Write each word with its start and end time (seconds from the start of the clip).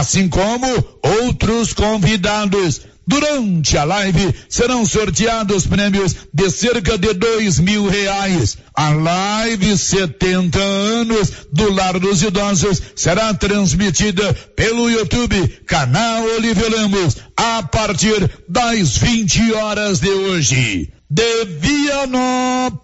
assim 0.00 0.28
como 0.28 0.66
outros 1.02 1.72
convidados. 1.74 2.80
Durante 3.06 3.76
a 3.76 3.84
live 3.84 4.34
serão 4.48 4.86
sorteados 4.86 5.66
prêmios 5.66 6.16
de 6.32 6.50
cerca 6.50 6.96
de 6.96 7.12
dois 7.12 7.58
mil 7.58 7.88
reais. 7.88 8.56
A 8.74 8.90
live 8.90 9.76
70 9.76 10.58
anos 10.58 11.32
do 11.52 11.72
Lar 11.72 11.98
dos 11.98 12.22
Idosos 12.22 12.80
será 12.94 13.34
transmitida 13.34 14.32
pelo 14.54 14.88
YouTube, 14.88 15.48
canal 15.66 16.22
Olívio 16.36 16.70
Lemos, 16.70 17.16
a 17.36 17.62
partir 17.64 18.30
das 18.48 18.96
20 18.96 19.52
horas 19.54 19.98
de 19.98 20.10
hoje. 20.10 20.92
De 21.10 21.44
Vianópolis, 21.60 22.76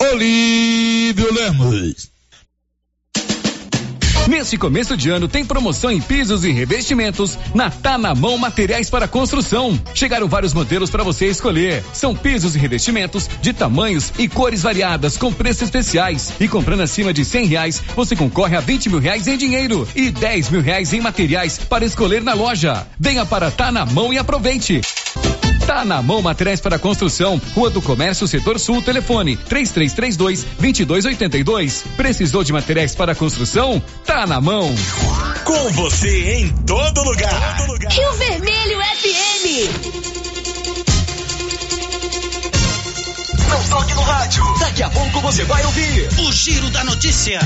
Olívio 0.00 1.32
Lemos. 1.34 2.13
Neste 4.28 4.56
começo 4.56 4.96
de 4.96 5.10
ano 5.10 5.28
tem 5.28 5.44
promoção 5.44 5.90
em 5.90 6.00
pisos 6.00 6.44
e 6.44 6.50
revestimentos 6.50 7.38
na 7.54 7.70
Tá 7.70 7.98
na 7.98 8.14
Mão 8.14 8.38
Materiais 8.38 8.88
para 8.88 9.06
Construção. 9.06 9.78
Chegaram 9.94 10.26
vários 10.26 10.54
modelos 10.54 10.88
para 10.88 11.04
você 11.04 11.26
escolher. 11.26 11.84
São 11.92 12.16
pisos 12.16 12.56
e 12.56 12.58
revestimentos 12.58 13.28
de 13.42 13.52
tamanhos 13.52 14.12
e 14.18 14.26
cores 14.26 14.62
variadas 14.62 15.18
com 15.18 15.30
preços 15.30 15.62
especiais. 15.62 16.32
E 16.40 16.48
comprando 16.48 16.80
acima 16.80 17.12
de 17.12 17.22
cem 17.22 17.44
reais, 17.44 17.82
você 17.94 18.16
concorre 18.16 18.56
a 18.56 18.60
vinte 18.60 18.88
mil 18.88 18.98
reais 18.98 19.26
em 19.28 19.36
dinheiro 19.36 19.86
e 19.94 20.10
dez 20.10 20.48
mil 20.48 20.62
reais 20.62 20.92
em 20.94 21.00
materiais 21.02 21.58
para 21.58 21.84
escolher 21.84 22.22
na 22.22 22.32
loja. 22.32 22.86
Venha 22.98 23.26
para 23.26 23.50
Tá 23.50 23.70
na 23.70 23.84
Mão 23.84 24.10
e 24.10 24.16
aproveite. 24.16 24.80
Tá 25.66 25.82
na 25.82 26.02
mão 26.02 26.20
materiais 26.20 26.60
para 26.60 26.78
construção. 26.78 27.40
Rua 27.54 27.70
do 27.70 27.80
Comércio, 27.80 28.28
Setor 28.28 28.60
Sul, 28.60 28.82
telefone 28.82 29.36
3332 29.36 30.44
2282. 30.60 31.84
Precisou 31.96 32.44
de 32.44 32.52
materiais 32.52 32.94
para 32.94 33.14
construção? 33.14 33.82
Tá 34.04 34.26
na 34.26 34.42
mão. 34.42 34.74
Com 35.44 35.72
você 35.72 36.34
em 36.34 36.50
todo 36.64 37.02
lugar. 37.02 37.56
Todo 37.56 37.72
lugar. 37.72 37.92
Rio 37.92 38.12
Vermelho 38.12 38.78
FM. 38.78 39.44
Não 43.48 43.64
toque 43.70 43.94
no 43.94 44.02
rádio. 44.02 44.44
Daqui 44.58 44.82
a 44.82 44.90
pouco 44.90 45.20
você 45.20 45.44
vai 45.44 45.64
ouvir 45.64 46.08
o 46.20 46.32
Giro 46.32 46.68
da 46.70 46.84
Notícia. 46.84 47.40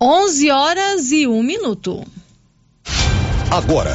11 0.00 0.50
horas 0.50 1.10
e 1.10 1.26
um 1.26 1.42
minuto. 1.42 2.04
Agora. 3.50 3.94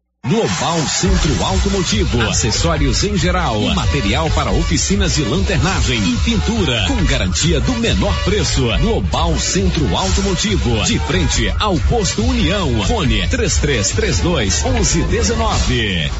Global 0.31 0.77
Centro 0.87 1.43
Automotivo, 1.43 2.21
acessórios 2.21 3.03
em 3.03 3.17
geral, 3.17 3.59
material 3.73 4.29
para 4.29 4.51
oficinas 4.51 5.15
de 5.15 5.23
lanternagem 5.23 5.99
e 5.99 6.15
pintura, 6.17 6.85
com 6.87 7.03
garantia 7.03 7.59
do 7.59 7.73
menor 7.73 8.15
preço. 8.23 8.61
Global 8.79 9.37
Centro 9.39 9.93
Automotivo, 9.97 10.85
de 10.85 10.99
frente 10.99 11.53
ao 11.59 11.77
posto 11.81 12.23
União. 12.23 12.81
Fone 12.85 13.27
3332 13.27 14.63
1119. 14.63 16.11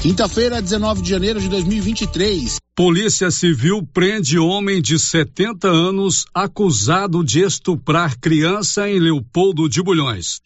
Quinta-feira, 0.00 0.62
19 0.62 1.02
de 1.02 1.10
janeiro 1.10 1.40
de 1.40 1.48
2023. 1.48 2.56
Polícia 2.74 3.30
Civil 3.30 3.86
prende 3.92 4.38
homem 4.38 4.82
de 4.82 4.98
70 4.98 5.68
anos 5.68 6.26
acusado 6.34 7.24
de 7.24 7.40
estuprar 7.40 8.18
criança 8.18 8.88
em 8.88 8.98
Leopoldo 8.98 9.68
de 9.68 9.82
Bulhões. 9.82 10.40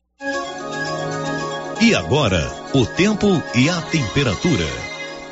E 1.82 1.94
agora, 1.94 2.46
o 2.74 2.84
tempo 2.84 3.42
e 3.54 3.70
a 3.70 3.80
temperatura. 3.80 4.66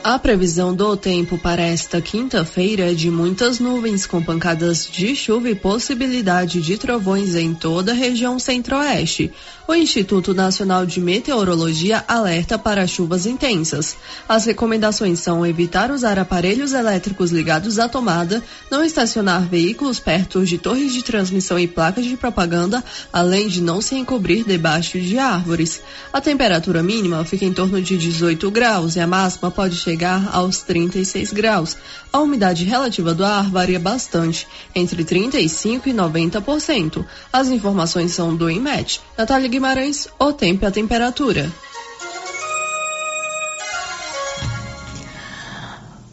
A 0.02 0.18
previsão 0.18 0.74
do 0.74 0.96
tempo 0.96 1.36
para 1.36 1.60
esta 1.60 2.00
quinta-feira 2.00 2.90
é 2.90 2.94
de 2.94 3.10
muitas 3.10 3.60
nuvens 3.60 4.06
com 4.06 4.22
pancadas 4.22 4.88
de 4.90 5.14
chuva 5.14 5.50
e 5.50 5.54
possibilidade 5.54 6.62
de 6.62 6.78
trovões 6.78 7.34
em 7.34 7.52
toda 7.52 7.92
a 7.92 7.94
região 7.94 8.38
centro-oeste. 8.38 9.30
O 9.70 9.74
Instituto 9.74 10.32
Nacional 10.32 10.86
de 10.86 10.98
Meteorologia 10.98 12.02
alerta 12.08 12.58
para 12.58 12.86
chuvas 12.86 13.26
intensas. 13.26 13.98
As 14.26 14.46
recomendações 14.46 15.18
são 15.18 15.44
evitar 15.44 15.90
usar 15.90 16.18
aparelhos 16.18 16.72
elétricos 16.72 17.30
ligados 17.30 17.78
à 17.78 17.86
tomada, 17.86 18.42
não 18.70 18.82
estacionar 18.82 19.46
veículos 19.46 20.00
perto 20.00 20.42
de 20.42 20.56
torres 20.56 20.94
de 20.94 21.02
transmissão 21.02 21.58
e 21.58 21.68
placas 21.68 22.06
de 22.06 22.16
propaganda, 22.16 22.82
além 23.12 23.46
de 23.46 23.60
não 23.60 23.82
se 23.82 23.94
encobrir 23.94 24.42
debaixo 24.42 24.98
de 24.98 25.18
árvores. 25.18 25.82
A 26.10 26.18
temperatura 26.18 26.82
mínima 26.82 27.22
fica 27.26 27.44
em 27.44 27.52
torno 27.52 27.82
de 27.82 27.98
18 27.98 28.50
graus 28.50 28.96
e 28.96 29.00
a 29.00 29.06
máxima 29.06 29.50
pode 29.50 29.76
chegar 29.76 30.30
aos 30.32 30.62
36 30.62 31.30
graus. 31.34 31.76
A 32.10 32.20
umidade 32.20 32.64
relativa 32.64 33.12
do 33.12 33.22
ar 33.22 33.50
varia 33.50 33.78
bastante, 33.78 34.48
entre 34.74 35.04
35 35.04 35.90
e 35.90 35.92
90%. 35.92 37.04
As 37.30 37.48
informações 37.48 38.12
são 38.12 38.34
do 38.34 38.50
IMET. 38.50 39.02
Natália 39.18 39.57
Guimarães, 39.58 40.06
o 40.20 40.32
tempo 40.32 40.64
e 40.64 40.68
a 40.68 40.70
temperatura. 40.70 41.52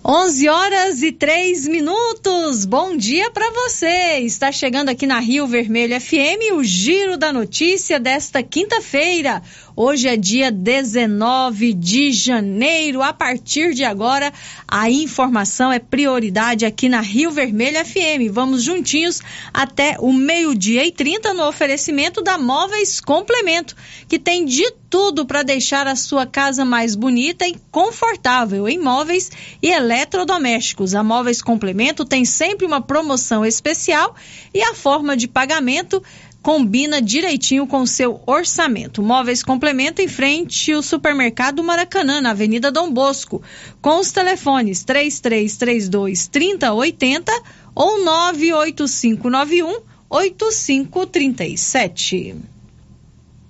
11 0.03 0.49
horas 0.49 1.03
e 1.03 1.11
3 1.11 1.67
minutos. 1.67 2.65
Bom 2.65 2.97
dia 2.97 3.29
para 3.29 3.51
você. 3.51 4.19
Está 4.19 4.51
chegando 4.51 4.89
aqui 4.89 5.05
na 5.05 5.19
Rio 5.19 5.45
Vermelho 5.45 5.99
FM 6.01 6.53
o 6.53 6.63
giro 6.63 7.17
da 7.17 7.31
notícia 7.31 7.99
desta 7.99 8.41
quinta-feira. 8.41 9.43
Hoje 9.77 10.07
é 10.07 10.15
dia 10.15 10.49
19 10.49 11.73
de 11.73 12.13
janeiro. 12.13 13.01
A 13.01 13.11
partir 13.11 13.73
de 13.73 13.83
agora, 13.83 14.31
a 14.65 14.89
informação 14.89 15.69
é 15.69 15.79
prioridade 15.79 16.65
aqui 16.65 16.87
na 16.87 17.01
Rio 17.01 17.29
Vermelho 17.29 17.83
FM. 17.85 18.31
Vamos 18.31 18.63
juntinhos 18.63 19.21
até 19.53 19.97
o 19.99 20.13
meio-dia 20.13 20.85
e 20.85 20.93
30 20.93 21.33
no 21.33 21.45
oferecimento 21.45 22.21
da 22.21 22.37
Móveis 22.37 23.01
Complemento, 23.01 23.75
que 24.07 24.17
tem 24.17 24.45
de 24.45 24.71
tudo 24.89 25.25
para 25.25 25.43
deixar 25.43 25.87
a 25.87 25.95
sua 25.97 26.25
casa 26.25 26.63
mais 26.63 26.95
bonita 26.95 27.45
e 27.45 27.57
confortável 27.69 28.69
em 28.69 28.79
móveis 28.79 29.29
e 29.61 29.67
eletrodomésticos. 29.67 30.95
A 30.95 31.03
Móveis 31.03 31.41
Complemento 31.41 32.05
tem 32.05 32.23
sempre 32.23 32.65
uma 32.65 32.79
promoção 32.79 33.45
especial 33.45 34.15
e 34.53 34.61
a 34.61 34.73
forma 34.73 35.17
de 35.17 35.27
pagamento 35.27 36.01
combina 36.45 37.01
direitinho 37.01 37.65
com 37.65 37.87
seu 37.87 38.21
orçamento. 38.27 39.01
Móveis 39.01 39.41
Complemento 39.41 39.99
em 39.99 40.07
frente 40.07 40.71
ao 40.71 40.83
supermercado 40.83 41.63
Maracanã, 41.63 42.21
na 42.21 42.29
Avenida 42.29 42.71
Dom 42.71 42.91
Bosco, 42.91 43.41
com 43.81 43.99
os 43.99 44.11
telefones 44.11 44.83
3332 44.83 46.27
3080 46.27 47.31
ou 47.73 48.05
98591 48.05 49.81
8537. 50.07 52.35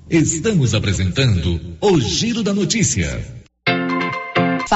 Estamos 0.10 0.74
apresentando 0.74 1.60
o 1.82 2.00
Giro 2.00 2.44
da 2.44 2.54
Notícia. 2.54 3.35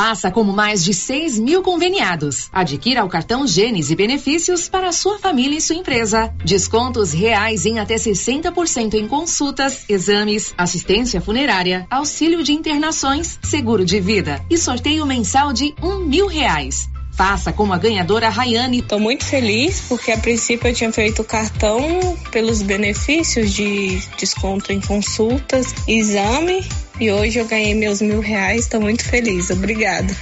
Faça 0.02 0.32
como 0.32 0.54
mais 0.54 0.82
de 0.82 0.94
6 0.94 1.38
mil 1.40 1.62
conveniados. 1.62 2.48
Adquira 2.54 3.04
o 3.04 3.10
cartão 3.10 3.46
Gênesis 3.46 3.92
e 3.92 3.96
benefícios 3.98 4.70
para 4.70 4.94
sua 4.94 5.20
família 5.20 5.58
e 5.58 5.62
sua 5.62 5.76
empresa. 5.76 6.34
Descontos 6.42 7.12
reais 7.12 7.66
em 7.66 7.80
até 7.80 7.96
60% 7.96 8.94
em 8.94 9.10
consultas, 9.10 9.84
exames, 9.90 10.54
assistência 10.58 11.20
funerária, 11.20 11.86
auxílio 11.92 12.42
de 12.42 12.54
internações, 12.54 13.38
seguro 13.44 13.84
de 13.84 14.00
vida 14.00 14.42
e 14.50 14.58
sorteio 14.58 15.06
mensal 15.06 15.52
de 15.52 15.76
um 15.84 15.98
mil 15.98 16.28
reais. 16.28 16.88
Faça 17.20 17.52
como 17.52 17.74
a 17.74 17.78
ganhadora 17.78 18.30
Rayane. 18.30 18.80
Estou 18.80 18.98
muito 18.98 19.26
feliz 19.26 19.82
porque 19.90 20.10
a 20.10 20.18
princípio 20.18 20.70
eu 20.70 20.74
tinha 20.74 20.90
feito 20.90 21.22
o 21.22 21.26
cartão 21.26 22.18
pelos 22.32 22.62
benefícios 22.62 23.54
de 23.54 24.02
desconto 24.18 24.72
em 24.72 24.80
consultas, 24.80 25.76
exame 25.86 26.66
e 26.98 27.12
hoje 27.12 27.40
eu 27.40 27.46
ganhei 27.46 27.76
meus 27.76 28.02
mil 28.02 28.22
reais. 28.22 28.62
Estou 28.62 28.80
muito 28.80 29.04
feliz. 29.04 29.50
Obrigada. 29.50 30.16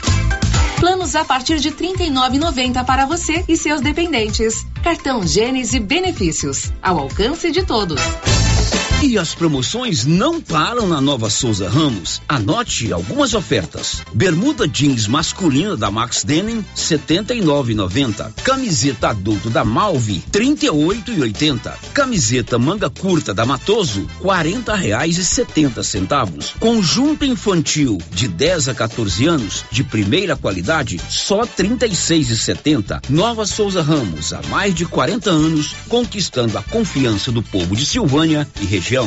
Planos 0.79 1.15
a 1.15 1.23
partir 1.23 1.59
de 1.59 1.69
R$ 1.69 1.75
39,90 1.75 2.83
para 2.83 3.05
você 3.05 3.45
e 3.47 3.55
seus 3.55 3.79
dependentes. 3.79 4.65
Cartão 4.83 5.21
Gênesis 5.21 5.79
Benefícios. 5.79 6.73
Ao 6.81 6.97
alcance 6.97 7.51
de 7.51 7.63
todos. 7.63 8.01
E 9.03 9.15
as 9.15 9.35
promoções 9.35 10.05
não 10.05 10.41
param 10.41 10.87
na 10.87 10.99
Nova 10.99 11.29
Souza 11.29 11.69
Ramos. 11.69 12.19
Anote 12.27 12.91
algumas 12.91 13.35
ofertas. 13.35 14.01
Bermuda 14.11 14.67
jeans 14.67 15.05
masculina 15.05 15.77
da 15.77 15.91
Max 15.91 16.23
Denim, 16.23 16.65
79,90. 16.75 18.33
Camiseta 18.43 19.09
adulto 19.09 19.51
da 19.51 19.63
Malve, 19.63 20.23
38,80. 20.31 21.73
Camiseta 21.93 22.57
manga 22.57 22.89
curta 22.89 23.35
da 23.35 23.45
Matoso, 23.45 24.07
40 24.19 24.75
reais 24.75 25.19
e 25.19 25.23
70 25.23 25.83
centavos. 25.83 26.55
Conjunto 26.59 27.23
infantil 27.23 27.99
de 28.09 28.27
10 28.27 28.69
a 28.69 28.73
14 28.73 29.27
anos, 29.27 29.63
de 29.71 29.83
primeira 29.83 30.35
qualidade, 30.35 30.99
só 31.07 31.45
36,70. 31.45 33.03
Nova 33.09 33.45
Souza 33.45 33.83
Ramos, 33.83 34.33
há 34.33 34.41
mais 34.49 34.73
de 34.73 34.87
40 34.87 35.29
anos, 35.29 35.75
conquistando 35.87 36.57
a 36.57 36.63
confiança 36.63 37.31
do 37.31 37.43
povo 37.43 37.75
de 37.75 37.85
Silvânia 37.85 38.47
e 38.59 38.65
região 38.65 38.86
região. 38.87 39.05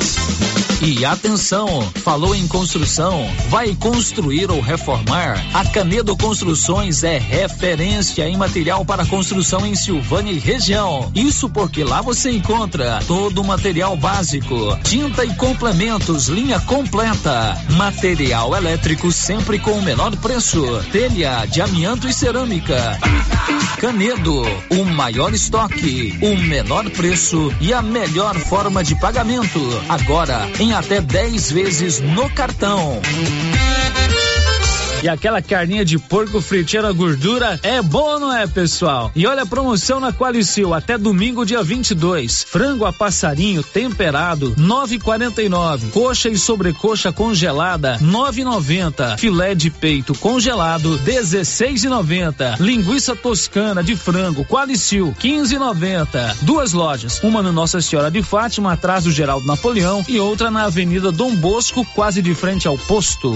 E 0.82 1.05
atenção, 1.05 1.82
falou 1.97 2.35
em 2.35 2.49
construção, 2.49 3.31
vai 3.50 3.75
construir 3.75 4.50
ou 4.50 4.59
reformar? 4.59 5.38
A 5.53 5.62
Canedo 5.67 6.17
Construções 6.17 7.05
é 7.05 7.19
referência 7.19 8.27
em 8.27 8.37
material 8.37 8.82
para 8.82 9.05
construção 9.05 9.67
em 9.67 9.75
Silvânia 9.75 10.32
e 10.32 10.38
região. 10.38 11.12
Isso 11.15 11.50
porque 11.50 11.85
lá 11.85 12.00
você 12.00 12.31
encontra 12.31 12.99
todo 13.06 13.43
o 13.43 13.47
material 13.47 13.94
básico, 13.94 14.79
tinta 14.82 15.23
e 15.23 15.35
complementos, 15.35 16.29
linha 16.29 16.59
completa, 16.61 17.59
material 17.76 18.56
elétrico 18.56 19.12
sempre 19.12 19.59
com 19.59 19.73
o 19.73 19.83
menor 19.83 20.17
preço, 20.17 20.62
telha 20.91 21.44
de 21.44 21.61
amianto 21.61 22.09
e 22.09 22.12
cerâmica. 22.12 22.99
Canedo, 23.79 24.43
o 24.71 24.85
maior 24.85 25.35
estoque, 25.35 26.19
o 26.23 26.37
menor 26.37 26.88
preço 26.91 27.53
e 27.61 27.73
a 27.75 27.83
melhor 27.83 28.35
forma 28.37 28.83
de 28.83 28.94
pagamento. 28.99 29.69
Agora 29.88 30.49
em 30.58 30.72
até 30.72 31.00
10 31.00 31.52
vezes 31.52 32.00
no 32.00 32.28
cartão. 32.31 33.00
E 35.02 35.08
aquela 35.08 35.41
carninha 35.41 35.82
de 35.82 35.99
porco 35.99 36.43
fritinha 36.43 36.82
na 36.82 36.93
gordura 36.93 37.58
é 37.62 37.81
boa, 37.81 38.20
não 38.20 38.37
é, 38.37 38.47
pessoal? 38.47 39.11
E 39.17 39.26
olha 39.26 39.43
a 39.43 39.47
promoção 39.47 39.99
na 39.99 40.12
Qualicil 40.12 40.75
até 40.75 40.99
domingo, 40.99 41.47
dia 41.47 41.62
22. 41.62 42.44
Frango 42.44 42.85
a 42.85 42.93
passarinho 42.93 43.62
temperado, 43.62 44.55
9,49. 44.56 45.91
Coxa 45.91 46.29
e 46.29 46.37
sobrecoxa 46.37 47.11
congelada, 47.12 47.99
9,90. 47.99 49.19
Filé 49.19 49.55
de 49.55 49.70
peito 49.70 50.12
congelado, 50.19 51.00
16,90. 51.05 52.61
Linguiça 52.61 53.17
toscana 53.17 53.82
de 53.82 53.97
frango 53.97 54.44
Qualicil, 54.44 55.14
15,90. 55.19 56.37
Duas 56.43 56.75
lojas, 56.75 57.20
uma 57.23 57.43
no 57.43 57.52
Nossa 57.52 57.81
Senhora 57.81 58.11
de 58.11 58.23
Fátima, 58.23 58.73
atrás 58.73 59.05
do 59.05 59.11
Geraldo 59.11 59.47
Napoleão, 59.47 60.05
e 60.06 60.20
outra 60.20 60.50
na 60.50 60.64
Avenida 60.64 61.11
Dom 61.11 61.35
Bosco, 61.35 61.87
quase 61.94 62.20
de 62.20 62.35
frente 62.35 62.69
ao 62.69 62.76
posto. 62.76 63.32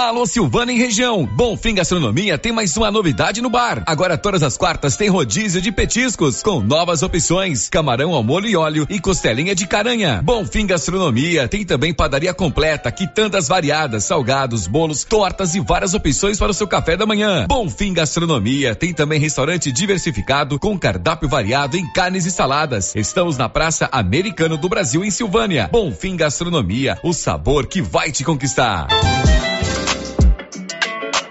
Alô 0.00 0.24
Silvana 0.24 0.72
em 0.72 0.78
região. 0.78 1.26
Bonfim 1.26 1.74
Gastronomia 1.74 2.38
tem 2.38 2.50
mais 2.52 2.74
uma 2.74 2.90
novidade 2.90 3.42
no 3.42 3.50
bar. 3.50 3.82
Agora 3.86 4.16
todas 4.16 4.42
as 4.42 4.56
quartas 4.56 4.96
tem 4.96 5.10
rodízio 5.10 5.60
de 5.60 5.70
petiscos 5.70 6.42
com 6.42 6.60
novas 6.60 7.02
opções: 7.02 7.68
camarão 7.68 8.14
ao 8.14 8.22
molho 8.22 8.46
e 8.46 8.56
óleo 8.56 8.86
e 8.88 8.98
costelinha 8.98 9.54
de 9.54 9.66
caranha. 9.66 10.22
Bonfim 10.22 10.66
Gastronomia 10.66 11.46
tem 11.46 11.66
também 11.66 11.92
padaria 11.92 12.32
completa, 12.32 12.90
quitandas 12.90 13.46
variadas, 13.46 14.04
salgados, 14.04 14.66
bolos, 14.66 15.04
tortas 15.04 15.54
e 15.54 15.60
várias 15.60 15.92
opções 15.92 16.38
para 16.38 16.50
o 16.50 16.54
seu 16.54 16.66
café 16.66 16.96
da 16.96 17.04
manhã. 17.04 17.46
Bonfim 17.46 17.92
Gastronomia 17.92 18.74
tem 18.74 18.94
também 18.94 19.20
restaurante 19.20 19.70
diversificado 19.70 20.58
com 20.58 20.78
cardápio 20.78 21.28
variado 21.28 21.76
em 21.76 21.86
carnes 21.92 22.24
e 22.24 22.30
saladas. 22.30 22.94
Estamos 22.96 23.36
na 23.36 23.50
Praça 23.50 23.86
Americano 23.92 24.56
do 24.56 24.68
Brasil 24.68 25.04
em 25.04 25.10
Silvânia. 25.10 25.68
Bonfim 25.70 26.16
Gastronomia, 26.16 26.98
o 27.04 27.12
sabor 27.12 27.66
que 27.66 27.82
vai 27.82 28.10
te 28.10 28.24
conquistar. 28.24 28.88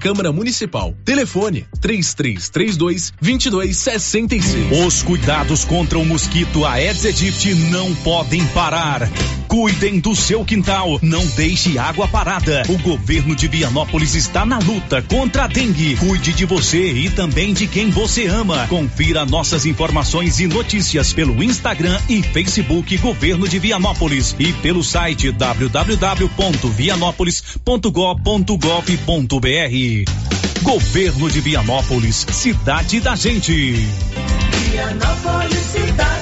Câmara 0.00 0.32
Municipal. 0.32 0.94
Telefone 1.04 1.66
3332 1.80 3.12
2266. 3.20 4.86
Os 4.86 5.02
cuidados 5.02 5.64
contra 5.64 5.98
o 5.98 6.04
mosquito 6.04 6.64
Aedes 6.64 7.04
aegypti 7.04 7.54
não 7.54 7.94
podem 7.96 8.44
parar. 8.46 9.08
Cuidem 9.46 9.98
do 9.98 10.14
seu 10.14 10.44
quintal, 10.44 11.00
não 11.02 11.26
deixe 11.26 11.76
água 11.76 12.06
parada. 12.06 12.62
O 12.68 12.78
governo 12.78 13.34
de 13.34 13.48
Vianópolis 13.48 14.14
está 14.14 14.46
na 14.46 14.58
luta 14.58 15.02
contra 15.02 15.44
a 15.44 15.46
dengue. 15.48 15.96
Cuide 15.96 16.32
de 16.32 16.44
você 16.44 16.92
e 16.92 17.10
também 17.10 17.52
de 17.52 17.66
quem 17.66 17.90
você 17.90 18.26
ama. 18.26 18.68
Confira 18.68 19.26
nossas 19.26 19.66
informações 19.66 20.38
e 20.38 20.46
notícias 20.46 21.12
pelo 21.12 21.42
Instagram 21.42 22.00
e 22.08 22.22
Facebook 22.22 22.96
Governo 22.98 23.48
de 23.48 23.58
Vianópolis 23.58 24.36
e 24.38 24.52
pelo 24.52 24.84
site 24.84 25.32
Governo 30.62 31.30
de 31.30 31.40
Vianópolis, 31.40 32.26
cidade 32.30 33.00
da 33.00 33.16
gente. 33.16 33.72
Vianópolis, 34.70 35.56
cidade 35.56 36.19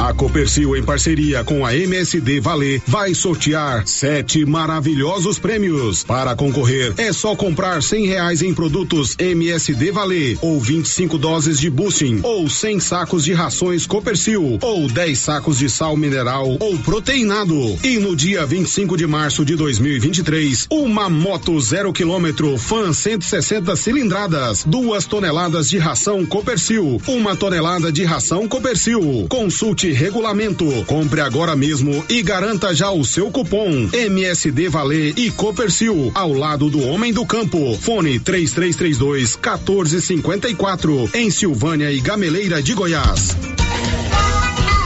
A 0.00 0.14
Copercil, 0.14 0.74
em 0.74 0.82
parceria 0.82 1.44
com 1.44 1.64
a 1.64 1.76
MSD 1.76 2.40
Valer, 2.40 2.80
vai 2.86 3.12
sortear 3.14 3.86
sete 3.86 4.46
maravilhosos 4.46 5.38
prêmios. 5.38 6.02
Para 6.04 6.34
concorrer, 6.34 6.94
é 6.96 7.12
só 7.12 7.36
comprar 7.36 7.82
cem 7.82 8.06
reais 8.06 8.40
em 8.40 8.54
produtos 8.54 9.14
MSD 9.18 9.92
Valer, 9.92 10.38
ou 10.40 10.58
25 10.58 11.18
doses 11.18 11.60
de 11.60 11.68
boosting, 11.68 12.20
ou 12.22 12.48
100 12.48 12.80
sacos 12.80 13.24
de 13.26 13.34
rações 13.34 13.84
Copercil, 13.84 14.58
ou 14.62 14.88
10 14.88 15.18
sacos 15.18 15.58
de 15.58 15.68
sal 15.68 15.94
mineral 15.98 16.56
ou 16.58 16.78
proteinado. 16.78 17.78
E 17.84 17.98
no 17.98 18.16
dia 18.16 18.46
25 18.46 18.96
de 18.96 19.06
março 19.06 19.44
de 19.44 19.54
2023, 19.54 20.66
uma 20.70 21.10
moto 21.10 21.60
zero 21.60 21.92
quilômetro 21.92 22.56
Fan 22.56 22.94
160 22.94 23.76
cilindradas, 23.76 24.64
duas 24.64 25.04
toneladas 25.04 25.68
de 25.68 25.76
ração 25.76 26.24
Copercil, 26.24 27.02
uma 27.06 27.36
tonelada 27.36 27.92
de 27.92 28.02
ração 28.02 28.48
Copercil. 28.48 29.26
Consulte 29.28 29.89
regulamento. 29.92 30.66
Compre 30.86 31.20
agora 31.20 31.54
mesmo 31.56 32.04
e 32.08 32.22
garanta 32.22 32.74
já 32.74 32.90
o 32.90 33.04
seu 33.04 33.30
cupom 33.30 33.88
MSD 33.92 34.68
Valer 34.68 35.14
e 35.16 35.30
Copercil 35.30 36.10
ao 36.14 36.32
lado 36.32 36.68
do 36.70 36.82
Homem 36.86 37.12
do 37.12 37.26
Campo. 37.26 37.76
Fone 37.80 38.18
3332 38.18 39.36
1454 39.36 41.10
em 41.14 41.30
Silvânia 41.30 41.90
e 41.90 42.00
Gameleira 42.00 42.62
de 42.62 42.74
Goiás. 42.74 43.36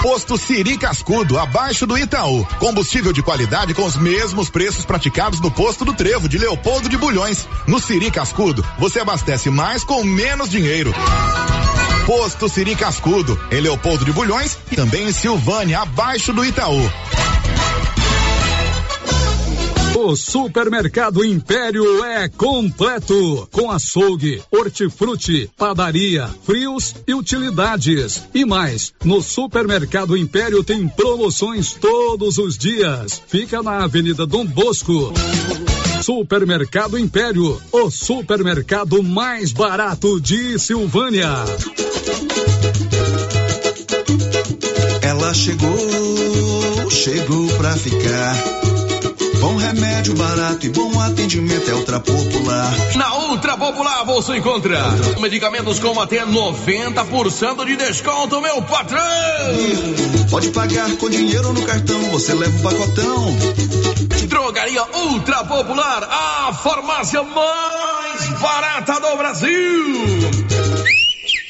Posto 0.04 0.36
Siri 0.36 0.76
Cascudo, 0.76 1.38
abaixo 1.38 1.86
do 1.86 1.96
Itaú. 1.96 2.44
Combustível 2.58 3.10
de 3.10 3.22
qualidade 3.22 3.72
com 3.72 3.86
os 3.86 3.96
mesmos 3.96 4.50
preços 4.50 4.84
praticados 4.84 5.40
no 5.40 5.50
posto 5.50 5.82
do 5.82 5.94
Trevo 5.94 6.28
de 6.28 6.36
Leopoldo 6.36 6.90
de 6.90 6.98
Bulhões. 6.98 7.48
No 7.66 7.80
Siri 7.80 8.10
Cascudo, 8.10 8.62
você 8.78 9.00
abastece 9.00 9.48
mais 9.48 9.82
com 9.82 10.04
menos 10.04 10.50
dinheiro. 10.50 10.92
Posto 12.06 12.48
Siri 12.50 12.76
Cascudo, 12.76 13.38
em 13.50 13.60
Leopoldo 13.60 14.04
de 14.04 14.12
Bulhões 14.12 14.58
e 14.70 14.76
também 14.76 15.08
em 15.08 15.12
Silvânia, 15.12 15.80
abaixo 15.80 16.32
do 16.32 16.44
Itaú. 16.44 16.80
O 19.96 20.14
Supermercado 20.16 21.24
Império 21.24 22.04
é 22.04 22.28
completo, 22.28 23.48
com 23.50 23.70
açougue, 23.70 24.42
hortifruti, 24.50 25.50
padaria, 25.56 26.28
frios 26.44 26.94
e 27.06 27.14
utilidades. 27.14 28.24
E 28.34 28.44
mais, 28.44 28.92
no 29.02 29.22
Supermercado 29.22 30.14
Império 30.14 30.62
tem 30.62 30.86
promoções 30.86 31.72
todos 31.72 32.36
os 32.36 32.58
dias. 32.58 33.22
Fica 33.28 33.62
na 33.62 33.84
Avenida 33.84 34.26
Dom 34.26 34.44
Bosco. 34.44 35.12
Supermercado 36.02 36.98
Império, 36.98 37.60
o 37.72 37.90
supermercado 37.90 39.02
mais 39.02 39.52
barato 39.52 40.20
de 40.20 40.58
Silvânia. 40.58 41.30
Ela 45.02 45.34
chegou, 45.34 46.90
chegou 46.90 47.46
pra 47.56 47.76
ficar 47.76 48.63
Bom 49.44 49.56
remédio 49.56 50.14
barato 50.14 50.64
e 50.64 50.70
bom 50.70 50.98
atendimento 51.02 51.70
é 51.70 51.74
Ultra 51.74 52.00
Popular. 52.00 52.72
Na 52.96 53.14
Ultra 53.28 53.58
Popular 53.58 54.02
você 54.06 54.38
encontra 54.38 54.80
medicamentos 55.20 55.78
com 55.78 56.00
até 56.00 56.24
90% 56.24 57.66
de 57.66 57.76
desconto, 57.76 58.40
meu 58.40 58.62
patrão! 58.62 59.04
Pode 60.30 60.48
pagar 60.48 60.90
com 60.96 61.10
dinheiro 61.10 61.52
no 61.52 61.60
cartão, 61.60 62.00
você 62.10 62.32
leva 62.32 62.56
o 62.56 62.62
pacotão. 62.62 63.36
Drogaria 64.28 64.82
Ultra 64.94 65.44
Popular, 65.44 66.08
a 66.10 66.54
farmácia 66.54 67.22
mais 67.22 68.40
barata 68.40 68.98
do 68.98 69.16
Brasil. 69.18 70.43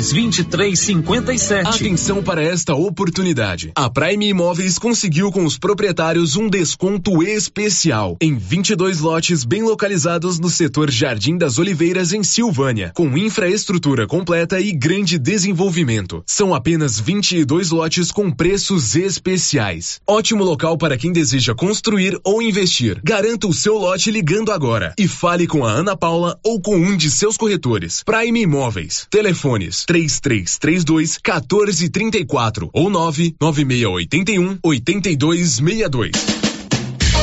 2357. 0.00 1.68
Atenção 1.68 2.22
para 2.22 2.42
esta 2.42 2.74
oportunidade. 2.74 3.72
A 3.74 3.88
Prime 3.88 4.28
Imóveis 4.28 4.78
conseguiu 4.78 5.30
com 5.30 5.44
os 5.44 5.58
proprietários 5.58 6.36
um 6.36 6.48
desconto 6.48 7.22
especial 7.22 8.16
em 8.20 8.34
22 8.34 9.00
lotes 9.00 9.44
bem 9.44 9.62
localizados 9.62 10.38
no 10.38 10.50
setor 10.50 10.90
Jardim 10.90 11.36
das 11.36 11.58
Oliveiras 11.58 12.12
em 12.12 12.22
Silvânia, 12.22 12.92
com 12.94 13.16
infraestrutura 13.16 14.06
completa 14.06 14.60
e 14.60 14.72
grande 14.72 15.18
desenvolvimento. 15.18 16.22
São 16.26 16.54
apenas 16.54 16.98
22 16.98 17.70
lotes 17.70 18.10
com 18.10 18.30
preços 18.30 18.96
especiais. 18.96 20.00
Ótimo 20.06 20.44
local 20.44 20.76
para 20.76 20.96
quem 20.96 21.12
deseja 21.12 21.54
construir 21.54 22.18
ou 22.24 22.42
investir. 22.42 23.00
Garanta 23.04 23.46
o 23.46 23.54
seu 23.54 23.78
lote 23.78 24.10
ligando 24.10 24.50
agora 24.50 24.94
e 24.98 25.06
fale 25.06 25.46
com 25.46 25.64
a 25.64 25.70
Ana 25.70 25.96
Paula 25.96 26.38
ou 26.42 26.60
com 26.60 26.76
um 26.76 26.96
de 26.96 27.10
seus 27.10 27.36
corretores. 27.36 28.02
Prime 28.02 28.42
Imóveis. 28.42 29.06
Telefones 29.10 29.83
3332 29.84 31.18
1434 31.22 32.70
ou 32.72 32.90
99681 32.90 34.58
8262. 34.62 36.44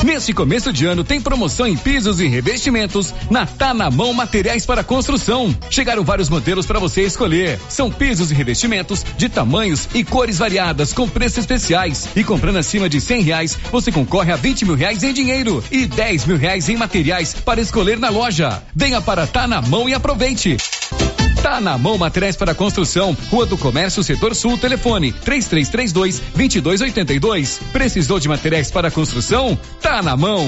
Nesse 0.03 0.33
começo 0.33 0.73
de 0.73 0.85
ano 0.87 1.03
tem 1.03 1.21
promoção 1.21 1.67
em 1.67 1.77
pisos 1.77 2.19
e 2.19 2.27
revestimentos 2.27 3.13
na 3.29 3.45
Tá 3.45 3.71
na 3.71 3.91
Mão 3.91 4.11
Materiais 4.13 4.65
para 4.65 4.83
Construção. 4.83 5.55
Chegaram 5.69 6.03
vários 6.03 6.27
modelos 6.27 6.65
para 6.65 6.79
você 6.79 7.03
escolher. 7.03 7.59
São 7.69 7.91
pisos 7.91 8.31
e 8.31 8.33
revestimentos 8.33 9.05
de 9.15 9.29
tamanhos 9.29 9.87
e 9.93 10.03
cores 10.03 10.39
variadas 10.39 10.91
com 10.91 11.07
preços 11.07 11.39
especiais. 11.39 12.09
E 12.15 12.23
comprando 12.23 12.57
acima 12.57 12.89
de 12.89 12.99
cem 12.99 13.21
reais, 13.21 13.57
você 13.71 13.91
concorre 13.91 14.31
a 14.31 14.37
20 14.37 14.65
mil 14.65 14.75
reais 14.75 15.03
em 15.03 15.13
dinheiro 15.13 15.63
e 15.71 15.85
10 15.85 16.25
mil 16.25 16.37
reais 16.37 16.67
em 16.67 16.77
materiais 16.77 17.35
para 17.35 17.61
escolher 17.61 17.99
na 17.99 18.09
loja. 18.09 18.63
Venha 18.75 19.01
para 19.01 19.27
Tá 19.27 19.47
na 19.47 19.61
Mão 19.61 19.87
e 19.87 19.93
aproveite. 19.93 20.57
Tá 21.41 21.59
na 21.59 21.75
mão 21.75 21.97
materiais 21.97 22.35
para 22.35 22.53
construção, 22.53 23.17
Rua 23.31 23.47
do 23.47 23.57
Comércio, 23.57 24.03
Setor 24.03 24.35
Sul, 24.35 24.59
telefone 24.59 25.11
3332 25.11 26.19
2282. 26.35 27.59
Precisou 27.73 28.19
de 28.19 28.27
materiais 28.27 28.69
para 28.69 28.91
construção? 28.91 29.57
Tá 29.81 30.03
na 30.03 30.15
mão. 30.15 30.47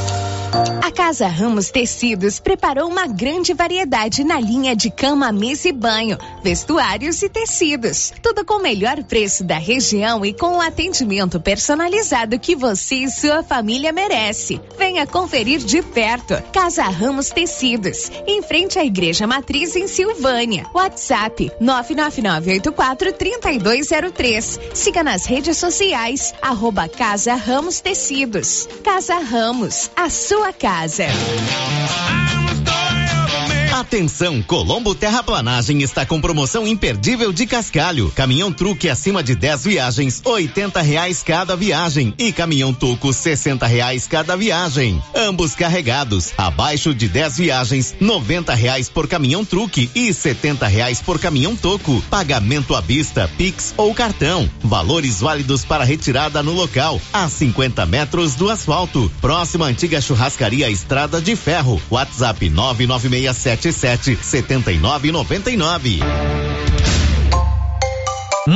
A 0.53 0.91
Casa 0.91 1.27
Ramos 1.27 1.71
Tecidos 1.71 2.37
preparou 2.37 2.89
uma 2.89 3.07
grande 3.07 3.53
variedade 3.53 4.25
na 4.25 4.37
linha 4.37 4.75
de 4.75 4.91
cama, 4.91 5.31
mesa 5.31 5.69
e 5.69 5.71
banho, 5.71 6.17
vestuários 6.43 7.23
e 7.23 7.29
tecidos. 7.29 8.11
Tudo 8.21 8.43
com 8.43 8.55
o 8.55 8.61
melhor 8.61 9.01
preço 9.03 9.45
da 9.45 9.57
região 9.57 10.25
e 10.25 10.33
com 10.33 10.57
o 10.57 10.61
atendimento 10.61 11.39
personalizado 11.39 12.37
que 12.37 12.53
você 12.53 12.95
e 12.95 13.09
sua 13.09 13.43
família 13.43 13.93
merece. 13.93 14.59
Venha 14.77 15.07
conferir 15.07 15.59
de 15.59 15.81
perto. 15.81 16.33
Casa 16.51 16.83
Ramos 16.83 17.29
Tecidos, 17.29 18.11
em 18.27 18.41
frente 18.41 18.77
à 18.77 18.83
Igreja 18.83 19.25
Matriz 19.25 19.77
em 19.77 19.87
Silvânia. 19.87 20.65
WhatsApp 20.73 21.49
999843203. 21.61 24.59
Siga 24.73 25.01
nas 25.01 25.25
redes 25.25 25.57
sociais 25.57 26.33
arroba 26.41 26.89
Casa 26.89 27.35
Ramos 27.35 27.79
Tecidos. 27.79 28.67
Casa 28.83 29.17
Ramos, 29.19 29.89
a 29.95 30.09
sua 30.09 30.40
casa. 30.51 31.05
Atenção, 33.71 34.41
Colombo 34.41 34.93
Terraplanagem 34.93 35.81
está 35.81 36.05
com 36.05 36.19
promoção 36.19 36.67
imperdível 36.67 37.31
de 37.31 37.45
cascalho. 37.45 38.11
Caminhão 38.13 38.51
truque 38.51 38.89
acima 38.89 39.23
de 39.23 39.33
10 39.33 39.63
viagens, 39.63 40.21
oitenta 40.25 40.81
reais 40.81 41.23
cada 41.23 41.55
viagem 41.55 42.13
e 42.17 42.33
caminhão 42.33 42.73
toco 42.73 43.13
sessenta 43.13 43.65
reais 43.65 44.07
cada 44.07 44.35
viagem. 44.35 45.01
Ambos 45.15 45.55
carregados, 45.55 46.33
abaixo 46.37 46.93
de 46.93 47.07
10 47.07 47.37
viagens, 47.37 47.95
noventa 47.99 48.53
reais 48.53 48.89
por 48.89 49.07
caminhão 49.07 49.45
truque 49.45 49.89
e 49.95 50.13
setenta 50.13 50.67
reais 50.67 51.01
por 51.01 51.17
caminhão 51.17 51.55
toco. 51.55 52.03
Pagamento 52.09 52.75
à 52.75 52.81
vista, 52.81 53.29
Pix 53.37 53.73
ou 53.77 53.93
cartão. 53.93 54.49
Valores 54.61 55.21
válidos 55.21 55.63
para 55.63 55.85
retirada 55.85 56.43
no 56.43 56.51
local, 56.51 56.99
a 57.13 57.29
50 57.29 57.85
metros 57.85 58.35
do 58.35 58.49
asfalto. 58.49 59.09
Próxima 59.21 59.65
antiga 59.65 60.01
churrascaria 60.01 60.69
Estrada 60.69 61.21
de 61.21 61.37
Ferro. 61.37 61.81
WhatsApp 61.89 62.49
99677 63.61 64.79
7999. 64.81 66.50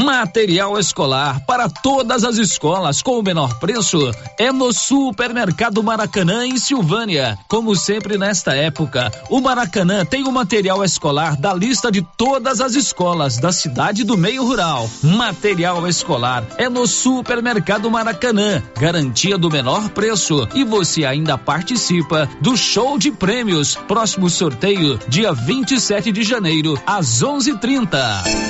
Material 0.04 0.78
escolar 0.78 1.40
para 1.46 1.70
todas 1.70 2.26
as 2.26 2.38
escolas 2.38 3.02
com 3.02 3.18
o 3.18 3.24
menor 3.24 3.58
preço 3.60 4.12
é 4.38 4.52
no 4.52 4.74
Supermercado 4.74 5.82
Maracanã 5.82 6.46
em 6.46 6.58
Silvânia. 6.58 7.38
Como 7.48 7.74
sempre 7.78 8.18
nesta 8.18 8.54
época, 8.54 9.10
o 9.30 9.40
Maracanã 9.40 10.04
tem 10.04 10.28
o 10.28 10.32
material 10.34 10.84
escolar 10.84 11.38
da 11.38 11.54
lista 11.54 11.90
de 11.90 12.06
todas 12.18 12.60
as 12.60 12.76
escolas 12.76 13.38
da 13.38 13.54
cidade 13.54 14.04
do 14.04 14.18
meio 14.18 14.44
rural. 14.44 14.90
Material 15.02 15.88
escolar 15.88 16.44
é 16.58 16.68
no 16.68 16.86
Supermercado 16.86 17.90
Maracanã, 17.90 18.62
garantia 18.78 19.38
do 19.38 19.50
menor 19.50 19.88
preço 19.92 20.46
e 20.54 20.66
você 20.66 21.06
ainda 21.06 21.38
participa 21.38 22.28
do 22.42 22.58
show 22.58 22.98
de 22.98 23.12
prêmios. 23.12 23.76
Próximo 23.88 24.30
sorteio 24.30 25.00
dia 25.08 25.32
27 25.32 26.12
de 26.12 26.24
janeiro 26.24 26.78
às 26.86 27.24
11:30. 27.24 27.98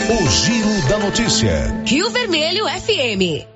O 0.10 0.30
Giro 0.30 0.88
da 0.88 0.98
Notícia. 0.98 1.35
Rio 1.86 2.10
Vermelho 2.12 2.66
FM. 2.66 3.55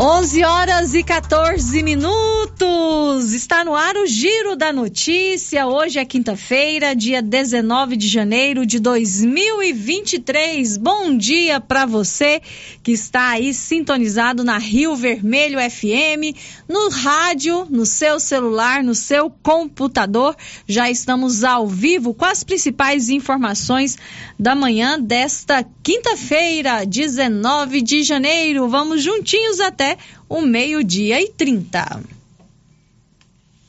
11 0.00 0.44
horas 0.44 0.94
e 0.94 1.02
14 1.02 1.82
minutos. 1.82 3.32
Está 3.32 3.64
no 3.64 3.74
ar 3.74 3.96
o 3.96 4.06
Giro 4.06 4.54
da 4.54 4.72
Notícia. 4.72 5.66
Hoje 5.66 5.98
é 5.98 6.04
quinta-feira, 6.04 6.94
dia 6.94 7.20
19 7.20 7.96
de 7.96 8.06
janeiro 8.06 8.64
de 8.64 8.78
2023. 8.78 10.76
Bom 10.76 11.16
dia 11.16 11.58
para 11.58 11.84
você 11.84 12.40
que 12.80 12.92
está 12.92 13.30
aí 13.30 13.52
sintonizado 13.52 14.44
na 14.44 14.56
Rio 14.56 14.94
Vermelho 14.94 15.58
FM, 15.58 16.38
no 16.68 16.90
rádio, 16.90 17.66
no 17.68 17.84
seu 17.84 18.20
celular, 18.20 18.84
no 18.84 18.94
seu 18.94 19.28
computador. 19.28 20.36
Já 20.64 20.88
estamos 20.88 21.42
ao 21.42 21.66
vivo 21.66 22.14
com 22.14 22.24
as 22.24 22.44
principais 22.44 23.08
informações 23.08 23.98
da 24.38 24.54
manhã 24.54 24.96
desta 25.00 25.66
quinta-feira, 25.82 26.86
19 26.86 27.82
de 27.82 28.04
janeiro. 28.04 28.68
Vamos 28.68 29.02
juntinhos 29.02 29.58
até 29.58 29.87
o 30.28 30.40
meio-dia 30.40 31.22
e 31.22 31.28
30. 31.28 32.02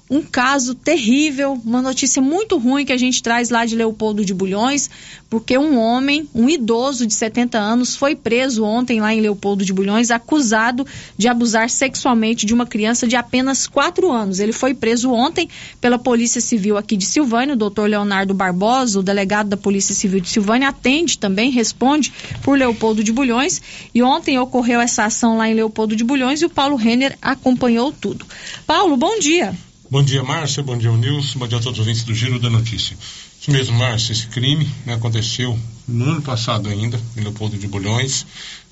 um 0.09 0.23
caso 0.23 0.75
terrível, 0.75 1.61
uma 1.65 1.83
notícia 1.83 2.23
muito 2.23 2.57
ruim 2.59 2.85
que 2.85 2.93
a 2.93 2.97
gente 2.97 3.23
traz 3.23 3.51
lá 3.51 3.67
de 3.67 3.75
Leopoldo 3.75 4.25
de 4.25 4.33
Bulhões, 4.33 4.89
porque 5.29 5.59
um 5.59 5.77
homem, 5.79 6.29
um 6.33 6.49
idoso 6.49 7.07
de 7.07 7.13
70 7.13 7.59
anos, 7.59 7.97
foi 7.97 8.15
preso 8.15 8.63
ontem 8.63 9.01
lá 9.01 9.13
em 9.13 9.21
Leopoldo 9.21 9.65
de 9.65 9.73
Bulhões, 9.73 10.13
acusado 10.13 10.87
de 11.19 11.27
abusar 11.27 11.69
sexualmente 11.69 12.47
de 12.47 12.55
uma 12.55 12.65
criança 12.65 13.07
de 13.09 13.17
apenas 13.17 13.67
4 13.67 14.13
anos. 14.13 14.39
Ele 14.39 14.53
foi 14.53 14.75
preso 14.75 15.11
ontem 15.11 15.49
pela 15.81 15.99
Polícia 15.99 16.41
Civil 16.41 16.77
aqui 16.77 16.97
de 16.97 17.05
Silvânia, 17.05 17.55
o 17.55 17.59
doutor 17.59 17.89
Leonardo 17.89 18.33
Barbosa, 18.33 19.01
o 19.01 19.03
delegado 19.03 19.49
da 19.49 19.57
Polícia 19.57 19.95
Civil 19.95 20.21
de 20.21 20.29
Silvânia, 20.29 20.69
atende 20.69 21.19
também, 21.19 21.51
responde 21.51 22.13
por 22.43 22.57
Leopoldo 22.57 23.03
de 23.03 23.13
Bulhões. 23.13 23.61
E 23.93 24.03
ontem 24.05 24.39
ocorreu 24.39 24.81
essa 24.81 25.05
ação 25.05 25.37
lá 25.37 25.49
em 25.49 25.55
Leopoldo 25.55 25.97
de 25.97 26.05
Bulhões 26.05 26.43
e 26.43 26.45
o 26.47 26.51
Paulo 26.51 26.77
Renner 26.77 27.19
acompanhou 27.21 27.93
tudo. 27.93 28.25
Paulo, 28.67 28.97
bom 28.97 29.19
dia. 29.19 29.53
Bom 29.89 30.03
dia, 30.03 30.21
Márcia. 30.21 30.65
Bom 30.65 30.77
dia, 30.77 30.91
Nilson. 30.91 31.39
Bom 31.39 31.47
dia 31.47 31.59
a 31.59 31.61
todos 31.61 31.79
os 31.79 31.87
ouvintes 31.87 32.03
do 32.03 32.13
Giro 32.13 32.41
da 32.41 32.51
Notícia. 32.51 32.97
Isso 33.41 33.53
mesmo, 33.53 33.79
Márcia. 33.79 34.13
Esse 34.13 34.27
crime 34.27 34.69
né, 34.85 34.95
aconteceu 34.95 35.57
no 35.87 36.07
ano 36.07 36.23
passado 36.23 36.69
ainda, 36.69 37.01
em 37.17 37.21
Leopoldo 37.21 37.57
de 37.57 37.69
Bulhões. 37.69 38.27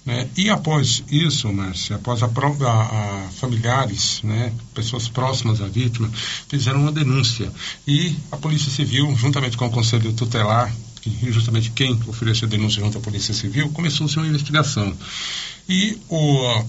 Né? 0.05 0.29
E 0.37 0.50
após 0.50 1.05
isso, 1.09 1.53
Márcia, 1.53 1.96
após 1.96 2.20
a, 2.20 2.27
a, 2.27 3.27
a, 3.27 3.29
familiares, 3.31 4.22
né, 4.24 4.53
pessoas 4.74 5.07
próximas 5.07 5.61
à 5.61 5.68
vítima, 5.68 6.11
fizeram 6.48 6.81
uma 6.81 6.90
denúncia. 6.90 7.48
E 7.87 8.16
a 8.33 8.37
Polícia 8.37 8.72
Civil, 8.72 9.14
juntamente 9.16 9.57
com 9.57 9.66
o 9.66 9.70
Conselho 9.70 10.12
Tutelar, 10.14 10.74
que 11.00 11.31
justamente 11.31 11.70
quem 11.70 11.92
ofereceu 12.09 12.48
a 12.48 12.50
denúncia 12.50 12.83
junto 12.83 12.98
à 12.98 13.00
Polícia 13.00 13.33
Civil, 13.33 13.68
começou-se 13.70 14.16
uma 14.16 14.27
investigação. 14.27 14.92
E 15.68 15.96
o 16.09 16.64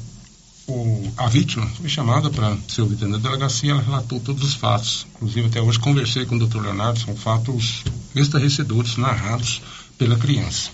o, 0.67 1.13
a 1.17 1.27
vítima 1.27 1.67
foi 1.67 1.87
chamada 1.87 2.29
para 2.29 2.57
ser 2.67 2.81
ouvida 2.81 3.07
na 3.07 3.17
delegacia, 3.17 3.71
ela 3.71 3.81
relatou 3.81 4.19
todos 4.19 4.43
os 4.43 4.53
fatos. 4.53 5.05
Inclusive, 5.15 5.47
até 5.47 5.61
hoje 5.61 5.79
conversei 5.79 6.25
com 6.25 6.35
o 6.35 6.39
doutor 6.39 6.63
Leonardo, 6.63 6.99
são 6.99 7.15
fatos 7.15 7.83
estarrecedores, 8.15 8.97
narrados 8.97 9.61
pela 9.97 10.15
criança. 10.15 10.71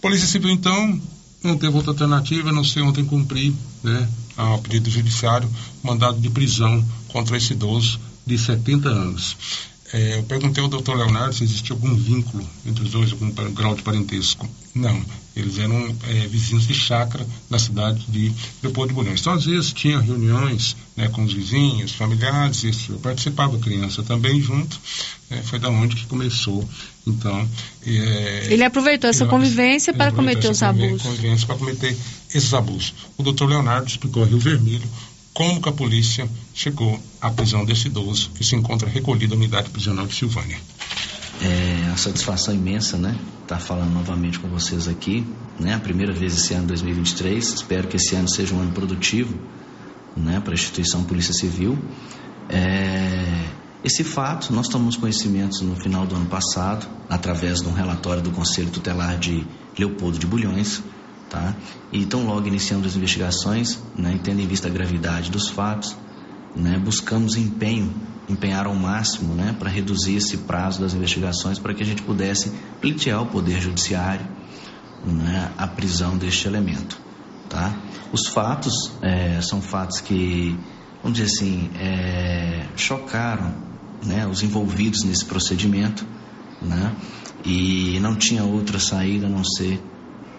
Polícia 0.00 0.26
Civil, 0.26 0.50
então, 0.50 1.00
não 1.42 1.56
teve 1.56 1.74
outra 1.74 1.92
alternativa, 1.92 2.48
a 2.48 2.52
não 2.52 2.64
ser 2.64 2.80
ontem 2.82 3.04
cumprir, 3.04 3.52
né, 3.82 4.08
a 4.36 4.56
pedido 4.58 4.90
judiciário, 4.90 5.50
mandado 5.82 6.18
de 6.18 6.30
prisão 6.30 6.84
contra 7.08 7.36
esse 7.36 7.52
idoso 7.52 8.00
de 8.26 8.38
70 8.38 8.88
anos. 8.88 9.36
É, 9.92 10.18
eu 10.18 10.22
perguntei 10.22 10.62
ao 10.62 10.68
doutor 10.68 10.96
Leonardo 10.96 11.34
se 11.34 11.42
existia 11.42 11.74
algum 11.74 11.94
vínculo 11.96 12.46
entre 12.64 12.84
os 12.84 12.90
dois, 12.90 13.10
algum 13.10 13.30
grau 13.52 13.74
de 13.74 13.82
parentesco. 13.82 14.48
Não, 14.72 15.04
eles 15.34 15.58
eram 15.58 15.96
é, 16.08 16.26
vizinhos 16.28 16.64
de 16.64 16.74
chácara 16.74 17.26
na 17.48 17.58
cidade 17.58 18.04
de 18.08 18.32
Leopoldo 18.62 18.90
de 18.90 18.94
Bulhões. 18.94 19.20
Então, 19.20 19.32
às 19.32 19.44
vezes, 19.44 19.72
tinha 19.72 19.98
reuniões 19.98 20.76
né, 20.96 21.08
com 21.08 21.24
os 21.24 21.32
vizinhos, 21.32 21.92
familiares, 21.92 22.62
isso, 22.62 22.92
eu 22.92 22.98
participava, 23.00 23.58
criança 23.58 24.02
também 24.04 24.40
junto. 24.40 24.78
Né, 25.28 25.42
foi 25.42 25.58
da 25.58 25.68
onde 25.68 25.96
que 25.96 26.06
começou, 26.06 26.68
então... 27.04 27.48
É, 27.84 28.48
ele 28.50 28.62
aproveitou 28.62 29.10
essa 29.10 29.26
convivência 29.26 29.92
para 29.92 30.12
cometer 30.12 30.50
os 30.50 30.62
abusos. 30.62 31.02
convivência 31.02 31.46
para 31.46 31.56
cometer 31.56 31.96
esses 32.32 32.54
abusos. 32.54 32.94
O 33.16 33.22
doutor 33.24 33.48
Leonardo 33.48 33.88
explicou 33.88 34.24
Rio 34.24 34.38
Vermelho 34.38 34.88
como 35.40 35.62
que 35.62 35.70
a 35.70 35.72
polícia 35.72 36.28
chegou 36.52 37.00
à 37.18 37.30
prisão 37.30 37.64
desse 37.64 37.86
idoso 37.86 38.30
que 38.34 38.44
se 38.44 38.54
encontra 38.54 38.86
recolhido 38.86 39.32
à 39.32 39.38
unidade 39.38 39.70
prisional 39.70 40.06
de 40.06 40.14
Silvânia. 40.14 40.58
É 41.40 41.86
uma 41.88 41.96
satisfação 41.96 42.52
imensa, 42.52 42.98
né? 42.98 43.18
Estar 43.40 43.56
tá 43.56 43.58
falando 43.58 43.90
novamente 43.90 44.38
com 44.38 44.48
vocês 44.50 44.86
aqui, 44.86 45.26
né? 45.58 45.72
A 45.72 45.78
primeira 45.78 46.12
vez 46.12 46.34
esse 46.34 46.52
ano 46.52 46.66
2023. 46.66 47.54
Espero 47.54 47.88
que 47.88 47.96
esse 47.96 48.14
ano 48.14 48.28
seja 48.28 48.54
um 48.54 48.60
ano 48.60 48.72
produtivo, 48.72 49.34
né? 50.14 50.40
Para 50.40 50.52
a 50.52 50.54
instituição 50.54 51.04
Polícia 51.04 51.32
Civil. 51.32 51.78
É... 52.50 53.42
Esse 53.82 54.04
fato 54.04 54.52
nós 54.52 54.68
tomamos 54.68 54.98
conhecimento 54.98 55.64
no 55.64 55.74
final 55.74 56.06
do 56.06 56.16
ano 56.16 56.26
passado, 56.26 56.86
através 57.08 57.62
de 57.62 57.68
um 57.68 57.72
relatório 57.72 58.22
do 58.22 58.30
Conselho 58.30 58.68
Tutelar 58.68 59.18
de 59.18 59.46
Leopoldo 59.78 60.18
de 60.18 60.26
Bulhões, 60.26 60.82
Tá? 61.30 61.54
E 61.92 62.04
tão 62.04 62.26
logo 62.26 62.48
iniciamos 62.48 62.88
as 62.88 62.96
investigações, 62.96 63.78
né, 63.96 64.18
tendo 64.22 64.40
em 64.40 64.48
vista 64.48 64.66
a 64.66 64.70
gravidade 64.70 65.30
dos 65.30 65.48
fatos, 65.48 65.96
né, 66.56 66.76
buscamos 66.76 67.36
empenho, 67.36 67.94
empenhar 68.28 68.66
ao 68.66 68.74
máximo 68.74 69.32
né, 69.34 69.54
para 69.56 69.70
reduzir 69.70 70.16
esse 70.16 70.38
prazo 70.38 70.80
das 70.80 70.92
investigações 70.92 71.56
para 71.56 71.72
que 71.72 71.84
a 71.84 71.86
gente 71.86 72.02
pudesse 72.02 72.52
pleitear 72.80 73.22
o 73.22 73.26
Poder 73.26 73.60
Judiciário 73.60 74.26
né, 75.04 75.52
a 75.56 75.68
prisão 75.68 76.16
deste 76.16 76.48
elemento. 76.48 76.98
Tá? 77.48 77.76
Os 78.12 78.26
fatos 78.26 78.92
é, 79.00 79.40
são 79.40 79.62
fatos 79.62 80.00
que, 80.00 80.58
vamos 81.00 81.18
dizer 81.18 81.32
assim, 81.32 81.70
é, 81.78 82.66
chocaram 82.76 83.54
né, 84.04 84.26
os 84.26 84.42
envolvidos 84.42 85.04
nesse 85.04 85.24
procedimento, 85.24 86.04
né, 86.60 86.92
e 87.44 87.98
não 88.00 88.16
tinha 88.16 88.42
outra 88.44 88.80
saída 88.80 89.26
a 89.26 89.30
não 89.30 89.44
ser 89.44 89.80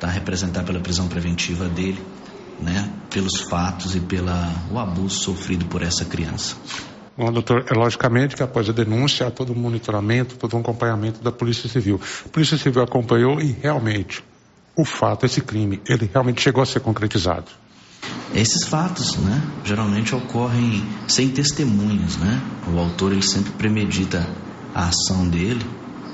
tá, 0.02 0.08
representar 0.10 0.64
pela 0.64 0.80
prisão 0.80 1.08
preventiva 1.08 1.70
dele, 1.70 2.04
né, 2.60 2.92
pelos 3.10 3.42
fatos 3.42 3.96
e 3.96 4.00
pelo 4.00 4.30
abuso 4.76 5.16
sofrido 5.16 5.66
por 5.66 5.84
essa 5.84 6.04
criança. 6.04 6.56
Bom, 7.16 7.32
doutor, 7.32 7.66
é 7.70 7.78
logicamente 7.78 8.36
que 8.36 8.42
após 8.42 8.68
a 8.68 8.72
denúncia 8.72 9.28
há 9.28 9.32
todo 9.32 9.54
um 9.54 9.56
monitoramento, 9.56 10.36
todo 10.38 10.58
um 10.58 10.60
acompanhamento 10.60 11.22
da 11.22 11.32
Polícia 11.32 11.70
Civil. 11.70 12.02
A 12.26 12.30
Polícia 12.30 12.58
Civil 12.58 12.82
acompanhou 12.82 13.40
e 13.40 13.52
realmente 13.52 14.24
o 14.76 14.84
fato, 14.84 15.26
esse 15.26 15.42
crime, 15.42 15.80
ele 15.88 16.10
realmente 16.12 16.42
chegou 16.42 16.64
a 16.64 16.66
ser 16.66 16.80
concretizado. 16.80 17.52
Esses 18.34 18.66
fatos, 18.66 19.18
né, 19.18 19.40
geralmente 19.64 20.16
ocorrem 20.16 20.84
sem 21.08 21.30
testemunhas, 21.30 22.18
né? 22.18 22.42
O 22.74 22.80
autor 22.80 23.12
ele 23.12 23.22
sempre 23.22 23.52
premedita 23.52 24.28
a 24.74 24.88
ação 24.88 25.28
dele, 25.28 25.66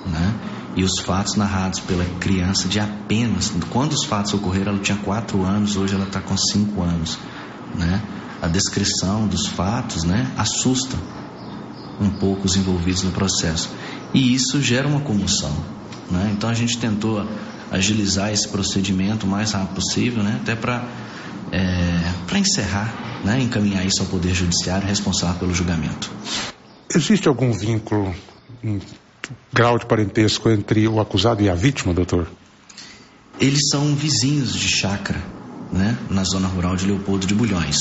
né? 0.07 0.33
E 0.77 0.83
os 0.83 0.99
fatos 0.99 1.35
narrados 1.35 1.79
pela 1.79 2.05
criança 2.19 2.67
de 2.67 2.79
apenas, 2.79 3.51
quando 3.71 3.93
os 3.93 4.05
fatos 4.05 4.31
ocorreram, 4.35 4.73
ela 4.73 4.79
tinha 4.79 4.97
quatro 4.99 5.43
anos, 5.43 5.75
hoje 5.75 5.95
ela 5.95 6.05
está 6.05 6.21
com 6.21 6.37
cinco 6.37 6.83
anos, 6.83 7.17
né? 7.75 7.99
A 8.39 8.47
descrição 8.47 9.27
dos 9.27 9.47
fatos, 9.47 10.03
né, 10.03 10.31
assusta 10.37 10.95
um 11.99 12.11
pouco 12.11 12.45
os 12.45 12.55
envolvidos 12.55 13.01
no 13.01 13.11
processo 13.11 13.71
e 14.13 14.35
isso 14.35 14.61
gera 14.61 14.87
uma 14.87 14.99
comoção, 14.99 15.51
né? 16.11 16.29
Então 16.31 16.47
a 16.47 16.53
gente 16.53 16.77
tentou 16.77 17.27
agilizar 17.71 18.31
esse 18.31 18.47
procedimento 18.47 19.25
o 19.25 19.29
mais 19.29 19.53
rápido 19.53 19.73
possível, 19.73 20.21
né? 20.21 20.39
Até 20.41 20.55
para 20.55 20.85
é, 21.51 22.37
encerrar, 22.37 23.21
né? 23.25 23.41
Encaminhar 23.41 23.83
isso 23.83 24.03
ao 24.03 24.07
Poder 24.07 24.35
Judiciário 24.35 24.87
responsável 24.87 25.39
pelo 25.39 25.55
julgamento. 25.55 26.11
Existe 26.93 27.27
algum 27.27 27.51
vínculo, 27.51 28.13
grau 29.53 29.77
de 29.77 29.85
parentesco 29.85 30.49
entre 30.49 30.87
o 30.87 30.99
acusado 30.99 31.41
e 31.41 31.49
a 31.49 31.55
vítima, 31.55 31.93
doutor? 31.93 32.27
Eles 33.39 33.69
são 33.69 33.95
vizinhos 33.95 34.53
de 34.53 34.67
chácara, 34.67 35.21
né? 35.71 35.97
Na 36.09 36.23
zona 36.23 36.47
rural 36.47 36.75
de 36.75 36.85
Leopoldo 36.85 37.27
de 37.27 37.33
Bulhões, 37.33 37.77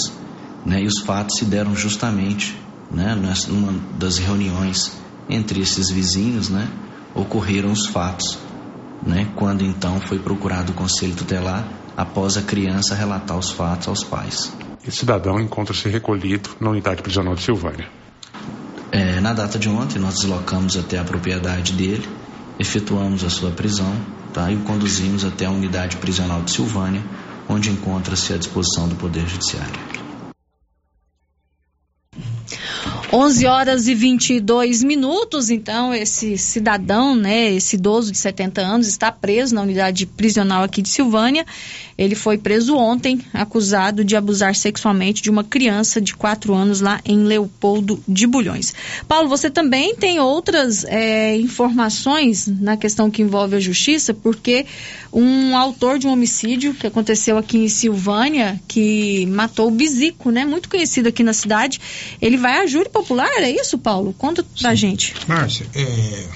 né? 0.64 0.82
E 0.82 0.86
os 0.86 1.00
fatos 1.00 1.38
se 1.38 1.44
deram 1.44 1.74
justamente, 1.74 2.56
né? 2.90 3.14
Numa 3.48 3.72
das 3.98 4.18
reuniões 4.18 4.92
entre 5.28 5.60
esses 5.60 5.90
vizinhos, 5.90 6.48
né? 6.48 6.68
Ocorreram 7.14 7.72
os 7.72 7.86
fatos 7.86 8.38
né, 9.06 9.28
quando 9.36 9.64
então 9.64 10.00
foi 10.00 10.18
procurado 10.18 10.72
o 10.72 10.74
conselho 10.74 11.14
tutelar 11.14 11.66
após 11.96 12.36
a 12.36 12.42
criança 12.42 12.94
relatar 12.94 13.38
os 13.38 13.50
fatos 13.50 13.88
aos 13.88 14.04
pais. 14.04 14.52
E 14.84 14.88
o 14.88 14.92
cidadão 14.92 15.40
encontra-se 15.40 15.88
recolhido 15.88 16.50
na 16.60 16.70
unidade 16.70 17.02
prisional 17.02 17.34
de 17.34 17.42
Silvânia. 17.42 17.88
É, 18.96 19.20
na 19.20 19.34
data 19.34 19.58
de 19.58 19.68
ontem, 19.68 19.98
nós 19.98 20.14
deslocamos 20.14 20.74
até 20.74 20.98
a 20.98 21.04
propriedade 21.04 21.74
dele, 21.74 22.08
efetuamos 22.58 23.24
a 23.24 23.28
sua 23.28 23.50
prisão 23.50 23.94
tá, 24.32 24.50
e 24.50 24.56
o 24.56 24.60
conduzimos 24.60 25.22
até 25.22 25.44
a 25.44 25.50
unidade 25.50 25.98
prisional 25.98 26.40
de 26.40 26.50
Silvânia, 26.52 27.04
onde 27.46 27.68
encontra-se 27.68 28.32
à 28.32 28.38
disposição 28.38 28.88
do 28.88 28.94
Poder 28.94 29.28
Judiciário. 29.28 30.05
11 33.16 33.46
horas 33.46 33.88
e 33.88 33.94
22 33.94 34.84
minutos, 34.84 35.48
então 35.48 35.94
esse 35.94 36.36
cidadão, 36.36 37.16
né, 37.16 37.50
esse 37.50 37.76
idoso 37.76 38.12
de 38.12 38.18
70 38.18 38.60
anos 38.60 38.86
está 38.86 39.10
preso 39.10 39.54
na 39.54 39.62
unidade 39.62 40.04
prisional 40.04 40.62
aqui 40.62 40.82
de 40.82 40.90
Silvânia. 40.90 41.46
Ele 41.96 42.14
foi 42.14 42.36
preso 42.36 42.76
ontem, 42.76 43.18
acusado 43.32 44.04
de 44.04 44.14
abusar 44.14 44.54
sexualmente 44.54 45.22
de 45.22 45.30
uma 45.30 45.42
criança 45.42 45.98
de 45.98 46.14
4 46.14 46.52
anos 46.52 46.82
lá 46.82 47.00
em 47.06 47.20
Leopoldo 47.20 48.04
de 48.06 48.26
Bulhões. 48.26 48.74
Paulo, 49.08 49.30
você 49.30 49.48
também 49.48 49.94
tem 49.94 50.20
outras 50.20 50.84
é, 50.84 51.34
informações 51.38 52.46
na 52.46 52.76
questão 52.76 53.10
que 53.10 53.22
envolve 53.22 53.56
a 53.56 53.60
justiça, 53.60 54.12
porque 54.12 54.66
um 55.10 55.56
autor 55.56 55.98
de 55.98 56.06
um 56.06 56.12
homicídio 56.12 56.74
que 56.74 56.86
aconteceu 56.86 57.38
aqui 57.38 57.56
em 57.56 57.68
Silvânia, 57.68 58.60
que 58.68 59.24
matou 59.24 59.68
o 59.68 59.70
Bizico, 59.70 60.30
né, 60.30 60.44
muito 60.44 60.68
conhecido 60.68 61.08
aqui 61.08 61.22
na 61.22 61.32
cidade, 61.32 61.80
ele 62.20 62.36
vai 62.36 62.60
a 62.60 62.66
júri 62.66 62.90
é 63.38 63.50
isso, 63.50 63.78
Paulo? 63.78 64.12
Conta 64.12 64.42
pra 64.42 64.70
Sim. 64.70 64.76
gente. 64.76 65.14
Márcia, 65.28 65.66
é, 65.74 66.28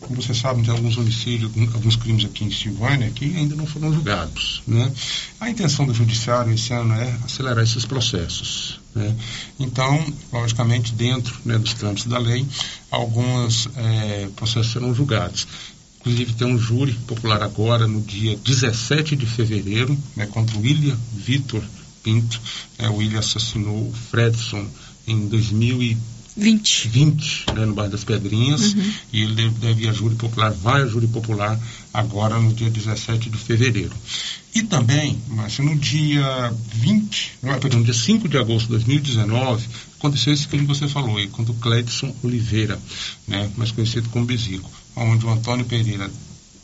como 0.00 0.22
você 0.22 0.32
sabe, 0.32 0.62
tem 0.62 0.70
alguns 0.70 0.96
homicídios, 0.96 1.50
alguns 1.74 1.96
crimes 1.96 2.24
aqui 2.24 2.44
em 2.44 2.50
Silvânia 2.50 3.10
que 3.10 3.24
ainda 3.36 3.54
não 3.54 3.66
foram 3.66 3.92
julgados. 3.92 4.62
Né? 4.66 4.90
A 5.40 5.50
intenção 5.50 5.86
do 5.86 5.92
judiciário 5.92 6.52
esse 6.52 6.72
ano 6.72 6.94
é 6.94 7.18
acelerar 7.24 7.62
esses 7.62 7.84
processos. 7.84 8.80
Né? 8.94 9.14
Então, 9.58 10.02
logicamente, 10.32 10.92
dentro 10.92 11.34
né, 11.44 11.58
dos 11.58 11.74
trâmites 11.74 12.06
da 12.06 12.18
lei, 12.18 12.46
alguns 12.90 13.68
é, 13.76 14.28
processos 14.34 14.72
serão 14.72 14.94
julgados. 14.94 15.46
Inclusive, 16.00 16.32
tem 16.34 16.46
um 16.46 16.58
júri 16.58 16.92
popular 17.06 17.42
agora, 17.42 17.86
no 17.86 18.00
dia 18.00 18.36
17 18.36 19.16
de 19.16 19.26
fevereiro, 19.26 19.98
né, 20.16 20.26
contra 20.26 20.56
o 20.56 20.60
William 20.60 20.96
Vitor 21.12 21.62
Pinto. 22.02 22.40
Né, 22.78 22.88
o 22.88 22.96
William 22.96 23.18
assassinou 23.18 23.88
o 23.88 23.92
Fredson 24.10 24.66
em 25.06 25.26
2020, 25.26 26.17
20, 26.38 27.46
né, 27.54 27.66
no 27.66 27.74
bairro 27.74 27.90
das 27.90 28.04
Pedrinhas, 28.04 28.74
uhum. 28.74 28.92
e 29.12 29.22
ele 29.22 29.34
deve, 29.34 29.50
deve 29.58 29.84
ir 29.84 29.88
a 29.88 29.92
júri 29.92 30.14
popular, 30.14 30.52
vai 30.52 30.82
a 30.82 30.86
júri 30.86 31.08
popular 31.08 31.58
agora 31.92 32.38
no 32.38 32.52
dia 32.52 32.70
17 32.70 33.28
de 33.28 33.36
fevereiro. 33.36 33.92
E 34.54 34.62
também, 34.62 35.20
Márcio, 35.28 35.64
no 35.64 35.76
dia 35.76 36.52
20, 36.74 37.38
não, 37.42 37.58
perdão, 37.58 37.80
no 37.80 37.84
dia 37.84 37.94
5 37.94 38.28
de 38.28 38.38
agosto 38.38 38.66
de 38.66 38.72
2019, 38.72 39.66
aconteceu 39.98 40.32
esse 40.32 40.46
crime 40.46 40.66
que 40.66 40.74
você 40.74 40.86
falou 40.86 41.16
aí, 41.16 41.26
contra 41.26 41.52
o 41.52 41.56
Cledson 41.56 42.14
Oliveira, 42.22 42.78
né, 43.26 43.50
mais 43.56 43.72
conhecido 43.72 44.08
como 44.10 44.24
Bezico, 44.24 44.70
onde 44.94 45.26
o 45.26 45.30
Antônio 45.30 45.64
Pereira, 45.64 46.08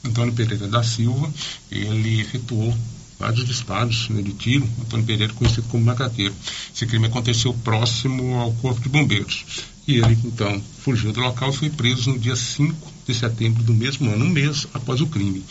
Antônio 0.04 0.32
Pereira 0.32 0.68
da 0.68 0.82
Silva, 0.82 1.32
ele 1.70 2.20
efetuou 2.20 2.74
vários 3.18 3.46
disparos 3.46 4.08
né, 4.08 4.22
de 4.22 4.32
tiro. 4.32 4.68
Antônio 4.80 5.06
Pereira, 5.06 5.32
conhecido 5.32 5.66
como 5.68 5.84
Macateiro. 5.84 6.34
Esse 6.74 6.86
crime 6.86 7.06
aconteceu 7.06 7.54
próximo 7.64 8.38
ao 8.38 8.52
Corpo 8.54 8.80
de 8.80 8.88
Bombeiros. 8.88 9.44
E 9.86 9.96
ele, 9.96 10.18
então, 10.24 10.62
fugiu 10.80 11.12
do 11.12 11.20
local 11.20 11.50
e 11.50 11.56
foi 11.56 11.70
preso 11.70 12.10
no 12.10 12.18
dia 12.18 12.36
5 12.36 12.92
de 13.06 13.14
setembro 13.14 13.62
do 13.62 13.74
mesmo 13.74 14.10
ano, 14.10 14.24
um 14.24 14.30
mês 14.30 14.66
após 14.72 15.00
o 15.00 15.06
crime. 15.06 15.44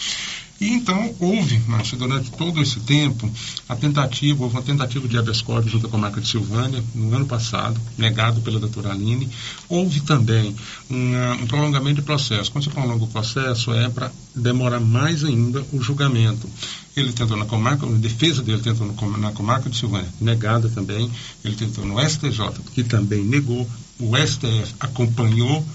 E 0.61 0.69
então 0.69 1.13
houve, 1.19 1.59
Márcio, 1.67 1.97
durante 1.97 2.31
todo 2.31 2.61
esse 2.61 2.79
tempo, 2.79 3.29
a 3.67 3.75
tentativa, 3.75 4.43
houve 4.43 4.55
uma 4.55 4.61
tentativa 4.61 5.07
de 5.07 5.17
habeas 5.17 5.41
corpus 5.41 5.71
junto 5.71 5.89
com 5.89 5.97
a 5.97 5.99
marca 5.99 6.21
de 6.21 6.27
Silvânia, 6.27 6.81
no 6.95 7.13
ano 7.13 7.25
passado, 7.25 7.79
negado 7.97 8.39
pela 8.41 8.59
doutora 8.59 8.91
Aline. 8.91 9.27
Houve 9.67 10.01
também 10.01 10.55
um 10.89 11.47
prolongamento 11.47 11.95
de 11.95 12.01
processo. 12.03 12.51
Quando 12.51 12.63
você 12.63 12.69
prolonga 12.69 13.03
o 13.03 13.07
processo, 13.07 13.73
é 13.73 13.89
para 13.89 14.11
demorar 14.35 14.79
mais 14.79 15.23
ainda 15.23 15.65
o 15.73 15.81
julgamento. 15.81 16.49
Ele 16.95 17.11
tentou 17.11 17.35
na 17.35 17.45
comarca, 17.45 17.85
a 17.85 17.89
defesa 17.89 18.41
dele 18.43 18.61
tentou 18.61 18.87
na 19.17 19.31
comarca 19.31 19.69
de 19.69 19.75
Silvânia, 19.75 20.07
negada 20.21 20.69
também. 20.69 21.09
Ele 21.43 21.55
tentou 21.55 21.83
no 21.85 21.99
STJ, 21.99 22.51
que 22.73 22.83
também 22.83 23.23
negou. 23.23 23.67
O 23.99 24.15
STF 24.15 24.75
acompanhou 24.79 25.65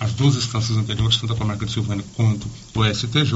as 0.00 0.12
duas 0.12 0.36
instâncias 0.36 0.76
anteriores, 0.78 1.16
tanto 1.16 1.32
a 1.32 1.36
comarca 1.36 1.66
de 1.66 1.72
Silvânia 1.72 2.04
quanto 2.14 2.48
o 2.74 2.84
STJ, 2.84 3.32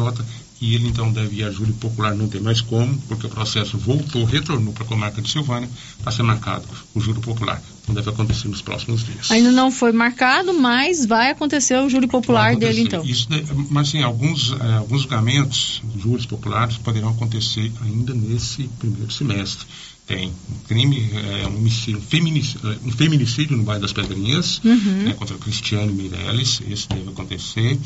e 0.61 0.77
ele 0.77 0.87
então 0.87 1.13
deve 1.13 1.37
ir 1.37 1.45
a 1.45 1.51
júri 1.51 1.73
popular, 1.73 2.15
não 2.15 2.29
tem 2.29 2.41
mais 2.41 2.61
como, 2.61 2.97
porque 3.09 3.27
o 3.27 3.29
processo 3.29 3.77
voltou, 3.77 4.25
retornou 4.25 4.73
para 4.73 4.85
a 4.85 4.87
comarca 4.87 5.21
de 5.21 5.29
Silvânia 5.29 5.69
para 6.01 6.13
ser 6.13 6.23
marcado 6.23 6.65
o 6.95 7.01
júri 7.01 7.21
popular. 7.21 7.61
Então 7.83 7.93
deve 7.93 8.09
acontecer 8.11 8.47
nos 8.47 8.63
próximos 8.63 9.05
dias. 9.05 9.29
Ainda 9.33 9.51
não 9.51 9.73
foi 9.73 9.91
marcado, 9.91 10.55
mas 10.55 11.05
vai 11.05 11.33
acontecer 11.33 11.77
o 11.79 11.89
júri 11.89 12.07
popular 12.07 12.55
dele 12.55 12.83
então. 12.83 13.05
Isso, 13.05 13.27
mas 13.71 13.89
sim, 13.89 14.05
alguns, 14.05 14.53
eh, 14.53 14.75
alguns 14.75 15.03
julgamentos, 15.03 15.83
júris 15.99 16.27
populares, 16.27 16.79
poderão 16.79 17.09
acontecer 17.09 17.73
ainda 17.83 18.15
nesse 18.15 18.69
primeiro 18.79 19.11
semestre. 19.11 19.67
Tem 20.07 20.29
um 20.29 20.59
crime, 20.67 21.11
é, 21.15 21.47
um, 21.47 21.59
homicídio, 21.59 21.99
um, 21.99 22.03
feminicídio, 22.03 22.79
um 22.85 22.91
feminicídio 22.91 23.57
no 23.57 23.63
bairro 23.63 23.83
das 23.83 23.93
Pedrinhas, 23.93 24.61
uhum. 24.65 25.05
né, 25.05 25.15
contra 25.15 25.39
Cristiano 25.39 25.93
Meirelles, 25.93 26.61
esse 26.69 26.89
deve 26.89 27.09
acontecer. 27.09 27.79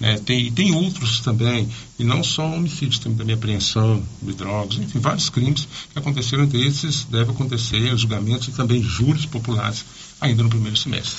É, 0.00 0.18
tem, 0.18 0.52
tem 0.52 0.74
outros 0.74 1.20
também, 1.20 1.68
e 1.98 2.04
não 2.04 2.22
só 2.22 2.46
homicídios, 2.46 2.98
tem 2.98 3.14
também 3.14 3.34
apreensão 3.34 4.02
de 4.22 4.34
drogas, 4.34 4.78
enfim, 4.78 4.98
vários 4.98 5.30
crimes 5.30 5.66
que 5.92 5.98
aconteceram 5.98 6.44
entre 6.44 6.64
esses, 6.64 7.04
deve 7.04 7.30
acontecer, 7.30 7.96
julgamentos 7.96 8.48
e 8.48 8.52
também 8.52 8.82
júris 8.82 9.24
populares 9.24 9.84
ainda 10.20 10.42
no 10.42 10.50
primeiro 10.50 10.76
semestre. 10.76 11.16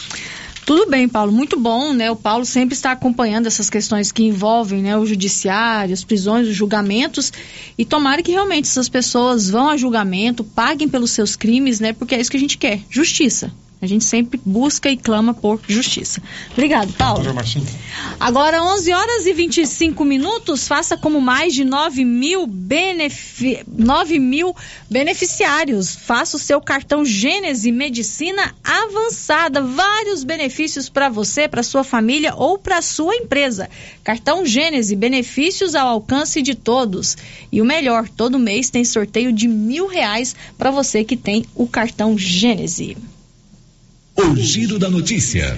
Tudo 0.65 0.89
bem, 0.89 1.09
Paulo, 1.09 1.31
muito 1.31 1.59
bom, 1.59 1.91
né? 1.93 2.09
O 2.09 2.15
Paulo 2.15 2.45
sempre 2.45 2.73
está 2.73 2.91
acompanhando 2.91 3.47
essas 3.47 3.69
questões 3.69 4.11
que 4.11 4.23
envolvem 4.23 4.81
né, 4.81 4.97
o 4.97 5.05
judiciário, 5.05 5.93
as 5.93 6.03
prisões, 6.03 6.47
os 6.47 6.55
julgamentos. 6.55 7.33
E 7.77 7.83
tomara 7.83 8.23
que 8.23 8.31
realmente 8.31 8.69
essas 8.69 8.87
pessoas 8.87 9.49
vão 9.49 9.69
a 9.69 9.75
julgamento, 9.75 10.43
paguem 10.43 10.87
pelos 10.87 11.11
seus 11.11 11.35
crimes, 11.35 11.81
né? 11.81 11.91
Porque 11.91 12.15
é 12.15 12.21
isso 12.21 12.31
que 12.31 12.37
a 12.37 12.39
gente 12.39 12.57
quer, 12.57 12.79
justiça. 12.89 13.51
A 13.83 13.85
gente 13.85 14.05
sempre 14.05 14.39
busca 14.45 14.89
e 14.89 14.95
clama 14.95 15.33
por 15.33 15.59
justiça. 15.67 16.23
Obrigado, 16.53 16.93
Paulo. 16.93 17.21
Agora, 18.17 18.63
11 18.63 18.93
horas 18.93 19.25
e 19.25 19.33
25 19.33 20.05
minutos, 20.05 20.65
faça 20.69 20.95
como 20.95 21.19
mais 21.19 21.53
de 21.53 21.65
9 21.65 22.05
mil, 22.05 22.47
benefi 22.47 23.61
9 23.67 24.19
mil 24.19 24.55
beneficiários. 24.89 25.97
Faça 25.97 26.37
o 26.37 26.39
seu 26.39 26.61
cartão 26.61 27.03
Gênese 27.03 27.73
Medicina 27.73 28.55
Avançada. 28.63 29.61
Vários 29.61 30.23
benefícios 30.23 30.87
para 30.87 31.09
você, 31.09 31.49
para 31.49 31.61
sua 31.61 31.83
família 31.83 32.33
ou 32.37 32.57
para 32.57 32.81
sua 32.81 33.13
empresa. 33.13 33.69
Cartão 34.01 34.45
Gênese, 34.45 34.95
benefícios 34.95 35.75
ao 35.75 35.89
alcance 35.89 36.41
de 36.41 36.55
todos. 36.55 37.17
E 37.51 37.61
o 37.61 37.65
melhor, 37.65 38.07
todo 38.07 38.39
mês 38.39 38.69
tem 38.69 38.85
sorteio 38.85 39.33
de 39.33 39.49
mil 39.49 39.87
reais 39.87 40.33
para 40.57 40.71
você 40.71 41.03
que 41.03 41.17
tem 41.17 41.45
o 41.53 41.67
cartão 41.67 42.17
Gênese. 42.17 42.95
O 44.15 44.35
Giro 44.35 44.77
da 44.77 44.91
Notícia. 44.91 45.57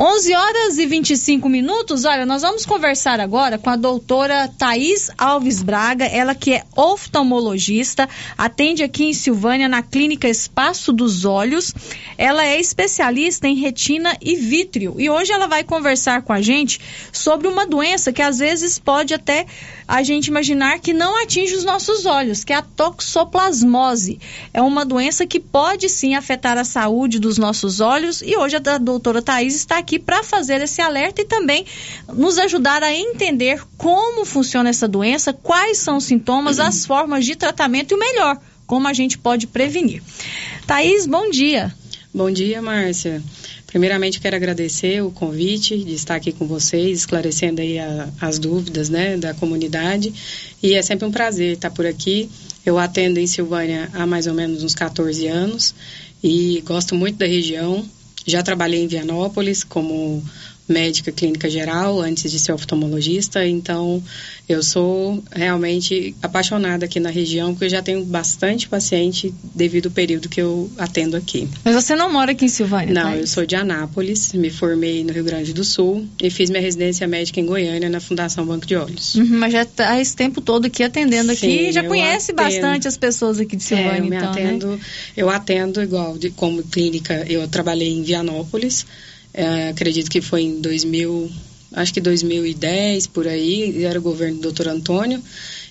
11 0.00 0.32
horas 0.32 0.78
e 0.78 0.86
25 0.86 1.48
minutos. 1.48 2.04
Olha, 2.04 2.24
nós 2.24 2.42
vamos 2.42 2.64
conversar 2.64 3.18
agora 3.18 3.58
com 3.58 3.68
a 3.68 3.74
doutora 3.74 4.48
Thaís 4.56 5.10
Alves 5.18 5.60
Braga, 5.60 6.04
ela 6.04 6.36
que 6.36 6.54
é 6.54 6.64
oftalmologista, 6.76 8.08
atende 8.36 8.84
aqui 8.84 9.06
em 9.06 9.12
Silvânia 9.12 9.68
na 9.68 9.82
clínica 9.82 10.28
Espaço 10.28 10.92
dos 10.92 11.24
Olhos. 11.24 11.74
Ela 12.16 12.46
é 12.46 12.60
especialista 12.60 13.48
em 13.48 13.56
retina 13.56 14.16
e 14.20 14.36
vítreo 14.36 14.94
e 14.98 15.10
hoje 15.10 15.32
ela 15.32 15.48
vai 15.48 15.64
conversar 15.64 16.22
com 16.22 16.32
a 16.32 16.40
gente 16.40 16.80
sobre 17.12 17.48
uma 17.48 17.66
doença 17.66 18.12
que 18.12 18.22
às 18.22 18.38
vezes 18.38 18.78
pode 18.78 19.14
até 19.14 19.46
a 19.88 20.02
gente 20.02 20.26
imaginar 20.26 20.78
que 20.78 20.92
não 20.92 21.20
atinge 21.20 21.56
os 21.56 21.64
nossos 21.64 22.06
olhos, 22.06 22.44
que 22.44 22.52
é 22.52 22.56
a 22.56 22.62
toxoplasmose. 22.62 24.20
É 24.54 24.62
uma 24.62 24.84
doença 24.84 25.26
que 25.26 25.40
pode 25.40 25.88
sim 25.88 26.14
afetar 26.14 26.56
a 26.56 26.64
saúde 26.64 27.18
dos 27.18 27.36
nossos 27.36 27.77
olhos 27.80 28.22
e 28.22 28.36
hoje 28.36 28.56
a 28.56 28.78
doutora 28.78 29.22
Thaís 29.22 29.54
está 29.54 29.78
aqui 29.78 29.98
para 29.98 30.22
fazer 30.22 30.60
esse 30.60 30.80
alerta 30.80 31.22
e 31.22 31.24
também 31.24 31.64
nos 32.12 32.38
ajudar 32.38 32.82
a 32.82 32.92
entender 32.92 33.62
como 33.76 34.24
funciona 34.24 34.70
essa 34.70 34.88
doença, 34.88 35.32
quais 35.32 35.78
são 35.78 35.96
os 35.96 36.04
sintomas, 36.04 36.58
as 36.58 36.86
formas 36.86 37.24
de 37.24 37.36
tratamento 37.36 37.92
e 37.92 37.94
o 37.94 37.98
melhor, 37.98 38.38
como 38.66 38.88
a 38.88 38.92
gente 38.92 39.18
pode 39.18 39.46
prevenir. 39.46 40.02
Thaís, 40.66 41.06
bom 41.06 41.30
dia. 41.30 41.74
Bom 42.12 42.30
dia, 42.30 42.60
Márcia. 42.62 43.22
Primeiramente, 43.68 44.18
quero 44.18 44.34
agradecer 44.34 45.02
o 45.02 45.10
convite 45.10 45.76
de 45.76 45.92
estar 45.92 46.14
aqui 46.14 46.32
com 46.32 46.46
vocês, 46.46 47.00
esclarecendo 47.00 47.60
aí 47.60 47.78
a, 47.78 48.08
as 48.18 48.38
dúvidas 48.38 48.88
né, 48.88 49.18
da 49.18 49.34
comunidade. 49.34 50.12
E 50.62 50.72
é 50.72 50.80
sempre 50.80 51.06
um 51.06 51.12
prazer 51.12 51.52
estar 51.52 51.70
por 51.70 51.84
aqui. 51.84 52.30
Eu 52.64 52.78
atendo 52.78 53.20
em 53.20 53.26
Silvânia 53.26 53.90
há 53.92 54.06
mais 54.06 54.26
ou 54.26 54.32
menos 54.32 54.62
uns 54.62 54.74
14 54.74 55.26
anos 55.26 55.74
e 56.22 56.62
gosto 56.66 56.94
muito 56.94 57.18
da 57.18 57.26
região. 57.26 57.84
Já 58.26 58.42
trabalhei 58.42 58.82
em 58.82 58.88
Vianópolis 58.88 59.64
como 59.64 60.22
médica 60.68 61.10
clínica 61.10 61.48
geral 61.48 62.00
antes 62.00 62.30
de 62.30 62.38
ser 62.38 62.52
oftalmologista, 62.52 63.46
então 63.46 64.02
eu 64.48 64.62
sou 64.62 65.22
realmente 65.34 66.14
apaixonada 66.22 66.84
aqui 66.84 67.00
na 67.00 67.10
região, 67.10 67.52
porque 67.52 67.64
eu 67.66 67.70
já 67.70 67.82
tenho 67.82 68.04
bastante 68.04 68.68
paciente 68.68 69.32
devido 69.54 69.86
ao 69.86 69.92
período 69.92 70.28
que 70.28 70.40
eu 70.40 70.70
atendo 70.78 71.16
aqui. 71.16 71.48
Mas 71.64 71.74
você 71.74 71.96
não 71.96 72.12
mora 72.12 72.32
aqui 72.32 72.44
em 72.44 72.48
Silvânia? 72.48 72.92
Não, 72.92 73.02
Thaís? 73.02 73.20
eu 73.20 73.26
sou 73.26 73.46
de 73.46 73.56
Anápolis, 73.56 74.32
me 74.32 74.50
formei 74.50 75.02
no 75.04 75.12
Rio 75.12 75.24
Grande 75.24 75.52
do 75.52 75.64
Sul 75.64 76.06
e 76.22 76.30
fiz 76.30 76.50
minha 76.50 76.62
residência 76.62 77.06
médica 77.06 77.40
em 77.40 77.46
Goiânia, 77.46 77.88
na 77.88 78.00
Fundação 78.00 78.44
Banco 78.46 78.66
de 78.66 78.76
Olhos. 78.76 79.14
Uhum, 79.14 79.38
mas 79.38 79.52
já 79.52 79.62
está 79.62 79.98
esse 80.00 80.14
tempo 80.14 80.40
todo 80.40 80.66
aqui 80.66 80.82
atendendo 80.82 81.32
aqui 81.32 81.40
Sim, 81.40 81.68
e 81.68 81.72
já 81.72 81.84
conhece 81.84 82.32
atendo. 82.32 82.42
bastante 82.48 82.88
as 82.88 82.96
pessoas 82.96 83.38
aqui 83.40 83.56
de 83.56 83.62
Silvânia, 83.62 83.92
É, 83.92 83.98
eu 84.00 84.04
me 84.04 84.16
então, 84.16 84.30
atendo, 84.30 84.66
né? 84.72 84.78
eu 85.16 85.30
atendo 85.30 85.82
igual 85.82 86.16
de, 86.18 86.30
como 86.30 86.62
clínica, 86.62 87.24
eu 87.28 87.46
trabalhei 87.48 87.88
em 87.90 88.02
Vianópolis, 88.02 88.86
é, 89.32 89.68
acredito 89.68 90.10
que 90.10 90.20
foi 90.20 90.42
em 90.42 90.60
2000, 90.60 91.30
acho 91.74 91.94
que 91.94 92.00
2010 92.00 93.06
por 93.08 93.26
aí, 93.26 93.84
era 93.84 93.98
o 93.98 94.02
governo 94.02 94.40
do 94.40 94.52
Dr. 94.52 94.68
Antônio, 94.68 95.22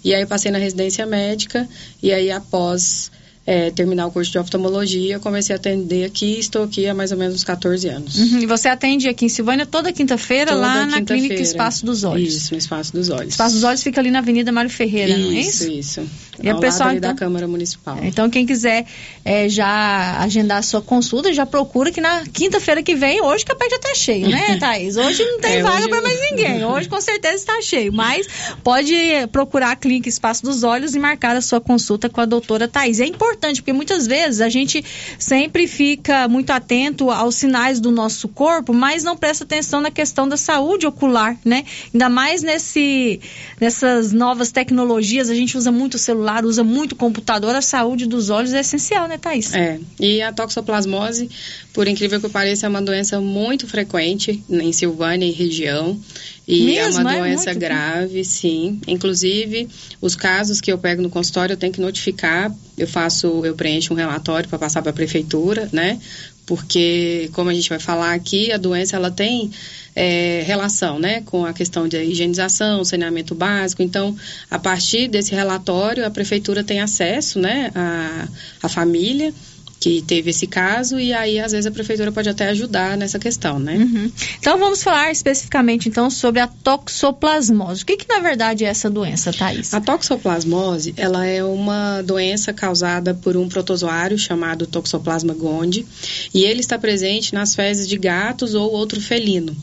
e 0.04 0.14
aí 0.14 0.26
passei 0.26 0.52
na 0.52 0.58
residência 0.58 1.06
médica 1.06 1.68
e 2.02 2.14
aí 2.14 2.32
após 2.32 3.12
é, 3.48 3.72
terminar 3.72 4.06
o 4.08 4.12
curso 4.12 4.30
de 4.30 4.38
oftalmologia, 4.38 5.20
comecei 5.20 5.56
a 5.56 5.58
atender 5.58 6.04
aqui, 6.04 6.38
estou 6.38 6.64
aqui 6.66 6.86
há 6.86 6.94
mais 6.94 7.14
ou 7.14 7.18
menos 7.18 7.34
uns 7.36 7.44
14 7.46 7.88
anos. 7.88 8.18
Uhum, 8.20 8.40
E 8.42 8.46
você 8.46 8.68
atende 8.68 9.08
aqui 9.08 9.24
em 9.26 9.30
Silvânia 9.30 9.66
toda 9.66 9.92
quinta-feira 9.94 10.54
lá 10.54 10.86
na 10.86 10.98
quinta-feira. 10.98 11.06
clínica 11.28 11.42
Espaço 11.42 11.86
dos 11.86 12.04
Olhos. 12.04 12.36
Isso, 12.36 12.54
no 12.54 12.58
Espaço 12.58 12.92
dos 12.92 13.10
Olhos. 13.10 13.30
Espaço 13.32 13.56
dos 13.56 13.64
Olhos 13.64 13.82
fica 13.82 14.02
ali 14.02 14.12
na 14.12 14.20
Avenida 14.20 14.52
Mário 14.52 14.70
Ferreira, 14.70 15.18
não 15.18 15.32
é 15.32 15.36
isso? 15.36 15.64
Isso, 15.64 16.02
isso. 16.02 16.10
E 16.44 16.50
o 16.50 16.54
Ao 16.56 16.60
pessoal, 16.60 16.90
lado 16.90 16.90
ali 16.90 16.98
então- 17.00 17.14
da 17.14 17.20
Câmara 17.20 17.48
Municipal. 17.48 17.98
Então, 18.04 18.30
quem 18.30 18.46
quiser 18.46 18.86
é, 19.26 19.48
já 19.50 20.20
agendar 20.20 20.58
a 20.58 20.62
sua 20.62 20.82
consulta, 20.82 21.34
já 21.34 21.46
procura 21.46 21.90
que 21.92 22.02
na 22.02 22.26
quinta-feira 22.32 22.84
que 22.84 22.96
vem, 22.96 23.22
hoje 23.24 23.46
que 23.46 23.52
a 23.52 23.56
pé 23.56 23.70
já 23.70 23.80
tá 23.80 23.96
cheio, 23.96 24.28
né, 24.30 24.58
Thaís? 24.60 24.98
Hoje 24.98 25.24
não 25.24 25.40
tem 25.40 25.54
É, 25.54 25.64
vaga 25.64 25.88
para 25.88 26.02
mais 26.02 26.20
ninguém. 26.30 26.64
Hoje 26.66 26.90
com 26.90 27.00
certeza 27.02 27.36
está 27.36 27.62
cheio. 27.62 27.92
Mas 27.94 28.28
pode 28.64 28.94
procurar 29.32 29.72
a 29.72 29.76
Clínica 29.76 30.10
Espaço 30.10 30.44
dos 30.44 30.64
Olhos 30.64 30.94
e 30.96 31.00
marcar 31.00 31.36
a 31.36 31.42
sua 31.42 31.62
consulta 31.62 32.10
com 32.10 32.20
a 32.22 32.26
doutora 32.26 32.68
Thaís. 32.68 33.00
É 33.00 33.06
importante, 33.06 33.37
porque 33.40 33.74
muitas 33.74 34.08
vezes 34.08 34.42
a 34.42 34.50
gente 34.50 34.84
sempre 35.18 35.68
fica 35.68 36.28
muito 36.28 36.52
atento 36.52 37.10
aos 37.10 37.36
sinais 37.36 37.80
do 37.80 37.92
nosso 37.92 38.28
corpo, 38.28 38.74
mas 38.74 39.04
não 39.04 39.16
presta 39.16 39.44
atenção 39.44 39.82
na 39.82 39.92
questão 39.92 40.28
da 40.28 40.38
saúde 40.38 40.86
ocular, 40.86 41.38
né? 41.44 41.64
Ainda 41.94 42.10
mais 42.10 42.44
nesse, 42.44 43.20
nessas 43.60 44.12
novas 44.12 44.52
tecnologias, 44.52 45.30
a 45.30 45.36
gente 45.36 45.58
usa 45.58 45.72
muito 45.72 45.98
celular, 45.98 46.46
usa 46.46 46.64
muito 46.64 46.96
computador, 46.96 47.56
a 47.56 47.62
saúde 47.62 48.06
dos 48.06 48.30
olhos 48.30 48.54
é 48.54 48.60
essencial, 48.60 49.08
né, 49.08 49.18
Thaís? 49.18 49.54
É, 49.54 49.80
e 50.00 50.22
a 50.22 50.32
toxoplasmose, 50.32 51.30
por 51.74 51.88
incrível 51.88 52.20
que 52.20 52.30
pareça, 52.30 52.66
é 52.66 52.70
uma 52.70 52.82
doença 52.82 53.20
muito 53.22 53.68
frequente 53.68 54.44
em 54.50 54.72
Silvânia 54.72 55.26
e 55.26 55.32
região. 55.32 56.00
E 56.48 56.78
é 56.78 56.86
Mesmo? 56.86 57.02
uma 57.02 57.14
É 57.14 57.20
doença 57.20 57.50
muito? 57.50 57.60
grave, 57.60 58.24
sim. 58.24 58.80
Inclusive, 58.88 59.68
os 60.00 60.16
casos 60.16 60.62
que 60.62 60.72
eu 60.72 60.78
pego 60.78 61.02
no 61.02 61.10
consultório, 61.10 61.54
eu 61.54 61.58
tenho 61.58 61.74
que 61.74 61.82
notificar. 61.82 62.56
Eu 62.78 62.88
faço, 62.88 63.46
eu 63.46 63.54
preencho 63.54 63.94
um 63.94 63.98
relatório 63.98 64.48
para 64.48 64.58
passar 64.58 64.82
para 64.82 64.92
a 64.92 64.94
prefeitura, 64.94 65.68
né? 65.74 66.00
Porque, 66.46 67.30
como 67.34 67.50
a 67.50 67.54
gente 67.54 67.68
vai 67.68 67.80
falar 67.80 68.14
aqui, 68.14 68.54
a 68.54 68.58
doença 68.58 68.96
ela 68.96 69.12
tem 69.12 69.52
é, 69.94 70.42
relação, 70.46 70.98
né, 70.98 71.22
com 71.26 71.46
a 71.46 71.52
questão 71.52 71.86
de 71.86 71.98
higienização, 72.02 72.86
saneamento 72.86 73.36
básico. 73.36 73.82
Então, 73.82 74.16
a 74.50 74.58
partir 74.58 75.10
desse 75.10 75.36
relatório, 75.36 76.06
a 76.06 76.10
prefeitura 76.10 76.64
tem 76.64 76.80
acesso, 76.80 77.40
né, 77.40 77.72
à, 77.76 78.28
à 78.64 78.70
família 78.70 79.34
que 79.80 80.02
teve 80.02 80.32
esse 80.32 80.48
caso 80.48 81.00
e 81.00 81.14
aí 81.14 81.40
às 81.40 81.52
vezes 81.52 81.68
a 81.68 81.72
prefeitura 81.72 82.12
pode 82.12 82.30
até 82.30 82.50
ajudar 82.50 82.98
nessa 82.98 83.20
questão, 83.20 83.60
né? 83.60 83.78
Uhum. 83.78 84.12
Então 84.40 84.58
vamos 84.58 84.82
falar 84.82 85.12
especificamente 85.12 85.88
então 85.88 86.10
sobre 86.10 86.40
a 86.40 86.48
toxoplasmose. 86.48 87.84
O 87.84 87.86
que, 87.86 87.98
que 87.98 88.08
na 88.08 88.20
verdade 88.20 88.66
é 88.66 88.68
essa 88.68 88.90
doença, 88.90 89.32
Thaís? 89.32 89.74
A 89.74 89.82
toxoplasmose, 89.82 90.94
ela 90.98 91.26
é 91.26 91.44
uma 91.44 92.02
doença 92.02 92.52
causada 92.54 93.14
por 93.14 93.38
um 93.38 93.48
protozoário 93.48 94.18
chamado 94.18 94.68
Toxoplasma 94.68 95.34
gondii 95.34 95.86
e 96.34 96.44
ele 96.44 96.60
está 96.60 96.78
presente 96.78 97.34
nas 97.34 97.56
fezes 97.56 97.88
de 97.88 97.98
gatos 97.98 98.54
ou 98.54 98.72
outro 98.72 99.00
felino. 99.00 99.56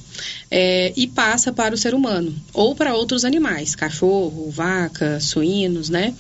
É, 0.48 0.92
e 0.96 1.08
passa 1.08 1.52
para 1.52 1.74
o 1.74 1.76
ser 1.76 1.92
humano 1.92 2.32
ou 2.52 2.74
para 2.76 2.94
outros 2.94 3.24
animais, 3.24 3.74
cachorro, 3.74 4.48
vaca, 4.48 5.18
suínos, 5.18 5.88
né? 5.88 6.14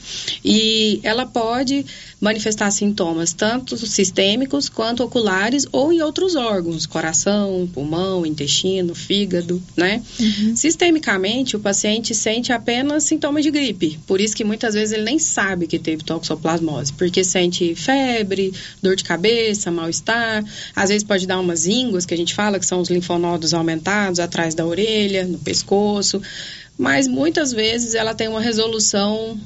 E 0.44 0.98
ela 1.04 1.24
pode 1.24 1.86
manifestar 2.20 2.70
sintomas 2.72 3.32
tanto 3.32 3.76
sistêmicos 3.90 4.68
quanto 4.68 5.02
oculares 5.02 5.66
ou 5.72 5.92
em 5.92 6.00
outros 6.00 6.34
órgãos, 6.36 6.86
coração, 6.86 7.68
pulmão, 7.72 8.24
intestino, 8.24 8.94
fígado, 8.94 9.62
né? 9.76 10.02
Sistemicamente, 10.54 11.56
o 11.56 11.60
paciente 11.60 12.14
sente 12.14 12.52
apenas 12.52 13.04
sintomas 13.04 13.42
de 13.44 13.50
gripe, 13.50 13.98
por 14.06 14.20
isso 14.20 14.36
que 14.36 14.44
muitas 14.44 14.74
vezes 14.74 14.92
ele 14.92 15.04
nem 15.04 15.18
sabe 15.18 15.66
que 15.66 15.78
teve 15.78 16.02
toxoplasmose, 16.02 16.92
porque 16.92 17.24
sente 17.24 17.74
febre, 17.74 18.52
dor 18.82 18.96
de 18.96 19.04
cabeça, 19.04 19.70
mal-estar, 19.70 20.44
às 20.74 20.88
vezes 20.88 21.04
pode 21.04 21.26
dar 21.26 21.40
umas 21.40 21.66
ínguas, 21.66 22.06
que 22.06 22.14
a 22.14 22.16
gente 22.16 22.34
fala 22.34 22.58
que 22.58 22.66
são 22.66 22.80
os 22.80 22.90
linfonodos 22.90 23.54
aumentados 23.54 24.20
atrás 24.20 24.54
da 24.54 24.64
orelha, 24.64 25.24
no 25.24 25.38
pescoço, 25.38 26.20
mas 26.76 27.06
muitas 27.06 27.52
vezes 27.52 27.94
ela 27.94 28.14
tem 28.14 28.28
uma 28.28 28.40
resolução 28.40 29.38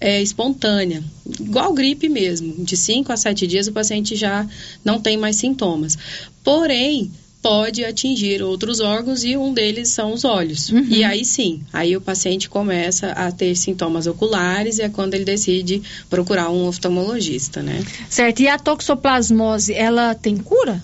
é, 0.00 0.22
espontânea, 0.22 1.04
igual 1.38 1.72
gripe 1.74 2.08
mesmo. 2.08 2.64
De 2.64 2.76
5 2.76 3.12
a 3.12 3.16
7 3.16 3.46
dias 3.46 3.66
o 3.66 3.72
paciente 3.72 4.16
já 4.16 4.46
não 4.84 4.98
tem 5.00 5.16
mais 5.16 5.36
sintomas. 5.36 5.98
Porém, 6.42 7.10
pode 7.42 7.84
atingir 7.84 8.42
outros 8.42 8.80
órgãos 8.80 9.24
e 9.24 9.36
um 9.36 9.52
deles 9.52 9.88
são 9.88 10.12
os 10.12 10.24
olhos. 10.24 10.70
Uhum. 10.70 10.86
E 10.88 11.04
aí 11.04 11.24
sim, 11.24 11.62
aí 11.72 11.96
o 11.96 12.00
paciente 12.00 12.48
começa 12.48 13.08
a 13.12 13.30
ter 13.32 13.54
sintomas 13.56 14.06
oculares 14.06 14.78
e 14.78 14.82
é 14.82 14.88
quando 14.88 15.14
ele 15.14 15.24
decide 15.24 15.82
procurar 16.08 16.50
um 16.50 16.66
oftalmologista, 16.66 17.62
né? 17.62 17.84
Certo. 18.08 18.40
E 18.40 18.48
a 18.48 18.58
toxoplasmose, 18.58 19.72
ela 19.72 20.14
tem 20.14 20.36
cura? 20.36 20.82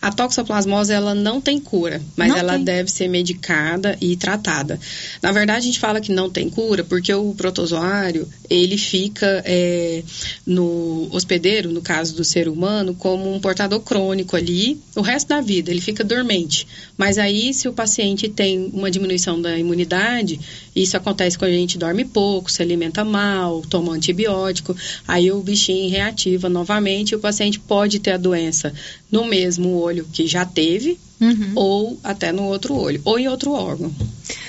A 0.00 0.12
toxoplasmose 0.12 0.92
ela 0.92 1.14
não 1.14 1.40
tem 1.40 1.58
cura, 1.58 2.00
mas 2.16 2.28
Não 2.28 2.36
ela 2.36 2.54
tem. 2.54 2.64
deve 2.64 2.90
ser 2.90 3.08
medicada 3.08 3.98
e 4.00 4.16
tratada. 4.16 4.78
Na 5.20 5.32
verdade, 5.32 5.58
a 5.58 5.62
gente 5.62 5.80
fala 5.80 6.00
que 6.00 6.12
não 6.12 6.30
tem 6.30 6.48
cura 6.48 6.84
porque 6.84 7.12
o 7.12 7.34
protozoário 7.34 8.28
ele 8.48 8.78
fica 8.78 9.42
é, 9.44 10.02
no 10.46 11.08
hospedeiro, 11.12 11.72
no 11.72 11.82
caso 11.82 12.14
do 12.14 12.24
ser 12.24 12.48
humano, 12.48 12.94
como 12.94 13.32
um 13.34 13.40
portador 13.40 13.80
crônico 13.80 14.36
ali 14.36 14.80
o 14.94 15.00
resto 15.00 15.28
da 15.28 15.40
vida. 15.40 15.70
Ele 15.70 15.80
fica 15.80 16.04
dormente. 16.04 16.66
Mas 16.96 17.18
aí, 17.18 17.52
se 17.52 17.68
o 17.68 17.72
paciente 17.72 18.28
tem 18.28 18.70
uma 18.72 18.90
diminuição 18.90 19.40
da 19.40 19.56
imunidade, 19.58 20.40
isso 20.74 20.96
acontece 20.96 21.36
quando 21.36 21.52
a 21.52 21.54
gente 21.54 21.76
dorme 21.78 22.04
pouco, 22.04 22.50
se 22.50 22.62
alimenta 22.62 23.04
mal, 23.04 23.62
toma 23.68 23.92
antibiótico, 23.92 24.76
aí 25.06 25.30
o 25.30 25.40
bichinho 25.40 25.90
reativa 25.90 26.48
novamente 26.48 27.12
e 27.12 27.16
o 27.16 27.20
paciente 27.20 27.58
pode 27.58 27.98
ter 27.98 28.12
a 28.12 28.16
doença 28.16 28.72
no 29.10 29.24
mesmo 29.24 29.87
olho 29.88 30.06
que 30.12 30.26
já 30.26 30.44
teve, 30.44 30.98
Uhum. 31.20 31.52
ou 31.56 32.00
até 32.04 32.30
no 32.30 32.44
outro 32.44 32.74
olho, 32.74 33.00
ou 33.04 33.18
em 33.18 33.26
outro 33.26 33.50
órgão. 33.50 33.92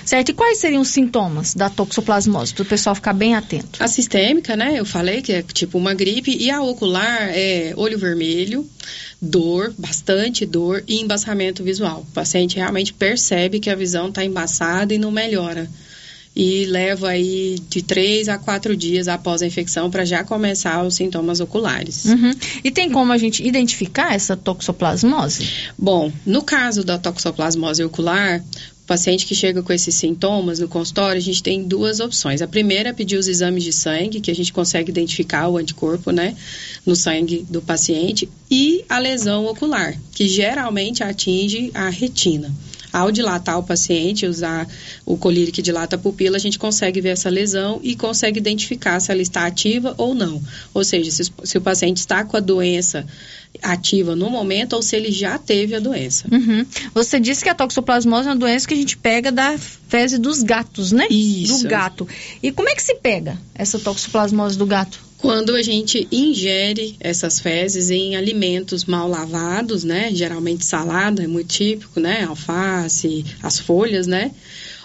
Certo. 0.06 0.30
E 0.30 0.34
quais 0.34 0.60
seriam 0.60 0.82
os 0.84 0.90
sintomas 0.90 1.56
da 1.56 1.68
toxoplasmose? 1.70 2.54
Para 2.54 2.62
o 2.62 2.66
pessoal 2.66 2.94
ficar 2.94 3.14
bem 3.14 3.34
atento. 3.36 3.82
A 3.82 3.88
sistêmica, 3.88 4.56
né? 4.56 4.74
Eu 4.78 4.86
falei 4.86 5.22
que 5.22 5.32
é 5.34 5.42
tipo 5.42 5.78
uma 5.78 5.94
gripe. 5.96 6.36
E 6.36 6.52
a 6.52 6.62
ocular 6.62 7.30
é 7.32 7.74
olho 7.76 7.98
vermelho, 7.98 8.68
dor, 9.22 9.74
bastante 9.78 10.46
dor 10.46 10.84
e 10.88 11.02
embaçamento 11.02 11.64
visual. 11.64 12.06
O 12.08 12.14
paciente 12.14 12.58
realmente 12.58 12.94
percebe 12.94 13.60
que 13.60 13.70
a 13.70 13.76
visão 13.76 14.10
está 14.10 14.24
embaçada 14.24 14.94
e 14.94 14.98
não 15.00 15.12
melhora. 15.12 15.68
E 16.36 16.66
leva 16.66 17.10
aí 17.10 17.58
de 17.70 17.82
três 17.82 18.30
a 18.30 18.38
quatro 18.38 18.76
dias 18.76 19.08
após 19.08 19.42
a 19.42 19.48
infecção 19.48 19.90
para 19.90 20.06
já 20.06 20.24
começar 20.24 20.86
os 20.86 20.96
sintomas 20.96 21.40
oculares. 21.40 22.06
Uhum. 22.06 22.32
E 22.64 22.72
tem 22.72 22.90
como 22.90 23.12
a 23.12 23.18
gente 23.18 23.46
identificar 23.46 24.14
essa 24.14 24.38
toxoplasmose? 24.38 25.50
Bom, 25.78 26.12
no 26.26 26.42
caso 26.42 26.84
da 26.84 26.98
toxoplasmose 26.98 27.84
ocular, 27.84 28.40
o 28.84 28.88
paciente 28.88 29.26
que 29.26 29.36
chega 29.36 29.62
com 29.62 29.74
esses 29.74 29.94
sintomas 29.96 30.60
no 30.60 30.68
consultório, 30.68 31.18
a 31.18 31.22
gente 31.22 31.44
tem 31.44 31.64
duas 31.64 32.00
opções. 32.00 32.42
A 32.42 32.48
primeira 32.48 32.90
é 32.90 32.94
pedir 32.94 33.18
os 33.18 33.28
exames 33.28 33.64
de 33.64 33.74
sangue, 33.74 34.22
que 34.22 34.32
a 34.32 34.36
gente 34.36 34.54
consegue 34.54 34.92
identificar 34.92 35.48
o 35.48 35.58
anticorpo, 35.58 36.12
né, 36.12 36.36
no 36.86 36.96
sangue 36.96 37.46
do 37.50 37.62
paciente, 37.62 38.30
e 38.50 38.86
a 38.88 38.98
lesão 38.98 39.46
ocular, 39.46 39.96
que 40.12 40.28
geralmente 40.28 41.04
atinge 41.04 41.70
a 41.74 41.90
retina. 41.90 42.54
Ao 42.92 43.12
dilatar 43.12 43.60
o 43.60 43.64
paciente, 43.64 44.26
usar 44.26 44.68
o 45.06 45.18
colírio 45.18 45.54
que 45.54 45.62
dilata 45.62 45.96
a 45.96 46.00
pupila, 46.00 46.38
a 46.38 46.40
gente 46.40 46.58
consegue 46.58 47.00
ver 47.02 47.10
essa 47.10 47.30
lesão 47.30 47.80
e 47.84 47.96
consegue 47.96 48.40
identificar 48.40 49.00
se 49.00 49.12
ela 49.12 49.22
está 49.22 49.46
ativa 49.46 49.94
ou 49.98 50.16
não. 50.16 50.42
Ou 50.74 50.84
seja, 50.84 51.12
se, 51.12 51.32
se 51.44 51.58
o 51.58 51.62
paciente 51.62 51.98
está 51.98 52.24
com 52.24 52.36
a 52.36 52.40
doença 52.40 53.06
ativa 53.62 54.16
no 54.16 54.30
momento 54.30 54.74
ou 54.74 54.82
se 54.82 54.96
ele 54.96 55.12
já 55.12 55.38
teve 55.38 55.76
a 55.76 55.80
doença. 55.80 56.28
Uhum. 56.32 56.66
Você 56.94 57.20
disse 57.20 57.44
que 57.44 57.50
a 57.50 57.56
toxoplasmose 57.56 58.28
é 58.28 58.32
uma 58.32 58.38
doença 58.38 58.68
que 58.68 58.74
a 58.74 58.78
gente 58.78 58.98
pega 58.98 59.32
da 59.32 59.58
fezes 59.58 60.20
dos 60.20 60.44
gatos, 60.44 60.92
né? 60.92 61.08
Isso. 61.10 61.64
Do 61.64 61.70
gato. 61.70 62.08
E 62.42 62.52
como 62.52 62.70
é 62.70 62.76
que 62.76 62.82
se 62.82 62.96
pega 62.96 63.38
essa 63.56 63.80
toxoplasmose 63.80 64.58
do 64.58 64.66
gato? 64.66 65.00
Quando 65.18 65.54
a 65.54 65.62
gente 65.62 66.08
ingere 66.12 66.96
essas 67.00 67.42
fezes 67.42 67.90
em 67.90 68.16
alimentos 68.16 68.86
mal 68.86 69.10
lavados, 69.10 69.84
né? 69.84 70.12
Geralmente 70.14 70.64
salada 70.64 71.24
é 71.24 71.28
muito 71.28 71.50
típico, 71.50 72.00
né? 72.00 72.24
Alface, 72.24 73.26
as 73.44 73.60
folhas, 73.60 74.08
né? 74.08 74.32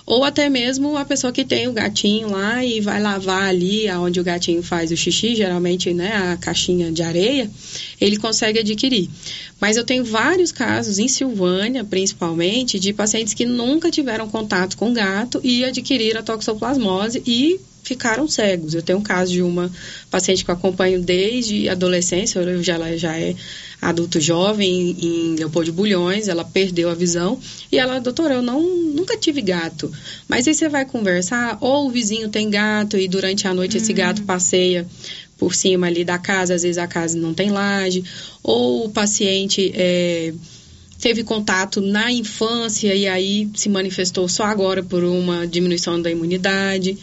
Ou 0.07 0.23
até 0.23 0.51
mesmo 0.51 0.99
a 0.99 1.05
pessoa 1.05 1.33
que 1.33 1.47
tem 1.47 1.67
o 1.67 1.73
gatinho 1.73 2.31
lá 2.31 2.63
e 2.63 2.79
vai 2.81 3.01
lavar 3.01 3.45
ali 3.45 3.91
onde 3.93 4.21
o 4.21 4.25
gatinho 4.25 4.63
faz 4.63 4.91
o 4.91 4.97
xixi, 4.97 5.35
geralmente, 5.35 5.95
né, 5.95 6.15
a 6.15 6.37
caixinha 6.37 6.93
de 6.93 7.03
areia, 7.03 7.51
ele 7.99 8.19
consegue 8.19 8.59
adquirir. 8.59 9.09
Mas 9.59 9.79
eu 9.79 9.85
tenho 9.85 10.05
vários 10.05 10.53
casos 10.53 10.99
em 10.99 11.09
Silvânia, 11.09 11.85
principalmente, 11.85 12.79
de 12.79 12.93
pacientes 12.93 13.33
que 13.33 13.47
nunca 13.47 13.91
tiveram 13.91 14.29
contato 14.29 14.77
com 14.77 14.93
gato 14.93 15.41
e 15.43 15.65
adquiriram 15.65 16.21
a 16.21 16.23
toxoplasmose 16.23 17.23
e 17.27 17.59
ficaram 17.85 18.27
cegos. 18.27 18.75
Eu 18.75 18.83
tenho 18.83 18.99
um 18.99 19.03
caso 19.03 19.31
de 19.31 19.43
uma 19.43 19.71
paciente 20.11 20.45
que 20.45 20.51
eu 20.51 20.55
acompanho 20.55 21.01
desde 21.01 21.69
adolescência, 21.69 22.41
hoje 22.41 22.71
ela 22.71 22.97
já 22.97 23.17
é 23.17 23.37
adulto 23.81 24.19
jovem 24.19 24.97
em 24.99 25.37
Leopoldo 25.37 25.67
de 25.67 25.73
Bulhões, 25.73 26.27
ela 26.27 26.43
perdeu 26.43 26.89
a 26.89 26.95
visão 26.95 27.39
e 27.71 27.79
ela, 27.79 28.01
doutora, 28.01 28.35
eu 28.35 28.43
não, 28.43 28.63
nunca 28.63 29.17
tive 29.17 29.43
gato. 29.43 29.93
Mas 30.27 30.49
aí 30.49 30.55
você 30.55 30.69
vai 30.69 30.87
conversar, 30.87 31.59
ou 31.61 31.87
o 31.87 31.91
vizinho 31.91 32.31
tem 32.31 32.49
gato 32.49 32.97
e 32.97 33.07
durante 33.07 33.47
a 33.47 33.53
noite 33.53 33.77
esse 33.77 33.93
gato 33.93 34.23
passeia 34.23 34.87
por 35.37 35.55
cima 35.55 35.87
ali 35.87 36.05
da 36.05 36.19
casa, 36.19 36.55
às 36.55 36.63
vezes 36.63 36.79
a 36.79 36.87
casa 36.87 37.19
não 37.19 37.35
tem 37.35 37.51
laje, 37.51 38.03
ou 38.43 38.87
o 38.87 38.89
paciente 38.89 39.71
é, 39.75 40.33
teve 40.99 41.23
contato 41.23 41.83
na 41.83 42.11
infância 42.11 42.95
e 42.95 43.07
aí 43.07 43.51
se 43.55 43.69
manifestou 43.69 44.27
só 44.27 44.45
agora 44.45 44.83
por 44.83 45.05
uma 45.05 45.47
diminuição 45.47 46.01
da 46.01 46.11
imunidade. 46.11 46.97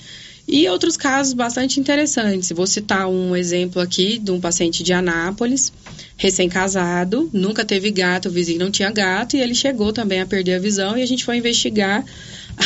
E 0.51 0.67
outros 0.67 0.97
casos 0.97 1.33
bastante 1.33 1.79
interessantes. 1.79 2.51
Vou 2.51 2.67
citar 2.67 3.07
um 3.07 3.33
exemplo 3.33 3.81
aqui 3.81 4.19
de 4.19 4.31
um 4.31 4.41
paciente 4.41 4.83
de 4.83 4.91
Anápolis, 4.91 5.71
recém-casado, 6.17 7.29
nunca 7.31 7.63
teve 7.63 7.89
gato, 7.89 8.27
o 8.27 8.31
vizinho 8.31 8.59
não 8.59 8.69
tinha 8.69 8.91
gato, 8.91 9.37
e 9.37 9.39
ele 9.39 9.55
chegou 9.55 9.93
também 9.93 10.19
a 10.19 10.25
perder 10.25 10.55
a 10.55 10.59
visão, 10.59 10.97
e 10.97 11.01
a 11.01 11.05
gente 11.05 11.23
foi 11.23 11.37
investigar. 11.37 12.03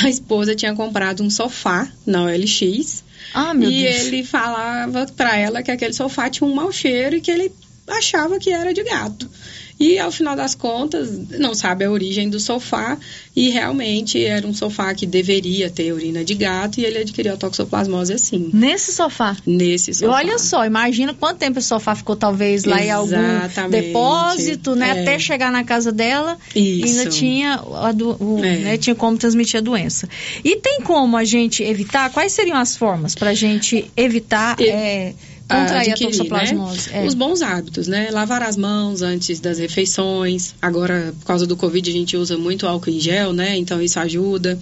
A 0.03 0.09
esposa 0.09 0.55
tinha 0.55 0.73
comprado 0.73 1.21
um 1.23 1.29
sofá 1.29 1.87
na 2.07 2.23
OLX. 2.23 3.03
Ah, 3.33 3.53
meu 3.53 3.69
e 3.69 3.83
Deus. 3.83 3.95
ele 4.07 4.23
falava 4.23 5.05
para 5.15 5.37
ela 5.37 5.61
que 5.61 5.69
aquele 5.69 5.93
sofá 5.93 6.27
tinha 6.27 6.49
um 6.49 6.55
mau 6.55 6.71
cheiro 6.71 7.15
e 7.17 7.21
que 7.21 7.29
ele 7.29 7.51
achava 7.87 8.39
que 8.39 8.49
era 8.51 8.73
de 8.73 8.83
gato. 8.83 9.29
E 9.77 9.99
ao 9.99 10.09
final 10.09 10.37
das 10.37 10.55
contas, 10.55 11.09
não 11.37 11.53
sabe 11.53 11.83
a 11.83 11.91
origem 11.91 12.29
do 12.29 12.39
sofá 12.39 12.97
e 13.35 13.49
realmente 13.49 14.23
era 14.23 14.47
um 14.47 14.53
sofá 14.53 14.93
que 14.95 15.05
deveria 15.05 15.69
ter 15.69 15.91
urina 15.91 16.23
de 16.23 16.33
gato 16.33 16.79
e 16.79 16.85
ele 16.85 16.99
adquiriu 16.99 17.33
a 17.33 17.35
toxoplasmose 17.37 18.13
assim. 18.13 18.49
Nesse 18.53 18.93
sofá? 18.93 19.35
Nesse 19.45 19.91
E 19.91 19.93
sofá. 19.95 20.13
olha 20.13 20.39
só, 20.39 20.65
imagina 20.65 21.13
quanto 21.13 21.39
tempo 21.39 21.59
esse 21.59 21.67
sofá 21.67 21.93
ficou 21.93 22.15
talvez 22.15 22.63
lá 22.63 22.81
em 22.81 22.89
algum 22.89 23.07
Exatamente. 23.17 23.87
depósito, 23.87 24.75
né? 24.75 24.87
É. 24.97 25.01
Até 25.01 25.19
chegar 25.19 25.51
na 25.51 25.65
casa 25.65 25.91
dela, 25.91 26.37
Isso. 26.55 26.99
ainda 26.99 27.09
tinha, 27.11 27.55
a 27.83 27.91
do- 27.91 28.15
o- 28.23 28.39
É. 28.45 28.57
né, 28.59 28.77
tinha 28.77 28.95
como 28.95 29.17
transmitir 29.17 29.57
a 29.57 29.61
doença. 29.61 30.07
E 30.41 30.55
tem 30.55 30.79
como 30.79 31.17
a 31.17 31.25
gente 31.25 31.61
evitar? 31.61 32.09
Quais 32.13 32.31
seriam 32.31 32.57
as 32.57 32.77
formas 32.77 33.13
para 33.13 33.31
a 33.31 33.33
gente 33.35 33.91
evitar 33.97 34.55
é, 34.61 35.13
contrair 35.47 35.89
a 35.89 35.93
adquirir, 35.93 36.11
toxoplasmose? 36.11 36.89
né? 36.89 37.03
É. 37.03 37.07
Os 37.07 37.13
bons 37.13 37.41
hábitos, 37.41 37.87
né? 37.87 38.09
Lavar 38.11 38.41
as 38.41 38.57
mãos 38.57 39.01
antes 39.01 39.39
das 39.39 39.59
refeições. 39.59 40.55
Agora, 40.61 41.13
por 41.19 41.25
causa 41.25 41.45
do 41.45 41.55
Covid, 41.55 41.89
a 41.89 41.93
gente 41.93 42.17
usa 42.17 42.37
muito 42.37 42.65
álcool 42.65 42.89
em 42.89 42.99
gel, 42.99 43.33
né? 43.33 43.55
Então, 43.57 43.81
isso 43.81 43.99
ajuda. 43.99 44.57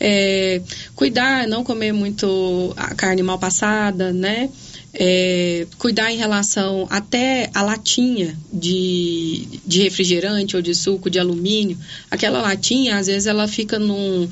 É, 0.00 0.60
cuidar, 0.94 1.46
não 1.46 1.62
comer 1.62 1.92
muito 1.92 2.72
a 2.76 2.94
carne 2.94 3.22
mal 3.22 3.38
passada, 3.38 4.12
né? 4.12 4.48
É, 4.94 5.66
cuidar 5.78 6.12
em 6.12 6.16
relação 6.16 6.86
até 6.90 7.50
a 7.54 7.62
latinha 7.62 8.36
de, 8.52 9.48
de 9.66 9.82
refrigerante 9.82 10.54
ou 10.54 10.60
de 10.60 10.74
suco 10.74 11.08
de 11.08 11.18
alumínio. 11.18 11.78
Aquela 12.10 12.42
latinha, 12.42 12.96
às 12.98 13.06
vezes, 13.06 13.26
ela 13.26 13.48
fica 13.48 13.78
num 13.78 14.28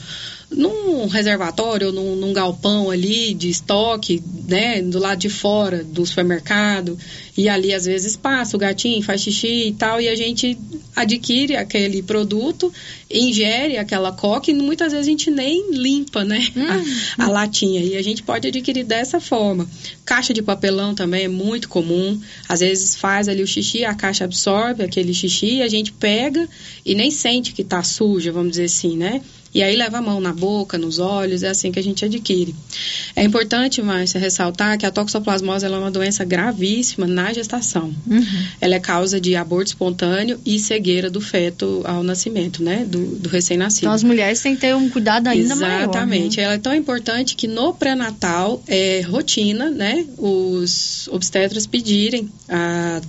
num 0.50 1.06
reservatório 1.06 1.92
num, 1.92 2.16
num 2.16 2.32
galpão 2.32 2.90
ali 2.90 3.32
de 3.34 3.48
estoque, 3.48 4.22
né, 4.48 4.82
do 4.82 4.98
lado 4.98 5.18
de 5.18 5.28
fora 5.28 5.84
do 5.84 6.04
supermercado, 6.04 6.98
e 7.40 7.48
ali 7.48 7.72
às 7.72 7.86
vezes 7.86 8.16
passa 8.16 8.54
o 8.54 8.60
gatinho, 8.60 9.02
faz 9.02 9.22
xixi 9.22 9.68
e 9.68 9.72
tal, 9.72 9.98
e 9.98 10.08
a 10.08 10.14
gente 10.14 10.58
adquire 10.94 11.56
aquele 11.56 12.02
produto, 12.02 12.70
ingere 13.10 13.78
aquela 13.78 14.12
coca 14.12 14.50
e 14.50 14.54
muitas 14.54 14.92
vezes 14.92 15.06
a 15.06 15.10
gente 15.10 15.30
nem 15.30 15.72
limpa, 15.72 16.22
né, 16.22 16.46
a, 17.18 17.24
a 17.24 17.28
latinha, 17.30 17.82
e 17.82 17.96
a 17.96 18.02
gente 18.02 18.22
pode 18.22 18.46
adquirir 18.46 18.84
dessa 18.84 19.18
forma. 19.18 19.66
Caixa 20.04 20.34
de 20.34 20.42
papelão 20.42 20.94
também 20.94 21.24
é 21.24 21.28
muito 21.28 21.66
comum, 21.66 22.20
às 22.46 22.60
vezes 22.60 22.94
faz 22.94 23.26
ali 23.26 23.42
o 23.42 23.46
xixi, 23.46 23.86
a 23.86 23.94
caixa 23.94 24.24
absorve 24.24 24.82
aquele 24.82 25.14
xixi, 25.14 25.62
a 25.62 25.68
gente 25.68 25.92
pega 25.92 26.46
e 26.84 26.94
nem 26.94 27.10
sente 27.10 27.54
que 27.54 27.64
tá 27.64 27.82
suja, 27.82 28.30
vamos 28.30 28.50
dizer 28.50 28.64
assim, 28.64 28.98
né, 28.98 29.22
e 29.52 29.62
aí 29.62 29.74
leva 29.74 29.98
a 29.98 30.02
mão 30.02 30.20
na 30.20 30.32
boca, 30.32 30.78
nos 30.78 30.98
olhos, 30.98 31.42
é 31.42 31.48
assim 31.48 31.72
que 31.72 31.78
a 31.78 31.82
gente 31.82 32.04
adquire. 32.04 32.54
É 33.16 33.24
importante, 33.24 33.82
Márcia, 33.82 34.20
ressaltar 34.20 34.78
que 34.78 34.86
a 34.86 34.90
toxoplasmose 34.92 35.66
ela 35.66 35.76
é 35.76 35.80
uma 35.80 35.90
doença 35.90 36.24
gravíssima 36.24 37.06
na 37.06 37.29
gestação. 37.32 37.94
Uhum. 38.06 38.24
Ela 38.60 38.74
é 38.76 38.80
causa 38.80 39.20
de 39.20 39.36
aborto 39.36 39.68
espontâneo 39.68 40.40
e 40.44 40.58
cegueira 40.58 41.10
do 41.10 41.20
feto 41.20 41.82
ao 41.84 42.02
nascimento, 42.02 42.62
né? 42.62 42.84
Do, 42.86 43.16
do 43.16 43.28
recém-nascido. 43.28 43.84
Então 43.84 43.92
as 43.92 44.02
mulheres 44.02 44.40
têm 44.40 44.54
que 44.54 44.60
ter 44.60 44.74
um 44.74 44.88
cuidado 44.88 45.28
ainda 45.28 45.56
maior. 45.56 45.82
Exatamente. 45.82 46.36
né? 46.38 46.42
Ela 46.44 46.54
é 46.54 46.58
tão 46.58 46.74
importante 46.74 47.36
que 47.36 47.46
no 47.46 47.72
pré-natal 47.74 48.62
é 48.66 49.00
rotina, 49.02 49.70
né? 49.70 50.06
Os 50.18 51.08
obstetras 51.08 51.66
pedirem 51.66 52.28
a 52.48 53.00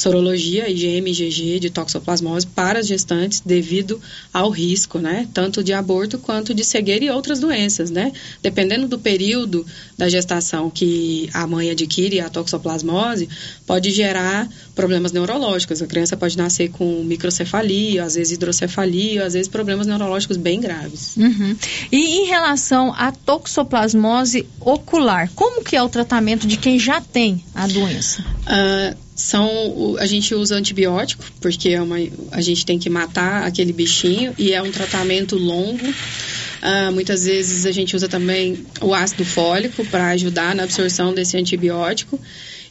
sorologia 0.00 0.68
IgM 0.68 1.10
IgG 1.10 1.60
de 1.60 1.68
toxoplasmose 1.68 2.46
para 2.46 2.78
as 2.78 2.86
gestantes 2.86 3.40
devido 3.40 4.00
ao 4.32 4.48
risco, 4.48 4.98
né? 4.98 5.28
Tanto 5.34 5.62
de 5.62 5.74
aborto 5.74 6.18
quanto 6.18 6.54
de 6.54 6.64
cegueira 6.64 7.04
e 7.04 7.10
outras 7.10 7.38
doenças, 7.38 7.90
né? 7.90 8.10
Dependendo 8.42 8.88
do 8.88 8.98
período 8.98 9.66
da 9.98 10.08
gestação 10.08 10.70
que 10.70 11.28
a 11.34 11.46
mãe 11.46 11.70
adquire 11.70 12.18
a 12.20 12.30
toxoplasmose, 12.30 13.28
pode 13.66 13.90
gerar 13.90 14.48
problemas 14.74 15.12
neurológicos. 15.12 15.82
A 15.82 15.86
criança 15.86 16.16
pode 16.16 16.36
nascer 16.38 16.70
com 16.70 17.04
microcefalia, 17.04 18.02
às 18.02 18.14
vezes 18.14 18.32
hidrocefalia, 18.32 19.26
às 19.26 19.34
vezes 19.34 19.48
problemas 19.48 19.86
neurológicos 19.86 20.38
bem 20.38 20.60
graves. 20.60 21.14
Uhum. 21.18 21.54
E 21.92 22.22
em 22.22 22.26
relação 22.26 22.94
à 22.96 23.12
toxoplasmose 23.12 24.46
ocular, 24.60 25.30
como 25.34 25.62
que 25.62 25.76
é 25.76 25.82
o 25.82 25.90
tratamento 25.90 26.46
de 26.46 26.56
quem 26.56 26.78
já 26.78 27.02
tem 27.02 27.44
a 27.54 27.66
doença? 27.66 28.24
Uh, 28.46 29.09
são 29.20 29.96
a 29.98 30.06
gente 30.06 30.34
usa 30.34 30.56
antibiótico 30.56 31.24
porque 31.40 31.70
é 31.70 31.82
uma, 31.82 31.96
a 32.32 32.40
gente 32.40 32.64
tem 32.64 32.78
que 32.78 32.88
matar 32.88 33.44
aquele 33.44 33.72
bichinho 33.72 34.34
e 34.38 34.52
é 34.52 34.62
um 34.62 34.70
tratamento 34.70 35.36
longo 35.36 35.86
uh, 35.86 36.92
muitas 36.92 37.24
vezes 37.24 37.66
a 37.66 37.72
gente 37.72 37.94
usa 37.94 38.08
também 38.08 38.64
o 38.80 38.94
ácido 38.94 39.24
fólico 39.24 39.84
para 39.86 40.10
ajudar 40.10 40.54
na 40.54 40.64
absorção 40.64 41.12
desse 41.12 41.36
antibiótico 41.36 42.20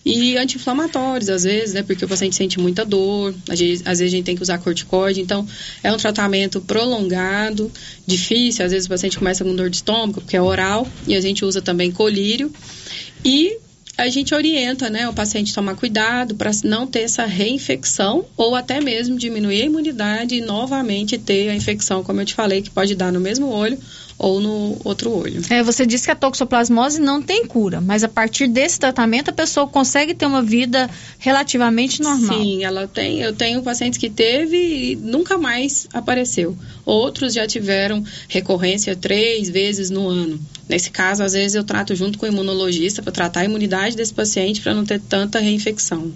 e 0.05 0.37
anti-inflamatórios, 0.37 1.29
às 1.29 1.43
vezes, 1.43 1.73
né? 1.73 1.83
Porque 1.83 2.05
o 2.05 2.07
paciente 2.07 2.35
sente 2.35 2.57
muita 2.57 2.85
dor, 2.85 3.35
às 3.49 3.59
vezes, 3.59 3.81
às 3.85 3.99
vezes 3.99 4.13
a 4.13 4.15
gente 4.15 4.25
tem 4.25 4.35
que 4.35 4.41
usar 4.41 4.57
corticoide. 4.57 5.19
Então, 5.19 5.45
é 5.83 5.91
um 5.91 5.97
tratamento 5.97 6.61
prolongado, 6.61 7.69
difícil. 8.07 8.65
Às 8.65 8.71
vezes 8.71 8.85
o 8.85 8.89
paciente 8.89 9.17
começa 9.17 9.43
com 9.43 9.53
dor 9.53 9.69
de 9.69 9.75
estômago, 9.75 10.21
porque 10.21 10.37
é 10.37 10.41
oral, 10.41 10.87
e 11.05 11.15
a 11.15 11.21
gente 11.21 11.43
usa 11.43 11.61
também 11.61 11.91
colírio. 11.91 12.51
E 13.25 13.57
a 13.99 14.07
gente 14.07 14.33
orienta 14.33 14.89
né, 14.89 15.09
o 15.09 15.13
paciente 15.13 15.53
tomar 15.53 15.75
cuidado 15.75 16.35
para 16.35 16.51
não 16.63 16.87
ter 16.87 17.01
essa 17.01 17.25
reinfecção 17.25 18.25
ou 18.37 18.55
até 18.55 18.79
mesmo 18.79 19.17
diminuir 19.17 19.61
a 19.61 19.65
imunidade 19.65 20.35
e 20.35 20.41
novamente 20.41 21.17
ter 21.17 21.49
a 21.49 21.55
infecção, 21.55 22.03
como 22.03 22.21
eu 22.21 22.25
te 22.25 22.33
falei, 22.33 22.61
que 22.61 22.69
pode 22.69 22.95
dar 22.95 23.11
no 23.11 23.19
mesmo 23.19 23.49
olho 23.49 23.77
ou 24.19 24.41
no 24.41 24.77
outro 24.83 25.11
olho. 25.11 25.41
É, 25.49 25.63
você 25.63 25.85
disse 25.85 26.03
que 26.03 26.11
a 26.11 26.15
toxoplasmose 26.15 26.99
não 26.99 27.21
tem 27.21 27.45
cura, 27.45 27.79
mas 27.79 28.03
a 28.03 28.09
partir 28.09 28.47
desse 28.47 28.77
tratamento 28.77 29.29
a 29.29 29.33
pessoa 29.33 29.65
consegue 29.65 30.13
ter 30.13 30.25
uma 30.25 30.41
vida 30.41 30.89
relativamente 31.17 32.01
normal. 32.01 32.37
Sim, 32.37 32.65
ela 32.65 32.85
tem. 32.85 33.21
Eu 33.21 33.33
tenho 33.33 33.63
pacientes 33.63 33.97
que 33.97 34.09
teve 34.09 34.57
e 34.57 34.95
nunca 34.97 35.37
mais 35.37 35.87
apareceu. 35.93 36.55
Outros 36.85 37.33
já 37.33 37.47
tiveram 37.47 38.03
recorrência 38.27 38.93
três 38.93 39.49
vezes 39.49 39.89
no 39.89 40.05
ano. 40.09 40.37
Nesse 40.67 40.91
caso, 40.91 41.23
às 41.23 41.31
vezes 41.31 41.55
eu 41.55 41.63
trato 41.63 41.95
junto 41.95 42.19
com 42.19 42.25
o 42.25 42.29
imunologista 42.29 43.01
para 43.01 43.13
tratar 43.13 43.39
a 43.39 43.45
imunidade 43.45 43.95
desse 43.95 44.13
paciente 44.13 44.59
para 44.59 44.73
não 44.73 44.83
ter 44.83 44.99
tanta 44.99 45.39
reinfecção. 45.39 46.11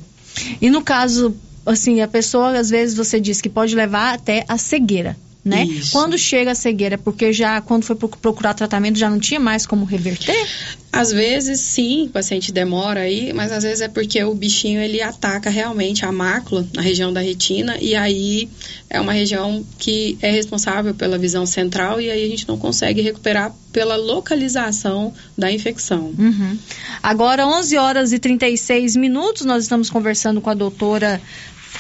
E 0.60 0.70
no 0.70 0.82
caso, 0.84 1.34
assim, 1.66 2.02
a 2.02 2.08
pessoa 2.08 2.58
às 2.58 2.70
vezes 2.70 2.98
você 2.98 3.18
diz 3.18 3.40
que 3.40 3.50
pode 3.50 3.74
levar 3.74 4.14
até 4.14 4.44
a 4.50 4.58
cegueira 4.58 5.16
né? 5.44 5.66
Isso. 5.66 5.92
Quando 5.92 6.18
chega 6.18 6.52
a 6.52 6.56
cegueira, 6.56 6.98
porque 6.98 7.34
já 7.34 7.60
quando 7.60 7.84
foi 7.84 7.96
procurar 7.96 8.54
tratamento 8.54 8.98
já 8.98 9.10
não 9.10 9.20
tinha 9.20 9.40
mais 9.40 9.66
como 9.66 9.84
reverter? 9.84 10.48
Às 10.92 11.12
vezes 11.12 11.60
sim, 11.60 12.06
o 12.06 12.10
paciente 12.10 12.52
demora 12.52 13.02
aí, 13.02 13.34
mas 13.34 13.52
às 13.52 13.64
vezes 13.64 13.82
é 13.82 13.88
porque 13.88 14.24
o 14.24 14.34
bichinho 14.36 14.80
ele 14.80 15.02
ataca 15.02 15.50
realmente 15.50 16.06
a 16.06 16.12
mácula, 16.12 16.66
na 16.74 16.82
região 16.82 17.12
da 17.12 17.20
retina, 17.20 17.78
e 17.82 17.96
aí 17.96 18.48
é 18.90 19.02
uma 19.02 19.12
região 19.12 19.66
que 19.80 20.18
é 20.22 20.30
responsável 20.30 20.94
pela 20.94 21.18
visão 21.18 21.46
central 21.46 22.00
e 22.00 22.12
aí 22.12 22.24
a 22.24 22.30
gente 22.30 22.48
não 22.48 22.58
consegue 22.58 23.02
recuperar 23.02 23.54
pela 23.72 23.96
localização 23.96 25.12
da 25.36 25.52
infecção. 25.52 26.14
Uhum. 26.18 26.58
Agora, 27.02 27.48
11 27.48 27.76
horas 27.76 28.14
e 28.14 28.20
36 28.20 28.96
minutos, 28.96 29.46
nós 29.46 29.64
estamos 29.64 29.90
conversando 29.90 30.40
com 30.40 30.50
a 30.52 30.54
doutora 30.54 31.20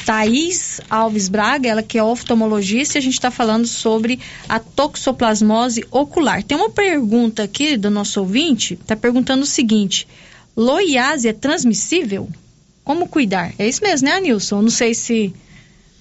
Thaís 0.05 0.81
Alves 0.89 1.29
Braga, 1.29 1.69
ela 1.69 1.83
que 1.83 1.97
é 1.97 2.03
oftalmologista, 2.03 2.97
e 2.97 2.99
a 2.99 3.01
gente 3.01 3.13
está 3.13 3.31
falando 3.31 3.65
sobre 3.67 4.19
a 4.49 4.59
toxoplasmose 4.59 5.85
ocular. 5.91 6.43
Tem 6.43 6.57
uma 6.57 6.69
pergunta 6.69 7.43
aqui 7.43 7.77
do 7.77 7.89
nosso 7.89 8.19
ouvinte, 8.19 8.73
está 8.73 8.95
perguntando 8.95 9.43
o 9.43 9.47
seguinte: 9.47 10.07
loiase 10.55 11.27
é 11.27 11.33
transmissível? 11.33 12.29
Como 12.83 13.07
cuidar? 13.07 13.53
É 13.57 13.67
isso 13.67 13.81
mesmo, 13.81 14.07
né, 14.07 14.15
Anilson? 14.15 14.61
Não 14.61 14.69
sei 14.69 14.93
se 14.93 15.33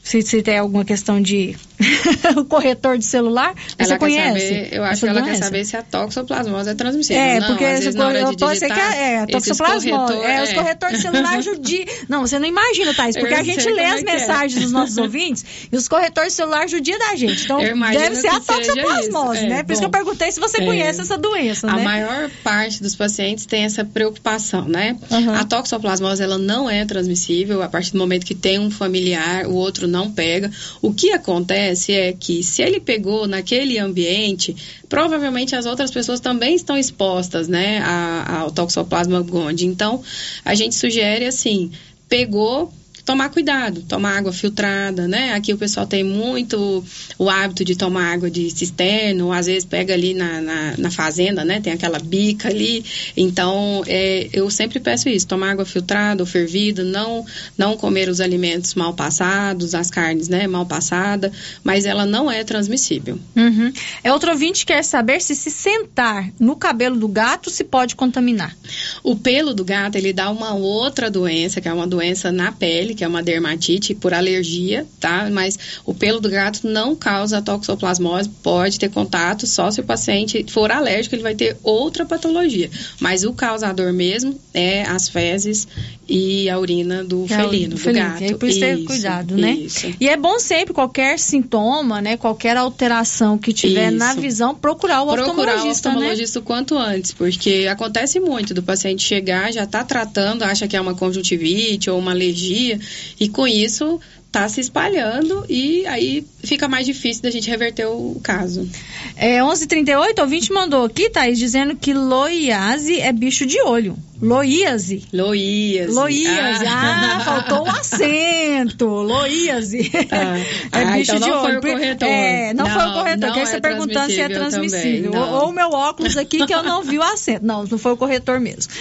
se, 0.02 0.20
se 0.20 0.42
tem 0.42 0.58
alguma 0.58 0.84
questão 0.84 1.20
de 1.22 1.56
o 2.36 2.44
corretor 2.44 2.98
de 2.98 3.04
celular, 3.04 3.54
ela 3.78 3.88
você 3.88 3.98
conhece? 3.98 4.48
Saber, 4.48 4.68
eu 4.72 4.84
acho 4.84 5.00
que 5.00 5.08
ela 5.08 5.20
doença? 5.20 5.38
quer 5.38 5.44
saber 5.44 5.64
se 5.64 5.76
a 5.76 5.82
toxoplasmose 5.82 6.70
é 6.70 6.74
transmissível. 6.74 7.22
É, 7.22 7.40
não, 7.40 7.48
porque 7.48 7.64
às 7.64 7.78
vezes, 7.80 7.94
na 7.94 8.06
hora 8.06 8.24
de 8.24 8.36
digitar, 8.36 8.90
que 8.90 8.96
é, 8.96 9.18
a 9.20 9.26
toxoplasmose. 9.26 9.90
Corretor, 9.90 10.24
é, 10.24 10.36
é, 10.36 10.42
os 10.42 10.52
corretores 10.52 10.96
de 10.96 11.02
celular 11.02 11.40
judiam. 11.42 11.84
Não, 12.08 12.20
você 12.22 12.38
não 12.38 12.46
imagina, 12.46 12.94
Thais, 12.94 13.16
porque 13.16 13.34
eu 13.34 13.38
a 13.38 13.42
gente 13.42 13.68
lê 13.70 13.84
as 13.84 14.00
é 14.00 14.04
mensagens 14.04 14.56
é. 14.56 14.60
dos 14.60 14.72
nossos 14.72 14.96
ouvintes 14.98 15.44
e 15.70 15.76
os 15.76 15.88
corretores 15.88 16.32
de 16.32 16.36
celular 16.36 16.68
judiam 16.68 16.98
da 16.98 17.16
gente. 17.16 17.44
Então, 17.44 17.58
deve 17.58 18.16
ser 18.16 18.28
a 18.28 18.40
toxoplasmose, 18.40 19.46
né? 19.46 19.58
Por 19.58 19.66
bom, 19.66 19.72
isso 19.72 19.82
que 19.82 19.86
eu 19.86 19.90
perguntei 19.90 20.32
se 20.32 20.40
você 20.40 20.62
é. 20.62 20.66
conhece 20.66 21.00
essa 21.00 21.18
doença, 21.18 21.66
a 21.68 21.74
né? 21.74 21.80
A 21.80 21.84
maior 21.84 22.30
parte 22.42 22.82
dos 22.82 22.94
pacientes 22.94 23.46
tem 23.46 23.64
essa 23.64 23.84
preocupação, 23.84 24.68
né? 24.68 24.96
Uhum. 25.10 25.34
A 25.34 25.44
toxoplasmose, 25.44 26.22
ela 26.22 26.38
não 26.38 26.68
é 26.68 26.84
transmissível 26.84 27.62
a 27.62 27.68
partir 27.68 27.92
do 27.92 27.98
momento 27.98 28.24
que 28.24 28.34
tem 28.34 28.58
um 28.58 28.70
familiar, 28.70 29.46
o 29.46 29.54
outro 29.54 29.86
não 29.86 30.10
pega. 30.10 30.50
O 30.80 30.92
que 30.92 31.12
acontece 31.12 31.71
é 31.92 32.12
que 32.12 32.42
se 32.42 32.62
ele 32.62 32.80
pegou 32.80 33.26
naquele 33.26 33.78
ambiente, 33.78 34.54
provavelmente 34.88 35.54
as 35.54 35.66
outras 35.66 35.90
pessoas 35.90 36.20
também 36.20 36.54
estão 36.54 36.76
expostas, 36.76 37.48
né, 37.48 37.82
ao 38.26 38.50
toxoplasma 38.50 39.20
gondii. 39.22 39.66
Então, 39.66 40.02
a 40.44 40.54
gente 40.54 40.74
sugere 40.74 41.26
assim, 41.26 41.70
pegou 42.08 42.72
tomar 43.04 43.28
cuidado, 43.30 43.82
tomar 43.82 44.18
água 44.18 44.32
filtrada, 44.32 45.08
né? 45.08 45.32
Aqui 45.32 45.52
o 45.52 45.58
pessoal 45.58 45.86
tem 45.86 46.04
muito 46.04 46.84
o 47.18 47.28
hábito 47.28 47.64
de 47.64 47.76
tomar 47.76 48.12
água 48.12 48.30
de 48.30 48.50
cisterno, 48.50 49.32
às 49.32 49.46
vezes 49.46 49.64
pega 49.64 49.94
ali 49.94 50.14
na, 50.14 50.40
na, 50.40 50.74
na 50.78 50.90
fazenda, 50.90 51.44
né? 51.44 51.60
Tem 51.60 51.72
aquela 51.72 51.98
bica 51.98 52.48
ali. 52.48 52.84
Então, 53.16 53.82
é, 53.86 54.28
eu 54.32 54.48
sempre 54.50 54.78
peço 54.78 55.08
isso, 55.08 55.26
tomar 55.26 55.52
água 55.52 55.64
filtrada 55.64 56.22
ou 56.22 56.26
fervida, 56.26 56.84
não, 56.84 57.24
não 57.58 57.76
comer 57.76 58.08
os 58.08 58.20
alimentos 58.20 58.74
mal 58.74 58.94
passados, 58.94 59.74
as 59.74 59.90
carnes, 59.90 60.28
né? 60.28 60.46
Mal 60.46 60.66
passada, 60.66 61.32
mas 61.64 61.84
ela 61.84 62.06
não 62.06 62.30
é 62.30 62.44
transmissível. 62.44 63.18
Uhum. 63.36 63.72
É 64.04 64.12
outro 64.12 64.30
ouvinte 64.30 64.64
quer 64.64 64.82
saber 64.84 65.20
se 65.20 65.34
se 65.34 65.50
sentar 65.50 66.30
no 66.38 66.56
cabelo 66.56 66.96
do 66.96 67.08
gato 67.08 67.50
se 67.50 67.64
pode 67.64 67.96
contaminar. 67.96 68.56
O 69.02 69.16
pelo 69.16 69.54
do 69.54 69.64
gato, 69.64 69.96
ele 69.96 70.12
dá 70.12 70.30
uma 70.30 70.54
outra 70.54 71.10
doença, 71.10 71.60
que 71.60 71.68
é 71.68 71.72
uma 71.72 71.86
doença 71.86 72.30
na 72.30 72.52
pele, 72.52 72.91
que 72.94 73.04
é 73.04 73.08
uma 73.08 73.22
dermatite 73.22 73.94
por 73.94 74.12
alergia, 74.12 74.86
tá? 75.00 75.28
Mas 75.30 75.58
o 75.84 75.94
pelo 75.94 76.20
do 76.20 76.30
gato 76.30 76.66
não 76.66 76.94
causa 76.94 77.42
toxoplasmose, 77.42 78.28
pode 78.42 78.78
ter 78.78 78.90
contato 78.90 79.46
só 79.46 79.70
se 79.70 79.80
o 79.80 79.84
paciente 79.84 80.44
for 80.48 80.70
alérgico, 80.70 81.14
ele 81.14 81.22
vai 81.22 81.34
ter 81.34 81.56
outra 81.62 82.04
patologia. 82.04 82.70
Mas 83.00 83.24
o 83.24 83.32
causador 83.32 83.92
mesmo 83.92 84.38
é 84.54 84.82
as 84.82 85.08
fezes 85.08 85.66
e 86.08 86.50
a 86.50 86.58
urina 86.58 87.04
do 87.04 87.24
é 87.24 87.28
felino, 87.28 87.70
do 87.70 87.76
felino. 87.78 88.06
gato. 88.06 88.24
É 88.24 88.34
por 88.34 88.48
isso, 88.48 88.60
ter 88.60 88.84
cuidado, 88.84 89.36
né? 89.36 89.52
Isso. 89.52 89.86
E 90.00 90.08
é 90.08 90.16
bom 90.16 90.38
sempre, 90.38 90.74
qualquer 90.74 91.18
sintoma, 91.18 92.00
né? 92.00 92.16
Qualquer 92.16 92.56
alteração 92.56 93.38
que 93.38 93.52
tiver 93.52 93.88
isso. 93.88 93.98
na 93.98 94.14
visão, 94.14 94.54
procurar 94.54 95.02
o 95.02 95.06
procurar 95.06 95.22
oftalmologista, 95.22 95.52
Procurar 95.52 95.66
o 95.66 95.70
oftalmologista 95.70 96.38
né? 96.38 96.42
o 96.42 96.46
quanto 96.46 96.76
antes, 96.76 97.12
porque 97.12 97.66
acontece 97.70 98.18
muito 98.18 98.52
do 98.52 98.62
paciente 98.62 99.02
chegar, 99.02 99.52
já 99.52 99.64
está 99.64 99.84
tratando, 99.84 100.42
acha 100.42 100.66
que 100.66 100.76
é 100.76 100.80
uma 100.80 100.94
conjuntivite 100.94 101.88
ou 101.88 101.98
uma 101.98 102.10
alergia, 102.10 102.78
e 103.18 103.28
com 103.28 103.46
isso 103.46 104.00
está 104.32 104.48
se 104.48 104.62
espalhando 104.62 105.44
e 105.46 105.86
aí 105.86 106.26
fica 106.42 106.66
mais 106.66 106.86
difícil 106.86 107.22
da 107.22 107.30
gente 107.30 107.50
reverter 107.50 107.84
o 107.86 108.18
caso. 108.22 108.66
É 109.14 109.42
11:38, 109.42 110.18
o 110.18 110.22
ouvinte 110.22 110.50
mandou 110.50 110.86
aqui, 110.86 111.10
Thaís, 111.10 111.38
dizendo 111.38 111.76
que 111.76 111.92
loiase 111.92 112.98
é 112.98 113.12
bicho 113.12 113.44
de 113.44 113.60
olho. 113.60 113.94
Loíase. 114.22 115.02
Loíase. 115.12 115.92
Loíase. 115.92 116.64
Ah, 116.64 117.16
ah 117.16 117.20
faltou 117.24 117.62
o 117.62 117.64
um 117.64 117.70
acento. 117.74 118.86
Loíase. 118.86 119.90
Ah. 120.12 120.38
É 120.78 120.82
ah, 120.84 120.92
bicho 120.92 121.16
então 121.16 121.28
de 121.28 121.34
olho. 121.34 121.60
Foi 121.60 121.72
o 121.72 121.74
corretor. 121.74 122.08
É, 122.08 122.54
não, 122.54 122.64
não 122.64 122.72
foi 122.72 122.86
o 122.88 122.92
corretor. 122.92 123.32
Que 123.32 123.40
é 123.40 123.46
você 123.46 123.60
perguntando 123.60 124.12
se 124.12 124.20
é 124.20 124.28
transmissível. 124.28 125.12
Ou 125.12 125.48
o 125.48 125.52
meu 125.52 125.70
óculos 125.70 126.16
aqui 126.16 126.46
que 126.46 126.54
eu 126.54 126.62
não 126.62 126.84
vi 126.84 127.00
o 127.00 127.02
acento. 127.02 127.44
Não, 127.44 127.64
não 127.64 127.76
foi 127.76 127.92
o 127.92 127.96
corretor 127.96 128.38
mesmo. 128.38 128.72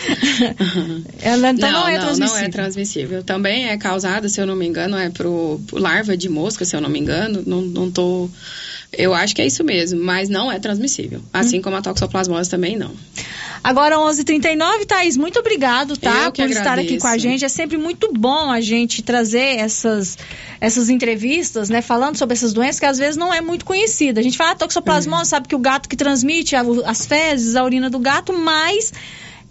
Ela, 1.20 1.49
então 1.49 1.72
não, 1.72 1.82
não 1.82 1.88
é 1.88 1.97
não, 1.97 2.06
transmissível. 2.06 2.39
Não 2.39 2.45
é 2.45 2.49
transmissível. 2.49 3.24
Também 3.24 3.68
é 3.68 3.78
causada, 3.78 4.30
se 4.30 4.39
eu 4.39 4.45
não 4.45 4.56
me 4.56 4.68
engano, 4.68 4.95
é 4.95 5.10
pro, 5.10 5.41
larva 5.72 6.16
de 6.16 6.30
mosca, 6.30 6.66
se 6.66 6.76
eu 6.76 6.82
não 6.82 6.89
me 6.89 7.00
engano. 7.00 7.44
Não, 7.46 7.62
não 7.62 7.92
tô. 7.92 8.30
Eu 8.92 9.14
acho 9.14 9.34
que 9.34 9.42
é 9.42 9.48
isso 9.48 9.64
mesmo, 9.64 10.04
mas 10.04 10.28
não 10.28 10.52
é 10.52 10.60
transmissível. 10.60 11.22
Assim 11.32 11.60
hum. 11.60 11.62
como 11.62 11.78
a 11.78 11.82
toxoplasmose 11.82 12.50
também 12.50 12.76
não. 12.76 12.92
Agora 13.64 13.98
11:39, 13.98 14.86
Thaís, 14.86 15.16
muito 15.16 15.39
obrigado, 15.39 15.96
tá, 15.96 16.32
por 16.32 16.50
estar 16.50 16.80
aqui 16.80 16.98
com 16.98 17.08
a 17.08 17.18
gente. 17.18 17.46
É 17.46 17.50
sempre 17.50 17.78
muito 17.78 18.12
bom 18.12 18.50
a 18.50 18.60
gente 18.60 19.02
trazer 19.02 19.60
essas 19.60 20.18
essas 20.60 20.89
entrevistas, 20.89 21.70
né, 21.70 21.82
falando 21.82 22.18
sobre 22.18 22.34
essas 22.34 22.54
doenças 22.54 22.80
que 22.80 22.86
às 22.86 22.98
vezes 22.98 23.18
não 23.18 23.34
é 23.34 23.39
muito 23.39 23.64
conhecida. 23.64 24.20
A 24.20 24.24
gente 24.24 24.38
fala 24.38 24.52
ah, 24.52 24.56
toxoplasmose, 24.56 25.22
é. 25.22 25.26
sabe 25.26 25.48
que 25.48 25.56
o 25.56 25.60
gato 25.60 25.88
que 25.88 25.96
transmite 25.96 26.56
as 26.56 27.06
fezes, 27.06 27.56
a 27.56 27.64
urina 27.64 27.89
do 27.89 28.00
gato, 28.00 28.34
mas 28.34 28.92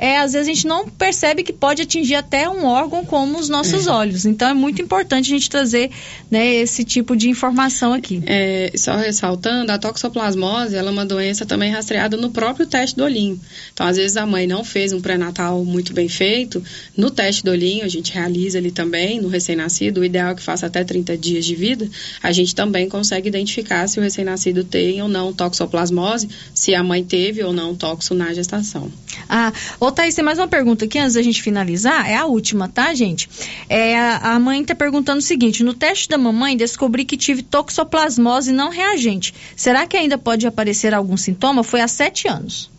é, 0.02 0.16
às 0.16 0.32
vezes 0.32 0.48
a 0.48 0.52
gente 0.54 0.66
não 0.66 0.88
percebe 0.88 1.42
que 1.42 1.52
pode 1.52 1.82
atingir 1.82 2.14
até 2.14 2.48
um 2.48 2.64
órgão 2.64 3.04
como 3.04 3.38
os 3.38 3.50
nossos 3.50 3.86
É. 3.86 3.90
olhos. 3.90 4.24
Então 4.24 4.48
é 4.48 4.54
muito 4.54 4.80
importante 4.80 5.26
a 5.26 5.36
gente 5.36 5.50
trazer 5.50 5.90
né, 6.30 6.54
esse 6.54 6.84
tipo 6.84 7.14
de 7.14 7.28
informação 7.28 7.92
aqui. 7.92 8.22
É, 8.24 8.72
só 8.76 8.96
ressaltando, 8.96 9.70
a 9.70 9.78
toxoplasmose 9.78 10.74
ela 10.74 10.88
é 10.88 10.92
uma 10.92 11.04
doença 11.04 11.44
também 11.44 11.70
rastreada 11.70 12.16
no 12.16 12.30
próprio 12.30 12.66
teste 12.66 12.96
do 12.96 13.04
olhinho. 13.04 13.38
Então, 13.74 13.86
às 13.86 13.98
vezes 13.98 14.16
a 14.16 14.24
mãe 14.24 14.46
não 14.46 14.64
fez 14.64 14.94
um 14.94 15.02
pré-natal 15.02 15.62
muito 15.66 15.92
bem 15.92 16.08
feito, 16.08 16.64
no 16.96 17.10
teste 17.10 17.44
do 17.44 17.50
olhinho 17.50 17.84
a 17.84 17.88
gente 17.88 18.10
realiza 18.14 18.56
ali 18.56 18.70
também, 18.70 19.20
no 19.20 19.28
recém-nascido, 19.28 20.00
o 20.00 20.04
ideal 20.04 20.30
é 20.30 20.34
que 20.34 20.42
faça 20.42 20.64
até 20.66 20.82
30 20.82 21.18
dias 21.18 21.44
de 21.44 21.54
vida, 21.54 21.86
a 22.22 22.32
gente 22.32 22.54
também 22.54 22.88
consegue 22.88 23.28
identificar 23.28 23.86
se 23.86 23.98
o 23.98 24.02
recém-nascido 24.02 24.64
tem 24.64 25.02
ou 25.02 25.08
não 25.08 25.30
toxoplasmose, 25.32 26.26
se 26.54 26.74
a 26.74 26.82
mãe 26.82 27.04
teve 27.04 27.42
ou 27.44 27.52
não 27.52 27.74
toxo 27.74 28.14
na 28.14 28.32
gestação. 28.32 28.90
Ah, 29.28 29.52
ô 29.90 29.92
Thaís, 29.92 30.14
tem 30.14 30.24
mais 30.24 30.38
uma 30.38 30.46
pergunta 30.46 30.84
aqui 30.84 30.98
antes 30.98 31.14
da 31.14 31.22
gente 31.22 31.42
finalizar. 31.42 32.08
É 32.08 32.14
a 32.14 32.24
última, 32.24 32.68
tá, 32.68 32.94
gente? 32.94 33.28
É, 33.68 33.98
a, 33.98 34.38
mãe 34.38 34.64
tá 34.64 34.74
perguntando 34.74 35.18
o 35.18 35.22
seguinte: 35.22 35.64
no 35.64 35.74
teste 35.74 36.08
da 36.08 36.16
mamãe 36.16 36.56
descobri 36.56 37.04
que 37.04 37.16
tive 37.16 37.42
toxoplasmose 37.42 38.52
não 38.52 38.70
reagente. 38.70 39.34
Será 39.56 39.86
que 39.86 39.96
ainda 39.96 40.16
pode 40.16 40.46
aparecer 40.46 40.94
algum 40.94 41.16
sintoma? 41.16 41.64
Foi 41.64 41.80
há 41.80 41.88
sete 41.88 42.28
anos. 42.28 42.70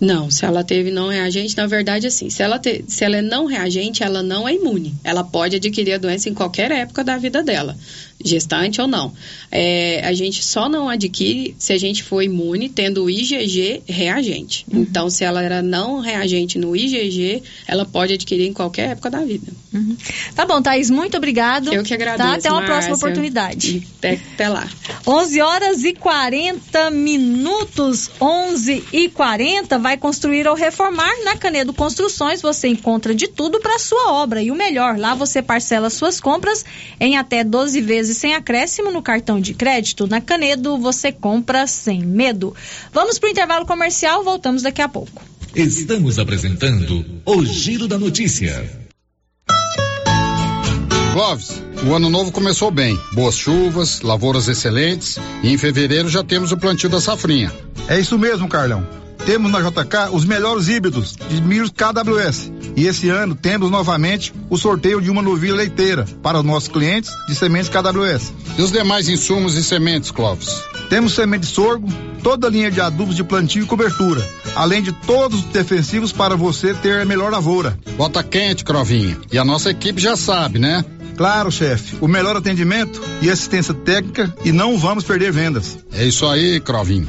Não, 0.00 0.28
se 0.28 0.44
ela 0.44 0.64
teve 0.64 0.90
não 0.90 1.08
reagente, 1.08 1.56
na 1.56 1.66
verdade, 1.66 2.06
assim, 2.06 2.28
se 2.28 2.42
ela, 2.42 2.58
te, 2.58 2.84
se 2.88 3.04
ela 3.04 3.16
é 3.16 3.22
não 3.22 3.46
reagente, 3.46 4.02
ela 4.02 4.22
não 4.22 4.48
é 4.48 4.54
imune. 4.54 4.92
Ela 5.04 5.22
pode 5.22 5.56
adquirir 5.56 5.92
a 5.92 5.98
doença 5.98 6.28
em 6.28 6.34
qualquer 6.34 6.70
época 6.72 7.04
da 7.04 7.16
vida 7.16 7.42
dela, 7.44 7.76
gestante 8.22 8.80
ou 8.80 8.88
não. 8.88 9.12
É, 9.52 10.04
a 10.04 10.12
gente 10.12 10.42
só 10.42 10.68
não 10.68 10.88
adquire 10.88 11.54
se 11.58 11.72
a 11.72 11.78
gente 11.78 12.02
for 12.02 12.22
imune 12.22 12.68
tendo 12.68 13.04
o 13.04 13.10
IgG 13.10 13.82
reagente. 13.86 14.66
Uhum. 14.70 14.82
Então, 14.82 15.08
se 15.08 15.22
ela 15.22 15.40
era 15.42 15.62
não 15.62 16.00
reagente 16.00 16.58
no 16.58 16.74
IgG, 16.74 17.42
ela 17.66 17.84
pode 17.84 18.14
adquirir 18.14 18.48
em 18.48 18.52
qualquer 18.52 18.90
época 18.90 19.10
da 19.10 19.20
vida. 19.24 19.52
Uhum. 19.72 19.96
Tá 20.34 20.44
bom, 20.44 20.60
Thaís, 20.60 20.90
muito 20.90 21.16
obrigado. 21.16 21.72
Eu 21.72 21.84
que 21.84 21.94
agradeço. 21.94 22.28
Tá? 22.28 22.34
Até 22.34 22.50
uma 22.50 22.60
Márcia. 22.60 22.74
próxima 22.74 22.96
oportunidade. 22.96 23.86
Até, 23.98 24.20
até 24.34 24.48
lá. 24.48 24.68
11 25.06 25.40
horas 25.40 25.84
e 25.84 25.92
40 25.92 26.90
minutos, 26.90 28.10
11 28.20 28.84
e 28.92 29.08
40, 29.08 29.78
vai 29.84 29.98
construir 29.98 30.48
ou 30.48 30.54
reformar 30.54 31.12
na 31.24 31.36
Canedo 31.36 31.70
Construções. 31.70 32.40
Você 32.40 32.68
encontra 32.68 33.14
de 33.14 33.28
tudo 33.28 33.60
para 33.60 33.78
sua 33.78 34.12
obra 34.12 34.42
e 34.42 34.50
o 34.50 34.54
melhor, 34.54 34.96
lá 34.96 35.14
você 35.14 35.42
parcela 35.42 35.90
suas 35.90 36.18
compras 36.18 36.64
em 36.98 37.18
até 37.18 37.44
12 37.44 37.82
vezes 37.82 38.16
sem 38.16 38.34
acréscimo 38.34 38.90
no 38.90 39.02
cartão 39.02 39.38
de 39.38 39.52
crédito. 39.52 40.06
Na 40.06 40.22
Canedo 40.22 40.78
você 40.78 41.12
compra 41.12 41.66
sem 41.66 42.02
medo. 42.02 42.56
Vamos 42.94 43.18
para 43.18 43.26
o 43.26 43.30
intervalo 43.30 43.66
comercial, 43.66 44.24
voltamos 44.24 44.62
daqui 44.62 44.80
a 44.80 44.88
pouco. 44.88 45.22
Estamos 45.54 46.18
apresentando 46.18 47.04
o 47.26 47.44
Giro 47.44 47.86
da 47.86 47.98
Notícia. 47.98 48.84
Clóvis, 51.12 51.62
o 51.86 51.92
ano 51.92 52.08
novo 52.08 52.32
começou 52.32 52.70
bem. 52.70 52.98
Boas 53.12 53.36
chuvas, 53.36 54.00
lavouras 54.00 54.48
excelentes 54.48 55.18
e 55.42 55.52
em 55.52 55.58
fevereiro 55.58 56.08
já 56.08 56.24
temos 56.24 56.52
o 56.52 56.56
plantio 56.56 56.88
da 56.88 57.02
safrinha. 57.02 57.52
É 57.86 58.00
isso 58.00 58.18
mesmo, 58.18 58.48
Carlão. 58.48 59.03
Temos 59.26 59.50
na 59.50 59.60
JK 59.60 60.10
os 60.12 60.24
melhores 60.24 60.68
híbridos 60.68 61.16
de 61.16 61.40
milhos 61.40 61.70
KWS. 61.70 62.52
E 62.76 62.86
esse 62.86 63.08
ano 63.08 63.34
temos 63.34 63.70
novamente 63.70 64.34
o 64.50 64.58
sorteio 64.58 65.00
de 65.00 65.10
uma 65.10 65.22
novilha 65.22 65.54
leiteira 65.54 66.04
para 66.22 66.40
os 66.40 66.44
nossos 66.44 66.68
clientes 66.68 67.10
de 67.26 67.34
sementes 67.34 67.70
KWS. 67.70 68.32
E 68.58 68.62
os 68.62 68.70
demais 68.70 69.08
insumos 69.08 69.56
e 69.56 69.64
sementes, 69.64 70.10
Clóvis? 70.10 70.62
Temos 70.90 71.14
semente 71.14 71.46
de 71.46 71.46
sorgo, 71.46 71.88
toda 72.22 72.48
a 72.48 72.50
linha 72.50 72.70
de 72.70 72.80
adubos 72.80 73.16
de 73.16 73.24
plantio 73.24 73.62
e 73.62 73.66
cobertura, 73.66 74.26
além 74.54 74.82
de 74.82 74.92
todos 74.92 75.40
os 75.40 75.46
defensivos 75.46 76.12
para 76.12 76.36
você 76.36 76.74
ter 76.74 77.00
a 77.00 77.04
melhor 77.04 77.32
lavoura. 77.32 77.78
Bota 77.96 78.22
quente, 78.22 78.64
Crovinha. 78.64 79.16
E 79.32 79.38
a 79.38 79.44
nossa 79.44 79.70
equipe 79.70 80.00
já 80.00 80.16
sabe, 80.16 80.58
né? 80.58 80.84
Claro, 81.16 81.50
chefe. 81.50 81.96
O 82.00 82.08
melhor 82.08 82.36
atendimento 82.36 83.00
e 83.22 83.30
assistência 83.30 83.72
técnica 83.72 84.34
e 84.44 84.52
não 84.52 84.76
vamos 84.76 85.04
perder 85.04 85.32
vendas. 85.32 85.78
É 85.92 86.04
isso 86.04 86.26
aí, 86.26 86.60
Crovinho. 86.60 87.08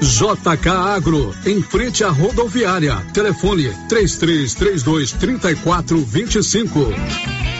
JK 0.00 0.68
Agro, 0.68 1.34
em 1.44 1.62
frente 1.62 2.02
à 2.02 2.10
rodoviária. 2.10 2.96
Telefone 3.12 3.70
3332 3.88 5.12
3425. 5.12 7.59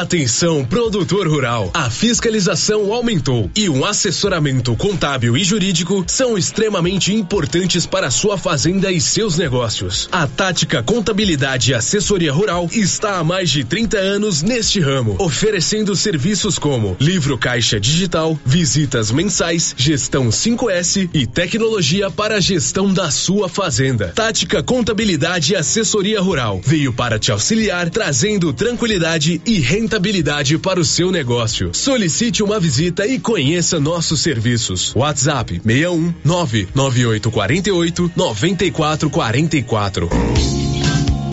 Atenção, 0.00 0.64
produtor 0.64 1.28
rural. 1.28 1.70
A 1.74 1.90
fiscalização 1.90 2.90
aumentou 2.94 3.50
e 3.54 3.68
um 3.68 3.84
assessoramento 3.84 4.74
contábil 4.74 5.36
e 5.36 5.44
jurídico 5.44 6.02
são 6.06 6.36
extremamente 6.38 7.12
importantes 7.12 7.84
para 7.84 8.10
sua 8.10 8.38
fazenda 8.38 8.90
e 8.90 8.98
seus 9.02 9.36
negócios. 9.36 10.08
A 10.10 10.26
Tática 10.26 10.82
Contabilidade 10.82 11.70
e 11.70 11.74
Assessoria 11.74 12.32
Rural 12.32 12.70
está 12.72 13.18
há 13.18 13.24
mais 13.24 13.50
de 13.50 13.64
30 13.64 13.98
anos 13.98 14.40
neste 14.40 14.80
ramo, 14.80 15.16
oferecendo 15.18 15.94
serviços 15.94 16.58
como 16.58 16.96
livro 16.98 17.36
caixa 17.36 17.78
digital, 17.78 18.38
visitas 18.46 19.10
mensais, 19.10 19.74
gestão 19.76 20.30
5S 20.30 21.10
e 21.12 21.26
tecnologia 21.26 22.10
para 22.10 22.36
a 22.36 22.40
gestão 22.40 22.90
da 22.90 23.10
sua 23.10 23.46
fazenda. 23.46 24.08
Tática 24.08 24.62
Contabilidade 24.62 25.52
e 25.52 25.56
Assessoria 25.56 26.20
Rural 26.20 26.62
veio 26.64 26.94
para 26.94 27.18
te 27.18 27.30
auxiliar, 27.30 27.90
trazendo 27.90 28.54
tranquilidade 28.54 29.40
e 29.44 29.60
rentabilidade 29.82 30.56
para 30.58 30.78
o 30.78 30.84
seu 30.84 31.10
negócio. 31.10 31.74
Solicite 31.74 32.42
uma 32.42 32.60
visita 32.60 33.06
e 33.06 33.18
conheça 33.18 33.80
nossos 33.80 34.22
serviços. 34.22 34.94
WhatsApp 34.94 35.60
61 35.64 36.14
99848 36.24 38.12
9444. 38.14 40.71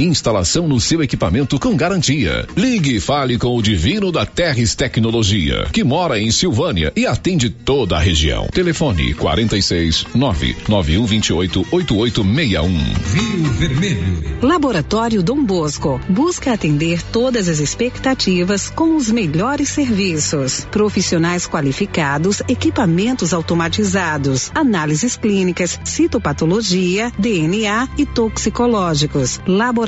Instalação 0.00 0.68
no 0.68 0.80
seu 0.80 1.02
equipamento 1.02 1.58
com 1.58 1.76
garantia. 1.76 2.46
Ligue 2.56 2.94
e 2.94 3.00
fale 3.00 3.36
com 3.36 3.56
o 3.56 3.60
Divino 3.60 4.12
da 4.12 4.24
Terres 4.24 4.76
Tecnologia, 4.76 5.66
que 5.72 5.82
mora 5.82 6.20
em 6.20 6.30
Silvânia 6.30 6.92
e 6.94 7.04
atende 7.04 7.50
toda 7.50 7.96
a 7.96 7.98
região. 7.98 8.46
Telefone 8.46 9.12
46 9.14 10.06
99128 10.14 11.66
8861. 11.72 12.68
Rio 12.68 13.52
Vermelho. 13.54 14.38
Laboratório 14.40 15.20
Dom 15.20 15.44
Bosco 15.44 16.00
busca 16.08 16.52
atender 16.52 17.02
todas 17.02 17.48
as 17.48 17.58
expectativas 17.58 18.70
com 18.70 18.94
os 18.94 19.10
melhores 19.10 19.68
serviços. 19.68 20.64
Profissionais 20.70 21.44
qualificados, 21.48 22.40
equipamentos 22.48 23.34
automatizados, 23.34 24.52
análises 24.54 25.16
clínicas, 25.16 25.80
citopatologia, 25.82 27.10
DNA 27.18 27.88
e 27.98 28.06
toxicológicos. 28.06 29.40
Laboratório 29.44 29.87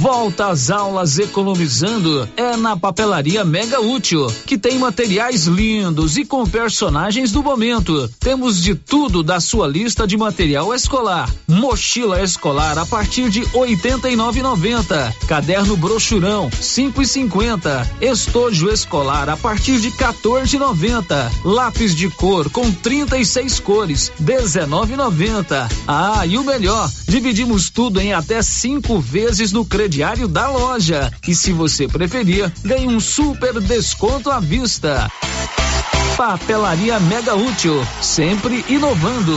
Volta 0.00 0.46
às 0.46 0.70
aulas 0.70 1.18
economizando 1.18 2.28
é 2.36 2.56
na 2.56 2.76
Papelaria 2.76 3.44
Mega 3.44 3.80
Útil, 3.80 4.28
que 4.46 4.56
tem 4.56 4.78
materiais 4.78 5.48
lindos 5.48 6.16
e 6.16 6.24
com 6.24 6.46
personagens 6.46 7.32
do 7.32 7.42
momento. 7.42 8.08
Temos 8.20 8.62
de 8.62 8.76
tudo 8.76 9.24
da 9.24 9.40
sua 9.40 9.66
lista 9.66 10.06
de 10.06 10.16
material 10.16 10.72
escolar. 10.72 11.28
Mochila 11.48 12.22
escolar 12.22 12.78
a 12.78 12.86
partir 12.86 13.28
de 13.28 13.40
R$ 13.40 13.48
89,90. 13.66 15.12
Caderno 15.26 15.76
brochurão 15.76 16.48
5,50. 16.48 17.84
Estojo 18.00 18.70
escolar 18.70 19.28
a 19.28 19.36
partir 19.36 19.80
de 19.80 19.88
R$ 19.88 19.96
14,90. 19.96 21.28
Lápis 21.44 21.92
de 21.92 22.08
cor 22.08 22.48
com 22.50 22.70
36 22.70 23.58
cores 23.58 24.12
19,90. 24.22 25.68
Ah, 25.88 26.24
e 26.24 26.38
o 26.38 26.44
melhor, 26.44 26.88
dividimos 27.08 27.68
tudo 27.68 28.00
em 28.00 28.12
até 28.12 28.40
cinco 28.42 29.00
vezes 29.00 29.50
no 29.50 29.64
crediário 29.88 30.28
da 30.28 30.50
loja. 30.50 31.10
E 31.26 31.34
se 31.34 31.50
você 31.50 31.88
preferir, 31.88 32.52
ganhe 32.62 32.86
um 32.86 33.00
super 33.00 33.58
desconto 33.58 34.30
à 34.30 34.38
vista. 34.38 35.10
Papelaria 36.14 37.00
Mega 37.00 37.34
Útil, 37.34 37.82
sempre 38.02 38.62
inovando. 38.68 39.34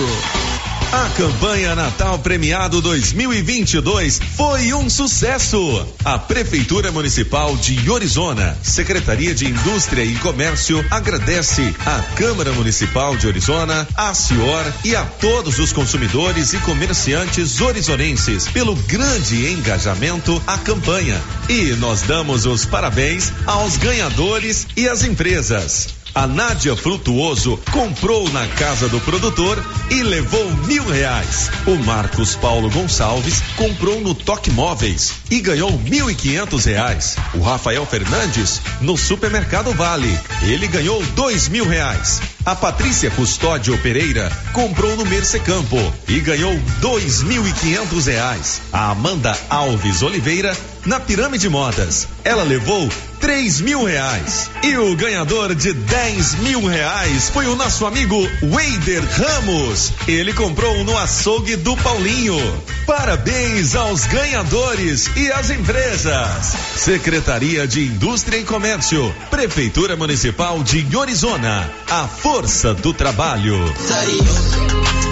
A 0.92 1.10
campanha 1.12 1.74
Natal 1.74 2.20
Premiado 2.20 2.82
2022 2.82 4.20
foi 4.36 4.74
um 4.74 4.90
sucesso. 4.90 5.88
A 6.04 6.20
Prefeitura 6.20 6.92
Municipal 6.92 7.56
de 7.56 7.90
Orizona, 7.90 8.58
Secretaria 8.62 9.34
de 9.34 9.48
Indústria 9.48 10.04
e 10.04 10.14
Comércio 10.16 10.86
agradece 10.92 11.74
à 11.86 12.02
Câmara 12.16 12.52
Municipal 12.52 13.16
de 13.16 13.26
Orizona, 13.26 13.88
à 13.96 14.14
Cior 14.14 14.66
e 14.84 14.94
a 14.94 15.06
todos 15.06 15.60
os 15.60 15.72
consumidores 15.72 16.52
e 16.52 16.58
comerciantes 16.58 17.62
orizonenses 17.62 18.50
pelo 18.50 18.76
grande 18.76 19.50
engajamento 19.50 20.44
à 20.46 20.58
campanha. 20.58 21.22
E 21.48 21.72
nós 21.78 22.02
damos 22.02 22.46
os 22.46 22.66
parabéns 22.66 23.32
aos 23.46 23.78
ganhadores 23.78 24.68
e 24.76 24.90
às 24.90 25.06
empresas. 25.06 26.01
A 26.14 26.28
Nádia 26.28 26.76
Frutuoso 26.76 27.58
comprou 27.72 28.30
na 28.32 28.46
casa 28.46 28.90
do 28.90 29.00
produtor 29.00 29.64
e 29.90 30.04
levou 30.04 30.46
mil 30.66 30.86
reais. 30.86 31.50
O 31.66 31.76
Marcos 31.86 32.36
Paulo 32.36 32.70
Gonçalves 32.70 33.42
comprou 33.56 34.02
no 34.02 34.14
Toque 34.14 34.52
Móveis 34.52 35.14
e 35.30 35.40
ganhou 35.40 35.72
mil 35.80 36.12
e 36.12 36.16
quinhentos 36.16 36.66
reais. 36.66 37.16
O 37.34 37.40
Rafael 37.40 37.86
Fernandes 37.86 38.62
no 38.82 38.98
Supermercado 38.98 39.72
Vale. 39.72 40.20
Ele 40.42 40.68
ganhou 40.68 41.02
dois 41.16 41.48
mil 41.48 41.66
reais. 41.66 42.22
A 42.46 42.56
Patrícia 42.56 43.10
Custódio 43.12 43.78
Pereira 43.78 44.30
comprou 44.52 44.98
no 44.98 45.06
Mercecampo 45.06 45.78
e 46.10 46.20
ganhou 46.20 46.54
dois 46.82 47.24
mil 47.24 47.48
e 47.48 47.54
quinhentos 47.54 48.08
reais. 48.08 48.62
A 48.74 48.92
Amanda 48.92 49.38
Alves 49.50 50.02
Oliveira 50.02 50.58
na 50.86 51.00
Pirâmide 51.00 51.48
Modas. 51.48 52.06
Ela 52.26 52.44
levou 52.44 52.90
três 53.22 53.62
mil 53.62 53.86
reais. 53.86 54.50
E 54.64 54.76
o 54.76 54.96
ganhador 54.96 55.56
de 55.56 55.72
dez 55.72 56.36
mil 56.36 56.66
reais 56.66 57.30
foi 57.30 57.46
o 57.46 57.56
nosso 57.56 57.86
amigo 57.86 58.18
Weider 58.42 59.04
Ramos. 59.04 59.94
Ele 60.08 60.34
comprou 60.34 60.84
no 60.84 60.98
açougue 60.98 61.56
do 61.56 61.78
Paulinho. 61.78 62.38
Parabéns 62.86 63.76
aos 63.76 64.06
ganhadores 64.08 65.10
e 65.16 65.32
às 65.32 65.50
empresas. 65.52 66.56
Secretaria 66.76 67.68
de 67.68 67.86
Indústria 67.86 68.38
e 68.38 68.44
Comércio. 68.44 69.14
Prefeitura 69.30 69.96
Municipal 69.96 70.62
de 70.64 70.86
Orizona. 70.98 71.70
A 71.90 72.08
força 72.08 72.74
do 72.74 72.94
trabalho. 72.94 73.56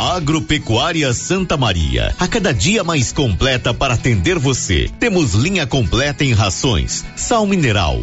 Agropecuária 0.00 1.12
Santa 1.14 1.56
Maria, 1.56 2.14
a 2.18 2.28
cada 2.28 2.52
dia 2.52 2.84
mais 2.84 3.12
completa 3.12 3.72
para 3.72 3.94
atender 3.94 4.38
você. 4.38 4.90
Temos 5.00 5.32
linha 5.32 5.66
completa 5.66 6.22
em 6.22 6.34
rações, 6.34 7.02
sal 7.16 7.46
mineral, 7.46 8.02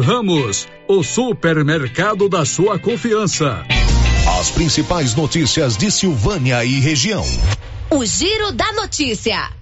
Ramos, 0.00 0.66
o 0.88 1.02
supermercado 1.02 2.28
da 2.28 2.44
sua 2.44 2.78
confiança. 2.78 3.64
As 4.40 4.50
principais 4.50 5.14
notícias 5.14 5.76
de 5.76 5.90
Silvânia 5.90 6.64
e 6.64 6.80
região. 6.80 7.24
O 7.90 8.04
Giro 8.04 8.50
da 8.52 8.72
Notícia. 8.72 9.59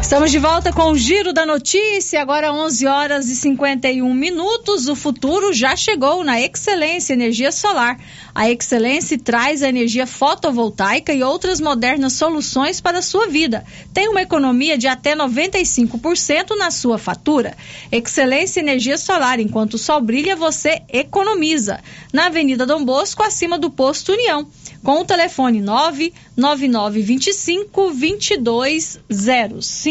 Estamos 0.00 0.30
de 0.30 0.38
volta 0.38 0.72
com 0.72 0.92
o 0.92 0.96
Giro 0.96 1.32
da 1.32 1.44
Notícia, 1.44 2.22
agora 2.22 2.52
11 2.52 2.86
horas 2.86 3.28
e 3.28 3.36
51 3.36 4.14
minutos. 4.14 4.88
O 4.88 4.94
futuro 4.94 5.52
já 5.52 5.76
chegou 5.76 6.24
na 6.24 6.40
Excelência 6.40 7.12
Energia 7.12 7.52
Solar. 7.52 7.98
A 8.34 8.48
Excelência 8.48 9.18
traz 9.18 9.62
a 9.62 9.68
energia 9.68 10.06
fotovoltaica 10.06 11.12
e 11.12 11.22
outras 11.22 11.60
modernas 11.60 12.14
soluções 12.14 12.80
para 12.80 13.00
a 13.00 13.02
sua 13.02 13.26
vida. 13.26 13.66
Tem 13.92 14.08
uma 14.08 14.22
economia 14.22 14.78
de 14.78 14.86
até 14.86 15.14
95% 15.14 16.56
na 16.56 16.70
sua 16.70 16.96
fatura. 16.96 17.54
Excelência 17.92 18.60
Energia 18.60 18.96
Solar, 18.96 19.40
enquanto 19.40 19.74
o 19.74 19.78
sol 19.78 20.00
brilha, 20.00 20.36
você 20.36 20.80
economiza. 20.88 21.80
Na 22.12 22.26
Avenida 22.26 22.64
Dom 22.64 22.84
Bosco, 22.84 23.22
acima 23.22 23.58
do 23.58 23.68
posto 23.68 24.12
União 24.12 24.46
com 24.82 25.00
o 25.00 25.04
telefone 25.04 25.60
99925 25.60 27.92
2205. 27.92 29.87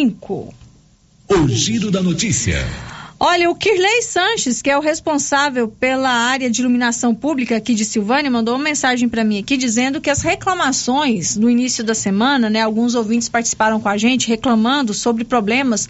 O 1.27 1.47
Giro 1.47 1.89
da 1.89 2.03
Notícia. 2.03 2.55
Olha, 3.19 3.49
o 3.49 3.55
Kirley 3.55 4.03
Sanches, 4.03 4.61
que 4.61 4.69
é 4.69 4.77
o 4.77 4.81
responsável 4.81 5.67
pela 5.67 6.11
área 6.11 6.51
de 6.51 6.61
iluminação 6.61 7.15
pública 7.15 7.57
aqui 7.57 7.73
de 7.73 7.83
Silvânia, 7.83 8.29
mandou 8.29 8.53
uma 8.53 8.63
mensagem 8.63 9.09
para 9.09 9.23
mim 9.23 9.39
aqui 9.39 9.57
dizendo 9.57 9.99
que 9.99 10.11
as 10.11 10.21
reclamações 10.21 11.35
no 11.35 11.49
início 11.49 11.83
da 11.83 11.95
semana, 11.95 12.47
né, 12.47 12.61
alguns 12.61 12.93
ouvintes 12.93 13.27
participaram 13.27 13.79
com 13.79 13.89
a 13.89 13.97
gente 13.97 14.27
reclamando 14.27 14.93
sobre 14.93 15.23
problemas 15.23 15.89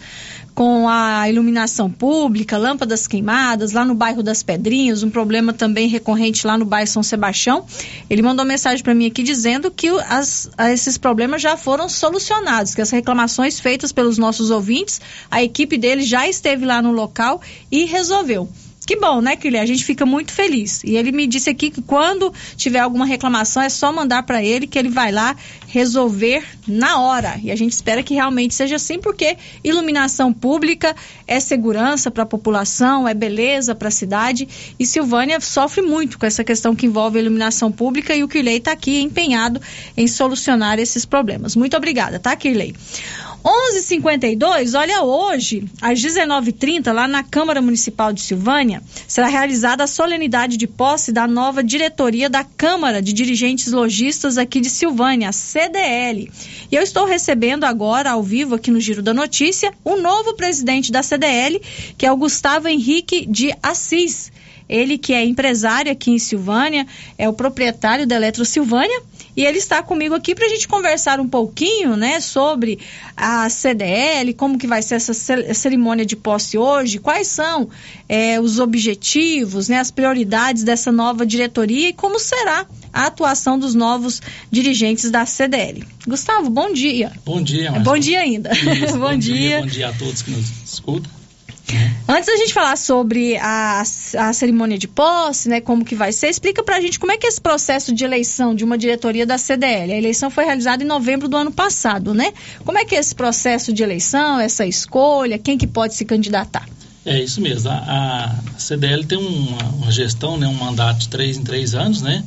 com 0.58 0.88
a 0.88 1.28
iluminação 1.28 1.88
pública, 1.88 2.58
lâmpadas 2.58 3.06
queimadas, 3.06 3.70
lá 3.70 3.84
no 3.84 3.94
bairro 3.94 4.24
das 4.24 4.42
Pedrinhas, 4.42 5.04
um 5.04 5.08
problema 5.08 5.52
também 5.52 5.86
recorrente 5.86 6.44
lá 6.44 6.58
no 6.58 6.64
bairro 6.64 6.88
São 6.88 7.00
Sebastião. 7.00 7.64
Ele 8.10 8.22
mandou 8.22 8.44
mensagem 8.44 8.82
para 8.82 8.92
mim 8.92 9.06
aqui 9.06 9.22
dizendo 9.22 9.70
que 9.70 9.88
as, 10.08 10.50
esses 10.72 10.98
problemas 10.98 11.40
já 11.40 11.56
foram 11.56 11.88
solucionados, 11.88 12.74
que 12.74 12.82
as 12.82 12.90
reclamações 12.90 13.60
feitas 13.60 13.92
pelos 13.92 14.18
nossos 14.18 14.50
ouvintes, 14.50 15.00
a 15.30 15.40
equipe 15.40 15.78
dele 15.78 16.02
já 16.02 16.28
esteve 16.28 16.66
lá 16.66 16.82
no 16.82 16.90
local 16.90 17.40
e 17.70 17.84
resolveu. 17.84 18.48
Que 18.88 18.96
bom, 18.96 19.20
né, 19.20 19.36
Kirley? 19.36 19.60
A 19.60 19.66
gente 19.66 19.84
fica 19.84 20.06
muito 20.06 20.32
feliz. 20.32 20.82
E 20.82 20.96
ele 20.96 21.12
me 21.12 21.26
disse 21.26 21.50
aqui 21.50 21.68
que 21.68 21.82
quando 21.82 22.32
tiver 22.56 22.78
alguma 22.78 23.04
reclamação 23.04 23.62
é 23.62 23.68
só 23.68 23.92
mandar 23.92 24.22
para 24.22 24.42
ele 24.42 24.66
que 24.66 24.78
ele 24.78 24.88
vai 24.88 25.12
lá 25.12 25.36
resolver 25.66 26.42
na 26.66 26.98
hora. 26.98 27.38
E 27.42 27.50
a 27.50 27.54
gente 27.54 27.72
espera 27.72 28.02
que 28.02 28.14
realmente 28.14 28.54
seja 28.54 28.76
assim, 28.76 28.98
porque 28.98 29.36
iluminação 29.62 30.32
pública 30.32 30.96
é 31.26 31.38
segurança 31.38 32.10
para 32.10 32.22
a 32.22 32.26
população, 32.26 33.06
é 33.06 33.12
beleza 33.12 33.74
para 33.74 33.88
a 33.88 33.90
cidade. 33.90 34.48
E 34.78 34.86
Silvânia 34.86 35.38
sofre 35.38 35.82
muito 35.82 36.18
com 36.18 36.24
essa 36.24 36.42
questão 36.42 36.74
que 36.74 36.86
envolve 36.86 37.18
a 37.18 37.20
iluminação 37.20 37.70
pública 37.70 38.16
e 38.16 38.24
o 38.24 38.28
Kirley 38.28 38.56
está 38.56 38.72
aqui 38.72 39.02
empenhado 39.02 39.60
em 39.98 40.08
solucionar 40.08 40.78
esses 40.78 41.04
problemas. 41.04 41.54
Muito 41.54 41.76
obrigada, 41.76 42.18
tá, 42.18 42.34
Kirley? 42.34 42.74
11:52, 43.44 44.74
olha 44.74 45.02
hoje, 45.02 45.64
às 45.80 46.00
19:30, 46.00 46.92
lá 46.92 47.06
na 47.06 47.22
Câmara 47.22 47.62
Municipal 47.62 48.12
de 48.12 48.20
Silvânia, 48.20 48.82
será 49.06 49.28
realizada 49.28 49.84
a 49.84 49.86
solenidade 49.86 50.56
de 50.56 50.66
posse 50.66 51.12
da 51.12 51.26
nova 51.26 51.62
diretoria 51.62 52.28
da 52.28 52.42
Câmara 52.42 53.00
de 53.00 53.12
Dirigentes 53.12 53.72
Logistas 53.72 54.38
aqui 54.38 54.60
de 54.60 54.68
Silvânia, 54.68 55.30
CDL. 55.32 56.30
E 56.70 56.74
eu 56.74 56.82
estou 56.82 57.06
recebendo 57.06 57.64
agora 57.64 58.10
ao 58.10 58.22
vivo 58.22 58.56
aqui 58.56 58.70
no 58.70 58.80
Giro 58.80 59.02
da 59.02 59.14
Notícia 59.14 59.72
o 59.84 59.96
novo 59.96 60.34
presidente 60.34 60.90
da 60.90 61.02
CDL, 61.02 61.62
que 61.96 62.04
é 62.04 62.12
o 62.12 62.16
Gustavo 62.16 62.66
Henrique 62.68 63.24
de 63.24 63.54
Assis. 63.62 64.32
Ele 64.68 64.98
que 64.98 65.12
é 65.12 65.24
empresário 65.24 65.90
aqui 65.90 66.10
em 66.10 66.18
Silvânia, 66.18 66.86
é 67.16 67.28
o 67.28 67.32
proprietário 67.32 68.06
da 68.06 68.16
Eletro 68.16 68.44
Silvânia 68.44 69.02
e 69.38 69.44
ele 69.46 69.58
está 69.58 69.80
comigo 69.84 70.16
aqui 70.16 70.34
para 70.34 70.46
a 70.46 70.48
gente 70.48 70.66
conversar 70.66 71.20
um 71.20 71.28
pouquinho, 71.28 71.96
né, 71.96 72.18
sobre 72.20 72.80
a 73.16 73.48
CDL, 73.48 74.34
como 74.34 74.58
que 74.58 74.66
vai 74.66 74.82
ser 74.82 74.96
essa 74.96 75.14
cerimônia 75.14 76.04
de 76.04 76.16
posse 76.16 76.58
hoje, 76.58 76.98
quais 76.98 77.28
são 77.28 77.68
é, 78.08 78.40
os 78.40 78.58
objetivos, 78.58 79.68
né, 79.68 79.78
as 79.78 79.92
prioridades 79.92 80.64
dessa 80.64 80.90
nova 80.90 81.24
diretoria 81.24 81.90
e 81.90 81.92
como 81.92 82.18
será 82.18 82.66
a 82.92 83.06
atuação 83.06 83.56
dos 83.56 83.76
novos 83.76 84.20
dirigentes 84.50 85.08
da 85.08 85.24
CDL. 85.24 85.84
Gustavo, 86.04 86.50
bom 86.50 86.72
dia. 86.72 87.12
Bom 87.24 87.40
dia. 87.40 87.70
Bom 87.70 87.96
dia 87.96 88.20
ainda. 88.20 88.50
Isso, 88.52 88.94
bom, 88.98 89.10
bom 89.10 89.16
dia. 89.16 89.34
dia. 89.34 89.60
Bom 89.60 89.66
dia 89.66 89.88
a 89.88 89.92
todos 89.92 90.20
que 90.20 90.32
nos 90.32 90.50
escutam. 90.64 91.17
Antes 92.08 92.26
da 92.26 92.36
gente 92.36 92.54
falar 92.54 92.76
sobre 92.76 93.36
a, 93.36 93.82
a 93.82 94.32
cerimônia 94.32 94.78
de 94.78 94.88
posse, 94.88 95.48
né, 95.48 95.60
como 95.60 95.84
que 95.84 95.94
vai 95.94 96.12
ser, 96.12 96.28
explica 96.28 96.62
pra 96.62 96.80
gente 96.80 96.98
como 96.98 97.12
é 97.12 97.18
que 97.18 97.26
é 97.26 97.28
esse 97.28 97.40
processo 97.40 97.92
de 97.92 98.04
eleição 98.04 98.54
de 98.54 98.64
uma 98.64 98.78
diretoria 98.78 99.26
da 99.26 99.36
CDL. 99.36 99.92
A 99.92 99.96
eleição 99.96 100.30
foi 100.30 100.44
realizada 100.44 100.82
em 100.82 100.86
novembro 100.86 101.28
do 101.28 101.36
ano 101.36 101.52
passado, 101.52 102.14
né? 102.14 102.32
Como 102.64 102.78
é 102.78 102.84
que 102.84 102.94
é 102.94 102.98
esse 102.98 103.14
processo 103.14 103.72
de 103.72 103.82
eleição, 103.82 104.40
essa 104.40 104.64
escolha, 104.64 105.38
quem 105.38 105.58
que 105.58 105.66
pode 105.66 105.94
se 105.94 106.04
candidatar? 106.04 106.66
É 107.04 107.22
isso 107.22 107.40
mesmo. 107.40 107.70
A, 107.70 108.34
a 108.56 108.58
CDL 108.58 109.04
tem 109.04 109.18
uma, 109.18 109.62
uma, 109.70 109.92
gestão, 109.92 110.36
né, 110.36 110.46
um 110.46 110.54
mandato 110.54 111.00
de 111.00 111.08
três 111.08 111.36
em 111.36 111.42
três 111.42 111.74
anos, 111.74 112.00
né? 112.00 112.24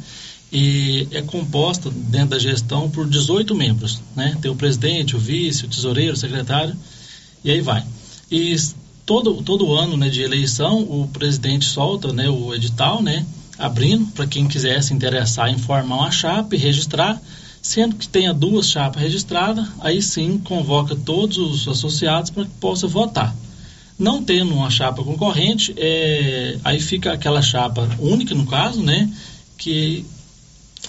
E 0.54 1.08
é 1.12 1.22
composta 1.22 1.89
dentro 1.89 2.30
da 2.30 2.39
gestão 2.39 2.89
por 2.89 3.08
18 3.08 3.56
membros, 3.56 4.02
né? 4.16 4.38
Tem 4.42 4.52
o 4.52 4.56
presidente, 4.56 5.16
o 5.16 5.20
vice, 5.20 5.66
o 5.66 5.68
tesoureiro, 5.68 6.14
o 6.14 6.18
secretário, 6.18 6.76
e 7.44 7.52
aí 7.52 7.62
vai. 7.62 7.84
E 8.30 8.56
todo, 9.12 9.43
todo 9.43 9.74
ano 9.74 9.97
né, 9.97 10.07
de 10.07 10.22
eleição, 10.22 10.80
o 10.84 11.05
presidente 11.12 11.66
solta 11.66 12.14
né, 12.14 12.30
o 12.30 12.55
edital, 12.55 13.03
né, 13.03 13.26
abrindo 13.59 14.05
para 14.14 14.26
quem 14.26 14.47
quiser 14.47 14.82
se 14.82 14.93
interessar 14.93 15.49
em 15.49 15.57
formar 15.57 15.97
uma 15.97 16.12
chapa 16.12 16.55
e 16.55 16.57
registrar. 16.57 17.22
Sendo 17.62 17.95
que 17.97 18.07
tenha 18.07 18.34
duas 18.34 18.70
chapas 18.70 19.03
registradas, 19.03 19.68
aí 19.82 20.01
sim 20.01 20.39
convoca 20.39 20.95
todos 20.95 21.38
os 21.38 21.68
associados 21.68 22.32
para 22.32 22.45
que 22.45 22.51
possa 22.59 22.88
votar. 22.88 23.36
Não 23.99 24.24
tendo 24.24 24.53
uma 24.55 24.70
chapa 24.70 25.03
concorrente, 25.03 25.76
é, 25.78 26.57
aí 26.64 26.80
fica 26.80 27.12
aquela 27.12 27.41
chapa 27.41 27.88
única, 27.99 28.34
no 28.34 28.47
caso, 28.47 28.82
né, 28.82 29.12
que 29.57 30.05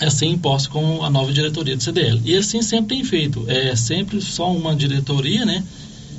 é 0.00 0.06
assim 0.06 0.30
imposta 0.30 0.70
com 0.70 1.02
a 1.02 1.10
nova 1.10 1.32
diretoria 1.32 1.76
do 1.76 1.82
CDL. 1.82 2.22
E 2.24 2.36
assim 2.36 2.62
sempre 2.62 2.96
tem 2.96 3.04
feito. 3.04 3.44
É 3.48 3.74
sempre 3.74 4.20
só 4.20 4.50
uma 4.50 4.76
diretoria, 4.76 5.44
né? 5.44 5.64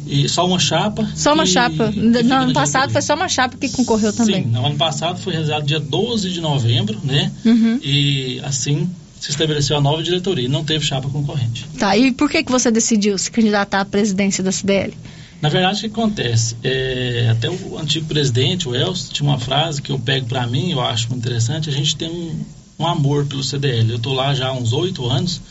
E 0.05 0.27
só 0.27 0.45
uma 0.45 0.59
chapa. 0.59 1.07
Só 1.15 1.33
uma 1.33 1.43
e- 1.43 1.47
chapa. 1.47 1.91
que 1.91 1.99
No 1.99 2.35
ano 2.35 2.53
passado 2.53 2.91
foi 2.91 3.01
só 3.01 3.15
uma 3.15 3.29
chapa 3.29 3.57
que 3.57 3.69
concorreu 3.69 4.13
também. 4.13 4.43
Sim, 4.43 4.49
no 4.49 4.65
ano 4.65 4.75
passado 4.75 5.19
foi 5.19 5.33
realizado 5.33 5.65
dia 5.65 5.79
12 5.79 6.29
de 6.29 6.41
novembro, 6.41 6.99
né? 7.03 7.31
Uhum. 7.45 7.79
E 7.81 8.39
assim 8.43 8.89
se 9.19 9.31
estabeleceu 9.31 9.77
a 9.77 9.81
nova 9.81 10.03
diretoria. 10.03 10.49
Não 10.49 10.65
teve 10.65 10.83
chapa 10.83 11.09
concorrente. 11.09 11.65
Tá, 11.79 11.95
e 11.95 12.11
por 12.11 12.29
que, 12.29 12.43
que 12.43 12.51
você 12.51 12.69
decidiu 12.69 13.17
se 13.17 13.31
candidatar 13.31 13.79
à 13.79 13.85
presidência 13.85 14.43
da 14.43 14.51
CDL? 14.51 14.93
Na 15.41 15.47
verdade, 15.47 15.77
o 15.77 15.79
que 15.81 15.85
acontece? 15.87 16.57
É, 16.61 17.29
até 17.31 17.49
o 17.49 17.77
antigo 17.77 18.05
presidente, 18.05 18.67
o 18.67 18.75
Elcio, 18.75 19.13
tinha 19.13 19.29
uma 19.29 19.39
frase 19.39 19.81
que 19.81 19.91
eu 19.91 19.99
pego 19.99 20.25
para 20.25 20.45
mim, 20.45 20.71
eu 20.71 20.81
acho 20.81 21.09
muito 21.09 21.21
interessante. 21.21 21.69
A 21.69 21.71
gente 21.73 21.95
tem 21.95 22.09
um, 22.09 22.43
um 22.79 22.87
amor 22.87 23.25
pelo 23.25 23.43
CDL. 23.43 23.91
Eu 23.91 23.95
estou 23.97 24.13
lá 24.13 24.33
já 24.33 24.47
há 24.47 24.53
uns 24.53 24.73
oito 24.73 25.05
anos, 25.09 25.41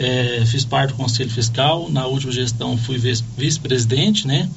é, 0.00 0.42
fiz 0.46 0.64
parte 0.64 0.90
do 0.90 0.96
Conselho 0.96 1.30
Fiscal. 1.30 1.88
Na 1.90 2.06
última 2.06 2.32
gestão 2.32 2.76
fui 2.76 2.96
vice- 2.98 3.22
vice-presidente, 3.36 4.26
né? 4.26 4.48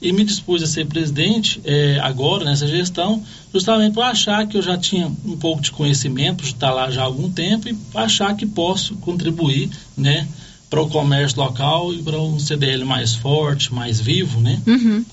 E 0.00 0.12
me 0.12 0.24
dispus 0.24 0.62
a 0.62 0.66
ser 0.66 0.86
presidente 0.86 1.60
é, 1.64 1.98
agora, 2.02 2.44
nessa 2.44 2.66
gestão, 2.66 3.22
justamente 3.52 3.94
para 3.94 4.08
achar 4.08 4.46
que 4.46 4.56
eu 4.56 4.62
já 4.62 4.76
tinha 4.78 5.06
um 5.24 5.36
pouco 5.36 5.60
de 5.62 5.70
conhecimento, 5.70 6.44
estar 6.44 6.72
lá 6.72 6.90
já 6.90 7.02
há 7.02 7.04
algum 7.04 7.30
tempo, 7.30 7.68
e 7.68 7.76
achar 7.94 8.34
que 8.36 8.46
posso 8.46 8.94
contribuir, 8.96 9.68
né? 9.96 10.26
Para 10.70 10.80
o 10.80 10.88
comércio 10.88 11.38
local 11.38 11.92
e 11.92 11.98
para 12.02 12.18
um 12.20 12.38
CDL 12.38 12.84
mais 12.84 13.14
forte, 13.14 13.72
mais 13.74 14.00
vivo, 14.00 14.40
né? 14.40 14.60
Uhum. 14.66 15.04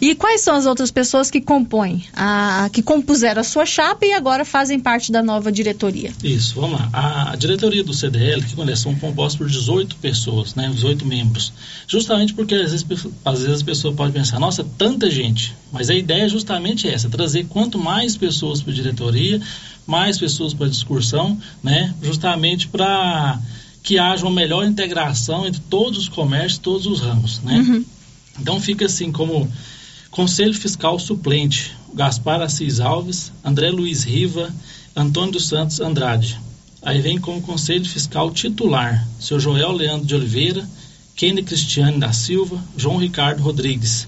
E 0.00 0.14
quais 0.14 0.40
são 0.40 0.54
as 0.54 0.66
outras 0.66 0.90
pessoas 0.90 1.30
que 1.30 1.40
compõem, 1.40 2.04
a, 2.14 2.68
que 2.72 2.82
compuseram 2.82 3.40
a 3.40 3.44
sua 3.44 3.64
chapa 3.64 4.04
e 4.04 4.12
agora 4.12 4.44
fazem 4.44 4.78
parte 4.78 5.10
da 5.12 5.22
nova 5.22 5.50
diretoria? 5.50 6.12
Isso, 6.22 6.60
vamos 6.60 6.78
lá. 6.78 6.88
A, 6.92 7.32
a 7.32 7.36
diretoria 7.36 7.82
do 7.84 7.94
CDL, 7.94 8.42
que 8.42 8.54
quando 8.54 8.74
são 8.76 8.94
compostas 8.94 9.36
por 9.36 9.48
18 9.48 9.96
pessoas, 9.96 10.54
né, 10.54 10.70
18 10.72 11.06
membros. 11.06 11.52
Justamente 11.86 12.34
porque 12.34 12.54
às 12.54 12.70
vezes, 12.70 12.86
às 13.24 13.38
vezes 13.38 13.54
as 13.56 13.62
pessoas 13.62 13.94
podem 13.94 14.12
pensar, 14.12 14.38
nossa, 14.38 14.64
tanta 14.76 15.10
gente. 15.10 15.54
Mas 15.72 15.90
a 15.90 15.94
ideia 15.94 16.24
é 16.24 16.28
justamente 16.28 16.88
essa, 16.88 17.08
trazer 17.08 17.46
quanto 17.46 17.78
mais 17.78 18.16
pessoas 18.16 18.60
para 18.60 18.72
a 18.72 18.76
diretoria, 18.76 19.40
mais 19.86 20.18
pessoas 20.18 20.52
para 20.52 20.66
a 20.66 20.70
discussão, 20.70 21.38
né, 21.62 21.94
justamente 22.02 22.68
para 22.68 23.38
que 23.82 23.98
haja 23.98 24.24
uma 24.26 24.34
melhor 24.34 24.66
integração 24.66 25.46
entre 25.46 25.60
todos 25.62 25.98
os 25.98 26.08
comércios, 26.08 26.58
todos 26.58 26.86
os 26.86 27.00
ramos, 27.00 27.40
né? 27.40 27.58
Uhum. 27.58 27.84
Então 28.40 28.60
fica 28.60 28.86
assim 28.86 29.10
como 29.10 29.50
Conselho 30.10 30.54
Fiscal 30.54 30.98
Suplente, 30.98 31.76
Gaspar 31.94 32.40
Assis 32.40 32.80
Alves, 32.80 33.32
André 33.44 33.70
Luiz 33.70 34.04
Riva, 34.04 34.52
Antônio 34.96 35.32
dos 35.32 35.48
Santos 35.48 35.80
Andrade. 35.80 36.38
Aí 36.82 37.00
vem 37.00 37.18
como 37.18 37.42
Conselho 37.42 37.84
Fiscal 37.84 38.30
Titular, 38.30 39.06
seu 39.20 39.38
Joel 39.38 39.72
Leandro 39.72 40.06
de 40.06 40.14
Oliveira, 40.14 40.68
Kenny 41.16 41.42
Cristiane 41.42 41.98
da 41.98 42.12
Silva, 42.12 42.62
João 42.76 42.96
Ricardo 42.96 43.42
Rodrigues. 43.42 44.06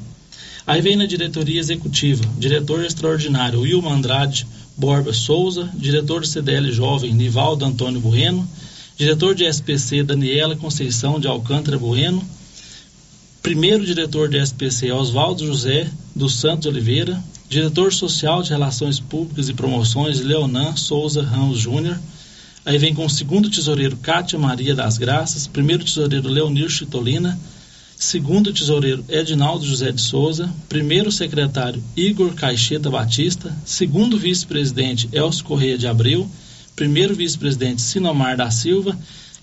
Aí 0.67 0.81
vem 0.81 0.95
na 0.95 1.07
diretoria 1.07 1.59
executiva, 1.59 2.25
diretor 2.39 2.85
extraordinário 2.85 3.61
Wilma 3.61 3.93
Andrade 3.93 4.47
Borba 4.77 5.13
Souza, 5.13 5.69
diretor 5.75 6.21
do 6.21 6.27
CDL 6.27 6.73
Jovem 6.73 7.13
Nivaldo 7.13 7.65
Antônio 7.65 8.01
Bueno, 8.01 8.49
diretor 8.97 9.35
de 9.35 9.45
SPC 9.45 10.03
Daniela 10.03 10.57
Conceição 10.57 11.19
de 11.19 11.27
Alcântara 11.27 11.79
Bueno, 11.79 12.25
primeiro 13.43 13.87
diretor 13.87 14.29
de 14.29 14.39
SPC 14.39 14.93
Oswaldo 14.93 15.47
José 15.47 15.91
dos 16.15 16.37
Santos 16.37 16.67
Oliveira, 16.67 17.23
diretor 17.49 17.93
social 17.93 18.43
de 18.43 18.51
Relações 18.51 19.01
Públicas 19.01 19.49
e 19.49 19.55
Promoções 19.55 20.21
Leonan 20.21 20.77
Souza 20.77 21.23
Ramos 21.23 21.59
Júnior. 21.59 21.99
Aí 22.67 22.77
vem 22.77 22.95
com 22.95 23.07
o 23.07 23.11
segundo 23.11 23.49
tesoureiro 23.49 23.97
Cátia 23.97 24.39
Maria 24.39 24.75
das 24.75 24.99
Graças, 24.99 25.47
primeiro 25.47 25.85
tesoureiro 25.85 26.29
Leonir 26.29 26.69
Chitolina, 26.69 27.39
segundo 27.97 28.53
tesoureiro 28.53 29.05
Edinaldo 29.09 29.65
José 29.65 29.91
de 29.91 30.03
Souza, 30.03 30.53
primeiro 30.69 31.11
secretário 31.11 31.83
Igor 31.97 32.35
Caixeta 32.35 32.91
Batista, 32.91 33.57
segundo 33.65 34.19
vice-presidente 34.19 35.09
Elcio 35.13 35.45
Correia 35.45 35.79
de 35.79 35.87
Abreu, 35.87 36.31
primeiro 36.77 37.15
vice-presidente 37.15 37.81
Sinomar 37.81 38.37
da 38.37 38.51
Silva 38.51 38.97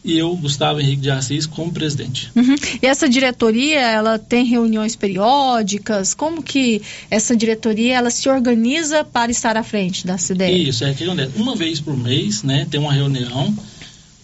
e 0.07 0.17
eu, 0.17 0.33
Gustavo 0.37 0.79
Henrique 0.79 1.01
de 1.01 1.11
Assis, 1.11 1.45
como 1.45 1.69
presidente. 1.69 2.31
Uhum. 2.33 2.55
E 2.81 2.85
essa 2.85 3.09
diretoria, 3.09 3.81
ela 3.81 4.17
tem 4.17 4.45
reuniões 4.45 4.95
periódicas? 4.95 6.13
Como 6.13 6.41
que 6.41 6.81
essa 7.11 7.35
diretoria, 7.35 7.97
ela 7.97 8.09
se 8.09 8.29
organiza 8.29 9.03
para 9.03 9.29
estar 9.29 9.57
à 9.57 9.63
frente 9.63 10.07
da 10.07 10.17
CDL? 10.17 10.69
Isso, 10.69 10.85
é 10.85 10.93
que. 10.93 11.05
Uma 11.35 11.55
vez 11.57 11.81
por 11.81 11.97
mês, 11.97 12.41
né, 12.41 12.65
tem 12.71 12.79
uma 12.79 12.93
reunião 12.93 13.53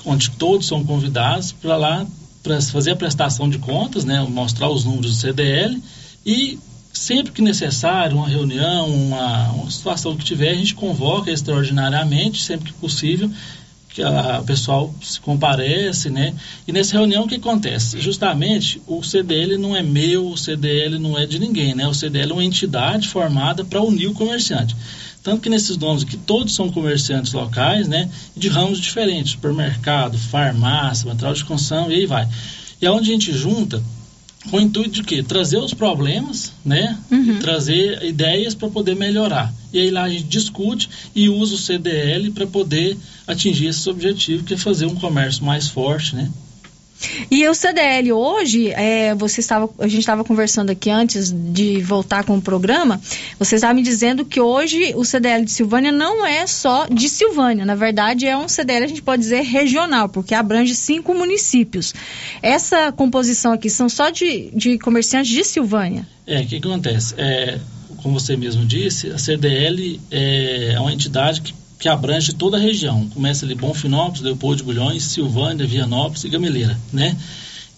onde 0.05 0.31
todos 0.31 0.67
são 0.67 0.85
convidados 0.85 1.51
para 1.51 1.75
lá 1.75 2.07
para 2.41 2.61
fazer 2.61 2.91
a 2.91 2.95
prestação 2.95 3.49
de 3.49 3.57
contas, 3.57 4.05
né, 4.05 4.25
mostrar 4.29 4.69
os 4.69 4.85
números 4.85 5.11
do 5.11 5.17
CDL 5.17 5.81
e 6.25 6.57
sempre 6.93 7.33
que 7.33 7.41
necessário, 7.41 8.17
uma 8.17 8.27
reunião, 8.27 8.87
uma, 8.87 9.51
uma 9.51 9.71
situação 9.71 10.15
que 10.15 10.23
tiver, 10.23 10.51
a 10.51 10.55
gente 10.55 10.75
convoca 10.75 11.31
extraordinariamente, 11.31 12.41
sempre 12.41 12.71
que 12.71 12.79
possível, 12.79 13.29
que 13.93 14.01
a- 14.01 14.39
o 14.41 14.43
pessoal 14.43 14.93
se 15.01 15.19
comparece, 15.19 16.09
né? 16.09 16.33
E 16.67 16.71
nessa 16.71 16.93
reunião 16.97 17.23
o 17.25 17.27
que 17.27 17.35
acontece? 17.35 17.99
Justamente 18.01 18.81
o 18.87 19.03
CDL 19.03 19.57
não 19.57 19.75
é 19.75 19.83
meu, 19.83 20.27
o 20.29 20.37
CDL 20.37 20.97
não 20.99 21.17
é 21.17 21.25
de 21.25 21.37
ninguém, 21.39 21.75
né? 21.75 21.87
O 21.87 21.93
CDL 21.93 22.31
é 22.31 22.33
uma 22.33 22.43
entidade 22.43 23.07
formada 23.07 23.63
para 23.63 23.81
unir 23.81 24.07
o 24.07 24.13
comerciante. 24.13 24.75
Tanto 25.21 25.41
que 25.41 25.49
nesses 25.49 25.77
nomes 25.77 26.03
aqui 26.03 26.17
todos 26.17 26.53
são 26.53 26.69
comerciantes 26.69 27.31
locais, 27.33 27.87
né? 27.87 28.09
De 28.35 28.49
ramos 28.49 28.79
diferentes, 28.79 29.31
supermercado, 29.33 30.17
farmácia, 30.17 31.07
material 31.07 31.33
de 31.33 31.45
construção 31.45 31.89
e 31.91 31.95
aí 31.95 32.05
vai. 32.05 32.27
E 32.81 32.85
é 32.85 32.91
onde 32.91 33.09
a 33.09 33.13
gente 33.13 33.31
junta 33.31 33.81
com 34.49 34.57
o 34.57 34.61
intuito 34.61 34.89
de 34.91 35.03
quê? 35.03 35.23
Trazer 35.23 35.57
os 35.59 35.73
problemas, 35.73 36.51
né? 36.65 36.97
E 37.37 37.39
trazer 37.39 38.03
ideias 38.03 38.53
para 38.55 38.67
poder 38.69 38.95
melhorar. 38.95 39.53
E 39.73 39.79
aí 39.79 39.89
lá 39.89 40.03
a 40.03 40.09
gente 40.09 40.25
discute 40.25 40.89
e 41.15 41.27
usa 41.27 41.55
o 41.55 41.57
CDL 41.57 42.31
para 42.31 42.47
poder 42.47 42.95
atingir 43.27 43.67
esse 43.67 43.89
objetivo, 43.89 44.43
que 44.43 44.53
é 44.53 44.57
fazer 44.57 44.85
um 44.85 44.95
comércio 44.95 45.43
mais 45.43 45.67
forte, 45.67 46.15
né? 46.15 46.31
E 47.29 47.47
o 47.47 47.53
CDL 47.53 48.11
hoje, 48.13 48.69
é, 48.71 49.13
você 49.15 49.41
estava, 49.41 49.69
a 49.79 49.87
gente 49.87 49.99
estava 49.99 50.23
conversando 50.23 50.69
aqui 50.69 50.89
antes 50.89 51.31
de 51.31 51.81
voltar 51.81 52.23
com 52.23 52.37
o 52.37 52.41
programa, 52.41 53.01
você 53.37 53.55
estava 53.55 53.73
me 53.73 53.81
dizendo 53.81 54.23
que 54.23 54.39
hoje 54.39 54.93
o 54.95 55.03
CDL 55.03 55.43
de 55.43 55.51
Silvânia 55.51 55.91
não 55.91 56.25
é 56.25 56.47
só 56.47 56.87
de 56.87 57.09
Silvânia, 57.09 57.65
na 57.65 57.75
verdade 57.75 58.25
é 58.25 58.37
um 58.37 58.47
CDL, 58.47 58.85
a 58.85 58.87
gente 58.87 59.01
pode 59.01 59.21
dizer, 59.21 59.41
regional, 59.41 60.07
porque 60.07 60.33
abrange 60.33 60.75
cinco 60.75 61.13
municípios. 61.13 61.93
Essa 62.41 62.91
composição 62.91 63.51
aqui 63.51 63.69
são 63.69 63.89
só 63.89 64.09
de, 64.09 64.51
de 64.53 64.77
comerciantes 64.79 65.31
de 65.31 65.43
Silvânia? 65.43 66.07
É, 66.25 66.41
o 66.41 66.47
que 66.47 66.57
acontece? 66.57 67.15
É, 67.17 67.59
como 68.03 68.19
você 68.19 68.35
mesmo 68.35 68.65
disse, 68.65 69.07
a 69.07 69.17
CDL 69.17 69.99
é 70.11 70.75
uma 70.77 70.91
entidade 70.91 71.41
que, 71.41 71.53
que 71.79 71.87
abrange 71.87 72.33
toda 72.33 72.57
a 72.57 72.59
região. 72.59 73.07
Começa 73.09 73.45
ali 73.45 73.55
Bonfinópolis, 73.55 74.21
Leopoldo 74.21 74.57
de 74.57 74.63
Bulhões, 74.63 75.03
Silvânia, 75.03 75.65
Vianópolis 75.65 76.25
e 76.25 76.29
Gameleira, 76.29 76.77
né? 76.91 77.17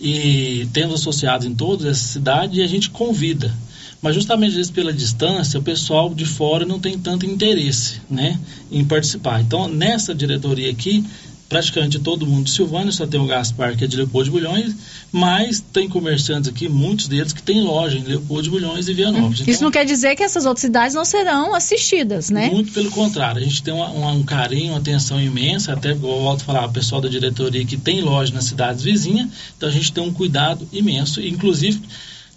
E 0.01 0.67
temos 0.73 1.01
associados 1.01 1.45
em 1.45 1.53
todas 1.53 1.86
essas 1.86 2.09
cidades 2.09 2.57
e 2.57 2.63
a 2.63 2.67
gente 2.67 2.89
convida. 2.89 3.53
Mas 4.01 4.15
justamente 4.15 4.71
pela 4.71 4.91
distância, 4.91 5.59
o 5.59 5.63
pessoal 5.63 6.13
de 6.13 6.26
fora 6.26 6.65
não 6.65 6.80
tem 6.80 6.97
tanto 6.97 7.26
interesse, 7.26 8.01
né, 8.09 8.39
em 8.71 8.84
participar. 8.84 9.41
Então, 9.41 9.67
nessa 9.67 10.13
diretoria 10.13 10.69
aqui, 10.69 11.03
praticamente 11.48 12.00
todo 12.00 12.26
mundo 12.26 12.46
de 12.46 12.52
Silvânia, 12.52 12.91
só 12.91 13.06
tem 13.06 13.20
o 13.20 13.26
Gaspar, 13.26 13.76
que 13.78 13.84
é 13.84 13.88
de 13.88 13.96
Leopoldo 13.96 14.26
de 14.26 14.32
Bulhões, 14.32 14.76
mas 15.12 15.64
tem 15.72 15.88
comerciantes 15.88 16.50
aqui, 16.50 16.68
muitos 16.68 17.08
deles 17.08 17.32
que 17.34 17.41
têm 17.43 17.62
loja 17.62 17.98
em 17.98 18.04
Leopoldo 18.04 18.43
de 18.43 18.50
Bulhões 18.50 18.88
e 18.88 18.93
Vianópolis. 18.93 19.48
Isso 19.48 19.64
não 19.64 19.72
quer 19.72 19.86
dizer 19.86 20.16
que 20.16 20.24
essas 20.24 20.46
outras 20.46 20.62
cidades 20.62 20.96
não 20.96 21.06
serão 21.06 21.54
assistidas, 21.54 22.30
né? 22.30 22.50
Muito 22.50 22.72
pelo 22.74 22.89
contrário, 22.91 23.41
a 23.41 23.43
gente 23.43 23.62
tem 23.62 23.74
uma- 23.74 23.89
uma- 23.91 24.12
um 24.12 24.24
carinho, 24.24 24.72
uma 24.72 24.80
atenção 24.80 25.22
imensa, 25.22 25.74
até 25.74 25.91
eu 25.91 25.98
volto 26.00 26.41
a 26.41 26.46
falar, 26.46 26.66
o 26.66 26.72
pessoal 26.72 27.00
da 27.00 27.08
diretoria 27.10 27.64
que 27.66 27.78
tem 27.78 28.02
loja 28.02 28.34
nas 28.34 28.46
cidades 28.46 28.84
vizinhas, 28.84 29.28
então 29.56 29.70
a 29.70 29.72
gente 29.72 29.91
tem 29.93 30.04
um 30.04 30.12
cuidado 30.12 30.68
imenso, 30.74 31.22
inclusive 31.22 31.80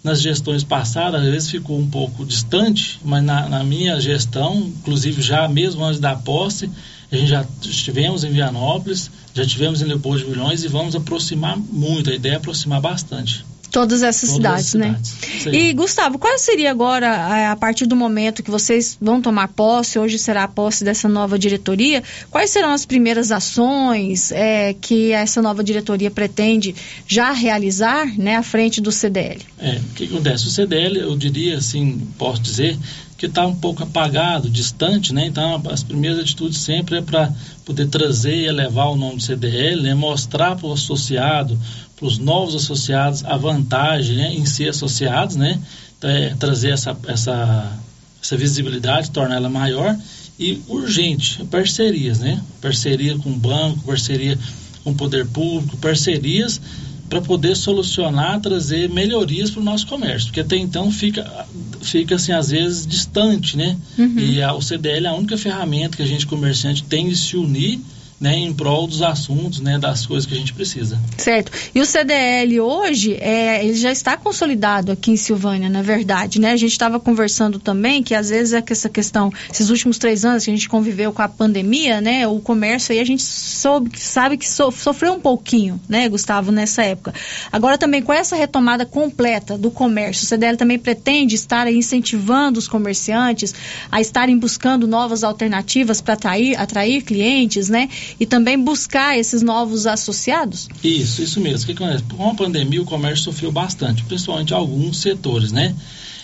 nas 0.03 0.21
gestões 0.21 0.63
passadas, 0.63 1.21
às 1.21 1.27
vezes 1.29 1.49
ficou 1.51 1.77
um 1.77 1.89
pouco 1.89 2.23
distante, 2.25 2.99
mas 3.03 3.21
na, 3.21 3.49
na 3.49 3.63
minha 3.65 3.99
gestão, 3.99 4.55
inclusive 4.79 5.21
já 5.21 5.45
mesmo 5.49 5.83
antes 5.83 5.99
da 5.99 6.15
posse, 6.15 6.69
a 7.11 7.15
gente 7.15 7.29
já 7.29 7.45
estivemos 7.63 8.23
em 8.23 8.31
Vianópolis, 8.31 9.09
já 9.33 9.43
estivemos 9.43 9.81
em 9.81 9.85
Leopoldo 9.85 10.19
de 10.19 10.25
Bulhões 10.25 10.63
e 10.63 10.67
vamos 10.67 10.95
aproximar 10.95 11.57
muito, 11.57 12.09
a 12.09 12.13
ideia 12.13 12.33
é 12.33 12.37
aproximar 12.37 12.79
bastante. 12.79 13.45
Todas 13.71 14.01
essas 14.01 14.31
Todas 14.31 14.65
cidades, 14.65 14.73
né? 14.73 14.99
cidades. 15.03 15.59
E, 15.59 15.73
Gustavo, 15.73 16.17
qual 16.17 16.37
seria 16.39 16.71
agora, 16.71 17.07
eh, 17.07 17.47
a 17.47 17.55
partir 17.55 17.85
do 17.85 17.95
momento 17.95 18.41
que 18.41 18.49
vocês 18.49 18.97
vão 18.99 19.21
tomar 19.21 19.47
posse, 19.49 19.99
hoje 19.99 20.17
será 20.17 20.43
a 20.43 20.47
posse 20.47 20.83
dessa 20.83 21.07
nova 21.07 21.37
diretoria, 21.37 22.03
quais 22.31 22.49
serão 22.49 22.71
as 22.71 22.85
primeiras 22.85 23.31
ações 23.31 24.31
eh, 24.31 24.75
que 24.81 25.11
essa 25.11 25.41
nova 25.41 25.63
diretoria 25.63 26.09
pretende 26.09 26.75
já 27.07 27.31
realizar 27.31 28.07
né, 28.17 28.35
à 28.35 28.43
frente 28.43 28.81
do 28.81 28.91
CDL? 28.91 29.41
É, 29.59 29.75
o 29.77 29.93
que 29.93 30.05
acontece? 30.05 30.47
O 30.47 30.49
CDL, 30.49 30.99
eu 30.99 31.15
diria 31.17 31.57
assim, 31.57 32.07
posso 32.17 32.41
dizer, 32.41 32.77
que 33.19 33.25
está 33.25 33.45
um 33.45 33.53
pouco 33.53 33.83
apagado, 33.83 34.49
distante, 34.49 35.13
né? 35.13 35.25
Então, 35.25 35.61
as 35.69 35.83
primeiras 35.83 36.19
atitudes 36.19 36.57
sempre 36.59 36.99
é 36.99 37.01
para 37.01 37.29
poder 37.65 37.87
trazer 37.89 38.33
e 38.33 38.47
elevar 38.47 38.87
o 38.87 38.95
nome 38.95 39.17
do 39.17 39.21
CDL, 39.21 39.81
né? 39.81 39.93
mostrar 39.93 40.55
para 40.55 40.67
o 40.67 40.71
associado, 40.71 41.59
para 41.99 42.07
os 42.07 42.17
novos 42.17 42.55
associados, 42.55 43.25
a 43.25 43.35
vantagem 43.35 44.15
né? 44.15 44.33
em 44.33 44.45
ser 44.45 44.69
associados, 44.69 45.35
né? 45.35 45.59
Então, 45.97 46.09
é, 46.09 46.33
trazer 46.39 46.71
essa, 46.71 46.97
essa, 47.05 47.77
essa 48.23 48.37
visibilidade, 48.37 49.11
tornar 49.11 49.35
ela 49.35 49.49
maior 49.49 49.97
e 50.39 50.61
urgente, 50.69 51.43
parcerias, 51.51 52.19
né? 52.19 52.41
Parceria 52.61 53.17
com 53.17 53.29
o 53.29 53.35
banco, 53.35 53.83
parceria 53.83 54.39
com 54.81 54.91
o 54.91 54.95
poder 54.95 55.25
público, 55.27 55.75
parcerias 55.77 56.61
para 57.09 57.19
poder 57.21 57.55
solucionar, 57.57 58.39
trazer 58.39 58.87
melhorias 58.87 59.49
para 59.49 59.59
o 59.59 59.63
nosso 59.63 59.87
comércio, 59.87 60.27
porque 60.27 60.39
até 60.39 60.55
então 60.55 60.91
fica, 60.91 61.47
fica 61.81 62.15
assim, 62.15 62.31
às 62.31 62.51
vezes, 62.51 62.85
distante, 62.85 63.57
né? 63.57 63.75
Uhum. 63.97 64.19
E 64.19 64.41
a, 64.41 64.53
o 64.53 64.61
CDL 64.61 65.07
é 65.07 65.09
a 65.09 65.15
única 65.15 65.37
ferramenta 65.37 65.97
que 65.97 66.03
a 66.03 66.05
gente, 66.05 66.27
comerciante, 66.27 66.83
tem 66.83 67.09
de 67.09 67.15
se 67.15 67.35
unir 67.35 67.81
né, 68.19 68.35
em 68.35 68.53
prol 68.53 68.85
dos 68.85 69.01
assuntos, 69.01 69.59
né, 69.61 69.77
das 69.77 70.05
coisas 70.05 70.25
que 70.25 70.33
a 70.33 70.37
gente 70.37 70.53
precisa. 70.53 70.99
Certo. 71.17 71.51
E 71.73 71.79
o 71.79 71.85
CDL 71.85 72.59
hoje, 72.59 73.15
é, 73.19 73.63
ele 73.63 73.75
já 73.75 73.91
está 73.91 74.17
consolidado 74.17 74.91
aqui 74.91 75.11
em 75.11 75.17
Silvânia, 75.17 75.69
na 75.69 75.81
verdade, 75.81 76.39
né? 76.39 76.51
A 76.51 76.57
gente 76.57 76.71
estava 76.71 76.99
conversando 76.99 77.59
também 77.59 78.03
que 78.03 78.13
às 78.13 78.29
vezes 78.29 78.53
é 78.53 78.61
que 78.61 78.73
essa 78.73 78.89
questão, 78.89 79.31
esses 79.51 79.69
últimos 79.69 79.97
três 79.97 80.25
anos 80.25 80.43
que 80.43 80.51
a 80.51 80.53
gente 80.53 80.67
conviveu 80.67 81.13
com 81.13 81.21
a 81.21 81.27
pandemia, 81.27 82.01
né? 82.01 82.27
O 82.27 82.39
comércio 82.39 82.91
aí 82.91 82.99
a 82.99 83.05
gente 83.05 83.23
soube, 83.23 83.91
sabe 83.99 84.37
que 84.37 84.47
so, 84.47 84.71
sofreu 84.71 85.13
um 85.13 85.19
pouquinho, 85.19 85.79
né, 85.87 86.09
Gustavo, 86.09 86.51
nessa 86.51 86.83
época. 86.83 87.13
Agora 87.51 87.77
também 87.77 88.01
com 88.01 88.11
essa 88.11 88.35
retomada 88.35 88.85
completa 88.85 89.57
do 89.57 89.71
comércio, 89.71 90.23
o 90.23 90.27
CDL 90.27 90.57
também 90.57 90.77
pretende 90.77 91.35
estar 91.35 91.71
incentivando 91.71 92.59
os 92.59 92.67
comerciantes 92.67 93.53
a 93.91 94.01
estarem 94.01 94.37
buscando 94.37 94.87
novas 94.87 95.23
alternativas 95.23 96.01
para 96.01 96.15
atrair, 96.15 96.59
atrair 96.59 97.01
clientes, 97.03 97.69
né? 97.69 97.89
E 98.19 98.25
também 98.25 98.57
buscar 98.57 99.17
esses 99.17 99.41
novos 99.41 99.85
associados? 99.85 100.69
Isso, 100.83 101.21
isso 101.21 101.39
mesmo. 101.39 101.63
O 101.63 101.65
que 101.65 101.83
acontece? 101.83 102.03
Com 102.03 102.29
a 102.29 102.35
pandemia, 102.35 102.81
o 102.81 102.85
comércio 102.85 103.25
sofreu 103.25 103.51
bastante, 103.51 104.03
principalmente 104.03 104.53
alguns 104.53 104.97
setores, 104.97 105.51
né? 105.51 105.75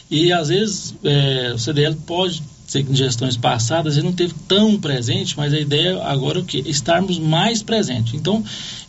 E 0.10 0.32
às 0.32 0.50
vezes 0.50 0.94
é, 1.04 1.52
o 1.54 1.58
CDL 1.58 1.96
pode 2.06 2.42
ser 2.68 2.84
que 2.84 2.92
em 2.92 2.96
gestões 2.96 3.38
passadas 3.38 3.96
ele 3.96 4.08
não 4.08 4.14
teve 4.14 4.34
tão 4.48 4.78
presente, 4.80 5.38
mas 5.38 5.54
a 5.54 5.60
ideia 5.60 6.02
agora 6.04 6.40
é 6.40 6.42
o 6.42 6.46
quê? 6.46 6.64
Estarmos 6.66 7.20
mais 7.20 7.62
presentes. 7.62 8.14
Então, 8.14 8.44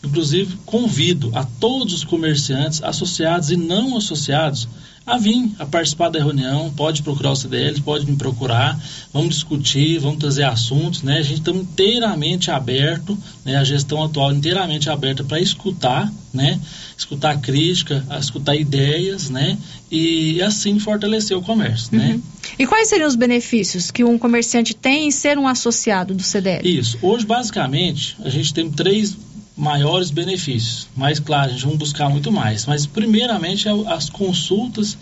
inclusive, 0.04 0.56
convido 0.64 1.30
a 1.34 1.44
todos 1.44 1.92
os 1.92 2.04
comerciantes, 2.04 2.82
associados 2.82 3.50
e 3.50 3.56
não 3.56 3.96
associados, 3.96 4.68
a 5.06 5.16
vir, 5.18 5.52
a 5.60 5.64
participar 5.64 6.08
da 6.08 6.18
reunião, 6.18 6.72
pode 6.76 7.00
procurar 7.00 7.30
o 7.30 7.36
CDL, 7.36 7.80
pode 7.82 8.04
me 8.10 8.16
procurar, 8.16 8.76
vamos 9.12 9.36
discutir, 9.36 10.00
vamos 10.00 10.18
trazer 10.18 10.42
assuntos, 10.42 11.02
né? 11.02 11.18
A 11.18 11.22
gente 11.22 11.38
está 11.38 11.52
inteiramente 11.52 12.50
aberto, 12.50 13.16
né? 13.44 13.56
A 13.56 13.62
gestão 13.62 14.02
atual 14.02 14.32
inteiramente 14.32 14.90
aberta 14.90 15.22
para 15.22 15.38
escutar, 15.38 16.12
né? 16.34 16.60
Escutar 16.98 17.40
crítica, 17.40 18.04
escutar 18.18 18.56
ideias, 18.56 19.30
né? 19.30 19.56
E 19.92 20.42
assim 20.42 20.80
fortalecer 20.80 21.38
o 21.38 21.42
comércio, 21.42 21.96
né? 21.96 22.14
Uhum. 22.14 22.22
E 22.58 22.66
quais 22.66 22.88
seriam 22.88 23.06
os 23.06 23.14
benefícios 23.14 23.92
que 23.92 24.02
um 24.02 24.18
comerciante 24.18 24.74
tem 24.74 25.06
em 25.06 25.10
ser 25.12 25.38
um 25.38 25.46
associado 25.46 26.14
do 26.14 26.22
CDL? 26.24 26.68
Isso. 26.68 26.98
Hoje, 27.00 27.24
basicamente, 27.24 28.16
a 28.24 28.28
gente 28.28 28.52
tem 28.52 28.68
três 28.68 29.16
maiores 29.56 30.10
benefícios. 30.10 30.86
Mas, 30.94 31.18
claro, 31.18 31.50
a 31.50 31.52
gente 31.52 31.66
vai 31.66 31.76
buscar 31.76 32.08
muito 32.08 32.30
mais. 32.30 32.66
Mas, 32.66 32.86
primeiramente, 32.86 33.66
é 33.66 33.72
as 33.88 34.10
consultas 34.10 34.98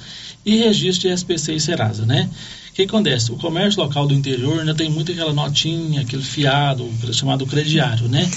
e 0.46 0.56
registro 0.56 1.08
de 1.08 1.14
SPC 1.14 1.54
e 1.54 1.60
Serasa, 1.60 2.06
né? 2.06 2.30
O 2.70 2.74
que 2.74 2.82
acontece? 2.82 3.32
O 3.32 3.36
comércio 3.36 3.80
local 3.82 4.06
do 4.06 4.14
interior 4.14 4.60
ainda 4.60 4.74
tem 4.74 4.90
muito 4.90 5.12
aquela 5.12 5.32
notinha, 5.32 6.00
aquele 6.00 6.22
fiado, 6.22 6.88
chamado 7.12 7.46
crediário, 7.46 8.08
né? 8.08 8.28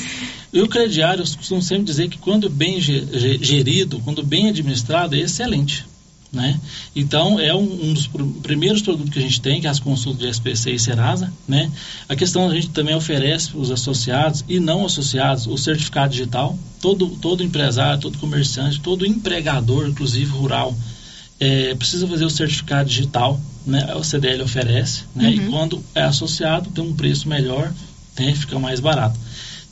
E 0.53 0.61
o 0.61 0.67
crediário, 0.67 1.23
eu 1.23 1.37
costumo 1.37 1.61
sempre 1.61 1.85
dizer 1.85 2.07
que 2.07 2.17
quando 2.17 2.49
bem 2.49 2.79
gerido, 2.79 3.99
quando 3.99 4.23
bem 4.23 4.47
administrado, 4.47 5.15
é 5.15 5.19
excelente. 5.19 5.85
Né? 6.37 6.59
Então, 6.95 7.39
é 7.39 7.51
um, 7.51 7.89
um, 7.89 7.93
dos 7.93 8.05
pr 8.05 8.23
primeiros 8.43 8.83
produtos 8.83 9.11
que 9.11 9.17
a 9.17 9.21
gente 9.23 9.41
tem, 9.41 9.59
que 9.59 9.65
é 9.65 9.69
as 9.71 9.79
consultas 9.79 10.21
de 10.21 10.29
SPC 10.29 10.71
e 10.71 10.79
Serasa. 10.79 11.33
Né? 11.47 11.71
A 12.07 12.15
questão, 12.15 12.47
a 12.47 12.53
gente 12.53 12.69
também 12.69 12.93
oferece 12.93 13.49
para 13.49 13.59
os 13.59 13.71
associados 13.71 14.45
e 14.47 14.59
não 14.59 14.85
associados 14.85 15.47
o 15.47 15.57
certificado 15.57 16.11
digital. 16.11 16.55
Todo, 16.79 17.07
todo 17.07 17.43
empresário, 17.43 17.99
todo 17.99 18.19
comerciante, 18.19 18.79
todo 18.79 19.03
empregador, 19.03 19.87
inclusive 19.87 20.29
rural, 20.29 20.77
é, 21.39 21.73
precisa 21.73 22.07
fazer 22.07 22.25
o 22.25 22.29
certificado 22.29 22.87
digital. 22.87 23.41
Né? 23.65 23.95
O 23.95 24.03
CDL 24.03 24.43
oferece. 24.43 25.05
Né? 25.15 25.29
Uhum. 25.29 25.33
E 25.33 25.39
quando 25.49 25.83
é 25.95 26.03
associado, 26.03 26.69
tem 26.69 26.83
um 26.83 26.93
preço 26.93 27.27
melhor, 27.27 27.73
né? 28.19 28.35
fica 28.35 28.59
mais 28.59 28.79
barato. 28.79 29.19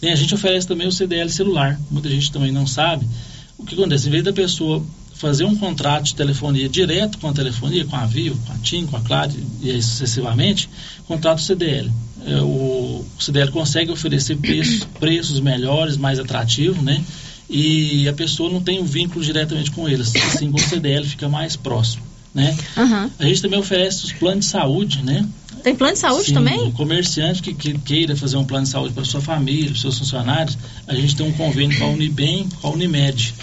E 0.02 0.10
a 0.10 0.16
gente 0.16 0.34
oferece 0.34 0.68
também 0.68 0.88
o 0.88 0.92
CDL 0.92 1.30
celular. 1.30 1.80
Muita 1.92 2.10
gente 2.10 2.32
também 2.32 2.52
não 2.52 2.66
sabe. 2.66 3.08
O 3.56 3.64
que 3.64 3.76
acontece? 3.76 4.08
Em 4.08 4.12
vez 4.12 4.24
da 4.24 4.34
pessoa 4.34 4.84
fazer 5.16 5.46
um 5.46 5.56
contrato 5.56 6.06
de 6.06 6.16
telefonia 6.16 6.68
direto 6.68 7.18
com 7.18 7.30
a 7.30 7.34
telefonia, 7.34 7.86
com 7.86 7.96
a 7.96 8.06
Vivo, 8.06 8.38
com 8.46 8.54
a 8.54 8.58
TIM, 8.58 8.86
com 8.86 8.98
a 8.98 9.02
Claro 9.02 9.32
e 9.62 9.72
aí 9.72 9.82
sucessivamente, 9.82 10.70
contrato 11.08 11.42
CDL. 11.42 11.92
É, 12.26 12.42
o 12.42 13.06
CDL 13.20 13.52
consegue 13.52 13.92
oferecer 13.92 14.36
preços, 14.38 14.84
preços 15.00 15.40
melhores, 15.40 15.96
mais 15.96 16.20
atrativos, 16.20 16.82
né? 16.82 17.04
E 17.50 18.08
a 18.10 18.14
pessoa 18.14 18.50
não 18.50 18.62
tem 18.62 18.82
um 18.82 18.86
vínculo 18.86 19.24
diretamente 19.24 19.70
com 19.72 19.88
eles. 19.88 20.14
Assim, 20.16 20.52
com 20.52 20.58
o 20.58 20.62
CDL 20.62 21.06
fica 21.06 21.30
mais 21.30 21.56
próximo, 21.56 22.04
né? 22.34 22.58
Uhum. 22.76 23.12
A 23.20 23.26
gente 23.26 23.42
também 23.42 23.60
oferece 23.60 24.06
os 24.06 24.12
planos 24.12 24.46
de 24.46 24.52
saúde, 24.52 25.04
né? 25.04 25.26
Tem 25.64 25.76
plano 25.76 25.94
de 25.94 26.00
saúde 26.00 26.28
Sim, 26.28 26.34
também? 26.34 26.68
O 26.68 26.72
comerciante 26.72 27.42
que, 27.42 27.54
que, 27.54 27.78
queira 27.80 28.16
fazer 28.16 28.38
um 28.38 28.46
plano 28.46 28.66
de 28.66 28.72
saúde 28.72 28.94
para 28.94 29.04
sua 29.04 29.22
família, 29.22 29.72
para 29.72 29.80
seus 29.80 29.98
funcionários, 29.98 30.58
a 30.88 30.94
gente 30.94 31.16
tem 31.16 31.28
um 31.28 31.32
convênio 31.32 31.78
com 31.78 31.86
a 31.86 31.88
Unibem, 31.88 32.48
com 32.62 32.68
a 32.68 32.72
Unimed. 32.72 33.34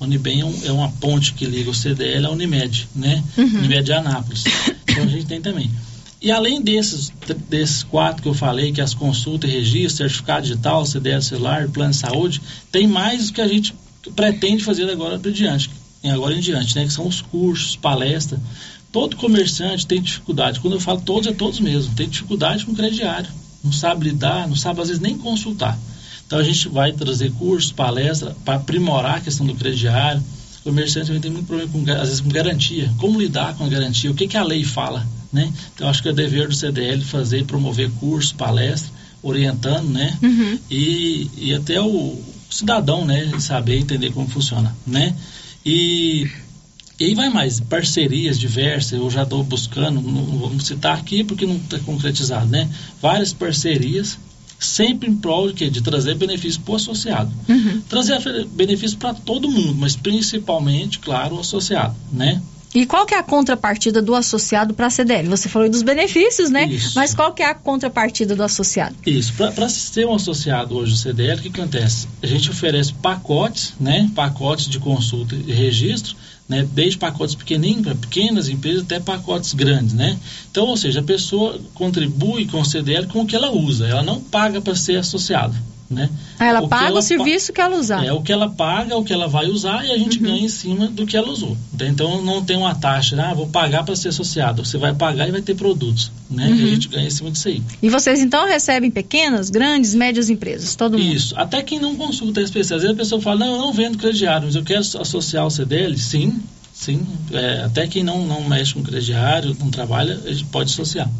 Unibem 0.00 0.40
é, 0.40 0.44
um, 0.44 0.66
é, 0.66 0.72
uma 0.72 0.88
ponte 0.90 1.34
que 1.34 1.44
liga 1.44 1.70
o 1.70 1.74
CDL 1.74 2.26
à 2.26 2.30
Unimed, 2.30 2.88
né? 2.94 3.22
Uhum. 3.36 3.44
Unimed 3.44 3.84
de 3.84 3.92
Anápolis. 3.92 4.44
Então 4.88 5.04
a 5.04 5.08
gente 5.08 5.26
tem 5.26 5.40
também. 5.40 5.70
E 6.20 6.32
além 6.32 6.60
desses, 6.60 7.12
desses 7.48 7.82
quatro 7.84 8.22
que 8.22 8.28
eu 8.28 8.34
falei, 8.34 8.72
que 8.72 8.80
é 8.80 8.84
as 8.84 8.94
consultas 8.94 9.48
e 9.50 9.52
registro, 9.52 9.98
certificado 9.98 10.42
digital, 10.42 10.84
CDL 10.84 11.22
celular, 11.22 11.68
plano 11.68 11.92
de 11.92 11.96
saúde, 11.96 12.40
tem 12.72 12.86
mais 12.86 13.28
o 13.28 13.32
que 13.32 13.40
a 13.40 13.46
gente 13.46 13.74
pretende 14.16 14.64
fazer 14.64 14.90
agora 14.90 15.18
para 15.18 15.30
diante, 15.30 15.70
agora 16.04 16.34
em 16.34 16.40
diante, 16.40 16.74
né? 16.76 16.84
Que 16.84 16.92
são 16.92 17.06
os 17.06 17.20
cursos, 17.20 17.76
palestras. 17.76 18.40
Todo 18.90 19.16
comerciante 19.16 19.86
tem 19.86 20.00
dificuldade. 20.00 20.60
Quando 20.60 20.74
eu 20.74 20.80
falo 20.80 21.00
todos, 21.00 21.28
é 21.28 21.32
todos 21.32 21.60
mesmo. 21.60 21.94
Tem 21.94 22.08
dificuldade 22.08 22.64
com 22.64 22.72
o 22.72 22.76
crediário. 22.76 23.28
Não 23.62 23.72
sabe 23.72 24.08
lidar, 24.08 24.48
não 24.48 24.56
sabe 24.56 24.80
às 24.80 24.88
vezes 24.88 25.02
nem 25.02 25.18
consultar. 25.18 25.78
Então 26.28 26.38
a 26.38 26.42
gente 26.42 26.68
vai 26.68 26.92
trazer 26.92 27.32
cursos, 27.32 27.72
palestras 27.72 28.34
para 28.44 28.56
aprimorar 28.56 29.16
a 29.16 29.20
questão 29.20 29.46
do 29.46 29.54
crediário. 29.54 30.22
O 30.60 30.64
comerciante 30.64 31.06
também 31.06 31.22
tem 31.22 31.30
muito 31.30 31.46
problema 31.46 31.72
com, 31.72 31.90
às 31.90 32.08
vezes 32.08 32.20
com 32.20 32.28
garantia. 32.28 32.92
Como 32.98 33.18
lidar 33.18 33.54
com 33.56 33.64
a 33.64 33.68
garantia? 33.68 34.10
O 34.10 34.14
que, 34.14 34.28
que 34.28 34.36
a 34.36 34.44
lei 34.44 34.62
fala? 34.62 35.06
Né? 35.32 35.50
Então 35.74 35.88
acho 35.88 36.02
que 36.02 36.10
é 36.10 36.12
dever 36.12 36.46
do 36.48 36.54
CDL 36.54 37.02
fazer, 37.02 37.46
promover 37.46 37.90
cursos, 37.92 38.32
palestras, 38.32 38.92
orientando, 39.22 39.88
né? 39.88 40.18
Uhum. 40.22 40.58
E, 40.70 41.30
e 41.38 41.54
até 41.54 41.80
o 41.80 42.20
cidadão, 42.50 43.06
né? 43.06 43.32
Saber 43.40 43.78
entender 43.78 44.12
como 44.12 44.28
funciona, 44.28 44.76
né? 44.86 45.16
E 45.64 46.30
e 47.00 47.04
aí 47.04 47.14
vai 47.14 47.28
mais, 47.28 47.60
parcerias 47.60 48.36
diversas, 48.36 48.98
eu 48.98 49.08
já 49.08 49.22
estou 49.22 49.44
buscando, 49.44 50.00
não, 50.00 50.20
não 50.20 50.38
vamos 50.38 50.66
citar 50.66 50.98
aqui 50.98 51.22
porque 51.22 51.46
não 51.46 51.54
está 51.54 51.78
concretizado, 51.78 52.48
né? 52.48 52.68
Várias 53.00 53.32
parcerias, 53.32 54.18
sempre 54.58 55.08
em 55.08 55.16
prol 55.16 55.48
de, 55.48 55.54
quê? 55.54 55.70
de 55.70 55.80
trazer 55.80 56.14
benefício 56.14 56.60
para 56.60 56.72
o 56.72 56.76
associado. 56.76 57.30
Uhum. 57.48 57.80
Trazer 57.88 58.46
benefício 58.46 58.98
para 58.98 59.14
todo 59.14 59.48
mundo, 59.48 59.74
mas 59.76 59.96
principalmente, 59.96 60.98
claro, 60.98 61.36
o 61.36 61.40
associado, 61.40 61.94
né? 62.12 62.40
E 62.74 62.84
qual 62.84 63.06
que 63.06 63.14
é 63.14 63.18
a 63.18 63.22
contrapartida 63.22 64.02
do 64.02 64.14
associado 64.14 64.74
para 64.74 64.86
a 64.86 64.90
CDL? 64.90 65.28
Você 65.28 65.48
falou 65.48 65.68
dos 65.70 65.82
benefícios, 65.82 66.50
né? 66.50 66.66
Isso. 66.66 66.92
Mas 66.94 67.14
qual 67.14 67.32
que 67.32 67.42
é 67.42 67.46
a 67.46 67.54
contrapartida 67.54 68.36
do 68.36 68.42
associado? 68.42 68.94
Isso, 69.06 69.32
para 69.32 69.68
ser 69.68 70.06
um 70.06 70.14
associado 70.14 70.76
hoje 70.76 70.92
do 70.92 70.98
CDL, 70.98 71.40
o 71.40 71.42
que 71.42 71.60
acontece? 71.60 72.06
A 72.22 72.26
gente 72.26 72.50
oferece 72.50 72.92
pacotes, 72.92 73.74
né? 73.80 74.10
Pacotes 74.14 74.68
de 74.68 74.78
consulta 74.78 75.34
e 75.34 75.52
registro, 75.52 76.14
né? 76.48 76.66
Desde 76.72 76.98
pacotes 76.98 77.34
pequenininhos 77.34 77.82
para 77.82 77.94
pequenas 77.94 78.48
empresas 78.48 78.82
até 78.82 78.98
pacotes 78.98 79.52
grandes, 79.52 79.92
né? 79.92 80.18
Então, 80.50 80.66
ou 80.66 80.76
seja, 80.76 81.00
a 81.00 81.04
pessoa 81.04 81.60
contribui 81.74 82.46
com 82.46 82.60
o 82.60 82.64
CDL 82.64 83.06
com 83.06 83.22
o 83.22 83.26
que 83.26 83.36
ela 83.36 83.50
usa, 83.50 83.86
ela 83.86 84.02
não 84.02 84.20
paga 84.20 84.60
para 84.60 84.74
ser 84.74 84.96
associada. 84.96 85.54
Né? 85.90 86.10
Ah, 86.38 86.44
ela 86.44 86.60
O 86.60 86.68
paga 86.68 86.88
ela 86.88 86.98
o 86.98 87.02
serviço 87.02 87.50
que 87.50 87.62
ela 87.62 87.74
usar. 87.78 88.04
É 88.04 88.12
o 88.12 88.20
que 88.20 88.30
ela 88.30 88.50
paga, 88.50 88.94
o 88.94 89.02
que 89.02 89.10
ela 89.10 89.26
vai 89.26 89.46
usar 89.46 89.86
e 89.86 89.90
a 89.90 89.96
gente 89.96 90.18
Uhum. 90.18 90.24
ganha 90.24 90.44
em 90.44 90.48
cima 90.48 90.86
do 90.88 91.06
que 91.06 91.16
ela 91.16 91.30
usou. 91.30 91.56
Então 91.80 92.20
não 92.22 92.44
tem 92.44 92.58
uma 92.58 92.74
taxa, 92.74 93.16
ah, 93.22 93.32
vou 93.32 93.46
pagar 93.46 93.84
para 93.84 93.96
ser 93.96 94.08
associado. 94.08 94.62
Você 94.64 94.76
vai 94.76 94.94
pagar 94.94 95.26
e 95.28 95.32
vai 95.32 95.40
ter 95.40 95.54
produtos, 95.54 96.12
né? 96.30 96.46
Uhum. 96.46 96.56
E 96.56 96.62
a 96.62 96.66
gente 96.74 96.88
ganha 96.88 97.06
em 97.06 97.10
cima 97.10 97.30
disso 97.30 97.48
aí. 97.48 97.62
E 97.82 97.88
vocês 97.88 98.20
então 98.20 98.46
recebem 98.46 98.90
pequenas, 98.90 99.48
grandes, 99.48 99.94
médias 99.94 100.28
empresas, 100.28 100.76
todo 100.76 100.98
mundo? 100.98 101.10
Isso. 101.10 101.34
Até 101.38 101.62
quem 101.62 101.80
não 101.80 101.96
consulta 101.96 102.40
a 102.40 102.42
SPC, 102.42 102.74
às 102.74 102.82
vezes 102.82 102.94
a 102.94 102.98
pessoa 102.98 103.20
fala, 103.22 103.40
não, 103.46 103.52
eu 103.54 103.58
não 103.58 103.72
vendo 103.72 103.96
crediário, 103.96 104.44
mas 104.44 104.56
eu 104.56 104.62
quero 104.62 104.80
associar 104.80 105.46
o 105.46 105.50
CDL. 105.50 105.96
Sim, 105.96 106.38
Sim, 106.78 107.04
é, 107.32 107.64
até 107.64 107.88
quem 107.88 108.04
não, 108.04 108.24
não 108.24 108.48
mexe 108.48 108.72
com 108.72 108.84
crediário, 108.84 109.56
não 109.58 109.68
trabalha, 109.68 110.20
ele 110.24 110.44
pode 110.44 110.72
associar. 110.72 111.10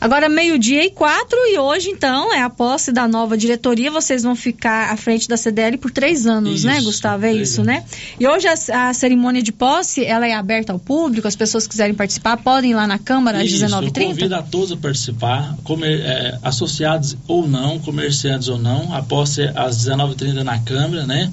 Agora, 0.00 0.28
meio-dia 0.28 0.84
e 0.84 0.90
quatro, 0.90 1.38
e 1.46 1.56
hoje, 1.56 1.88
então, 1.88 2.34
é 2.34 2.42
a 2.42 2.50
posse 2.50 2.90
da 2.90 3.06
nova 3.06 3.36
diretoria. 3.36 3.90
Vocês 3.92 4.24
vão 4.24 4.34
ficar 4.34 4.92
à 4.92 4.96
frente 4.96 5.28
da 5.28 5.36
CDL 5.36 5.76
por 5.78 5.92
três 5.92 6.26
anos, 6.26 6.64
né, 6.64 6.76
Isso, 6.78 6.84
Gustavo? 6.84 7.26
É 7.26 7.32
isso, 7.32 7.62
né? 7.62 7.84
E 8.18 8.26
hoje 8.26 8.48
a, 8.48 8.88
a 8.88 8.94
cerimônia 8.94 9.40
de 9.40 9.52
posse, 9.52 10.04
ela 10.04 10.26
é 10.26 10.32
aberta 10.32 10.72
ao 10.72 10.78
público, 10.80 11.28
as 11.28 11.36
pessoas 11.36 11.64
que 11.64 11.70
quiserem 11.70 11.94
participar 11.94 12.36
podem 12.36 12.72
ir 12.72 12.74
lá 12.74 12.86
na 12.86 12.98
Câmara 12.98 13.38
às 13.38 13.48
Isso, 13.48 13.64
eu 13.64 13.68
19h30? 13.68 14.04
convido 14.04 14.34
a 14.34 14.42
todos 14.42 14.72
a 14.72 14.76
participar, 14.76 15.56
comer, 15.62 16.00
é, 16.00 16.38
associados 16.42 17.16
ou 17.26 17.46
não, 17.46 17.78
comerciantes 17.78 18.48
ou 18.48 18.58
não, 18.58 18.92
a 18.94 19.02
posse 19.02 19.42
é 19.42 19.52
às 19.54 19.76
19h30 19.78 20.42
na 20.42 20.58
Câmara, 20.60 21.06
né? 21.06 21.30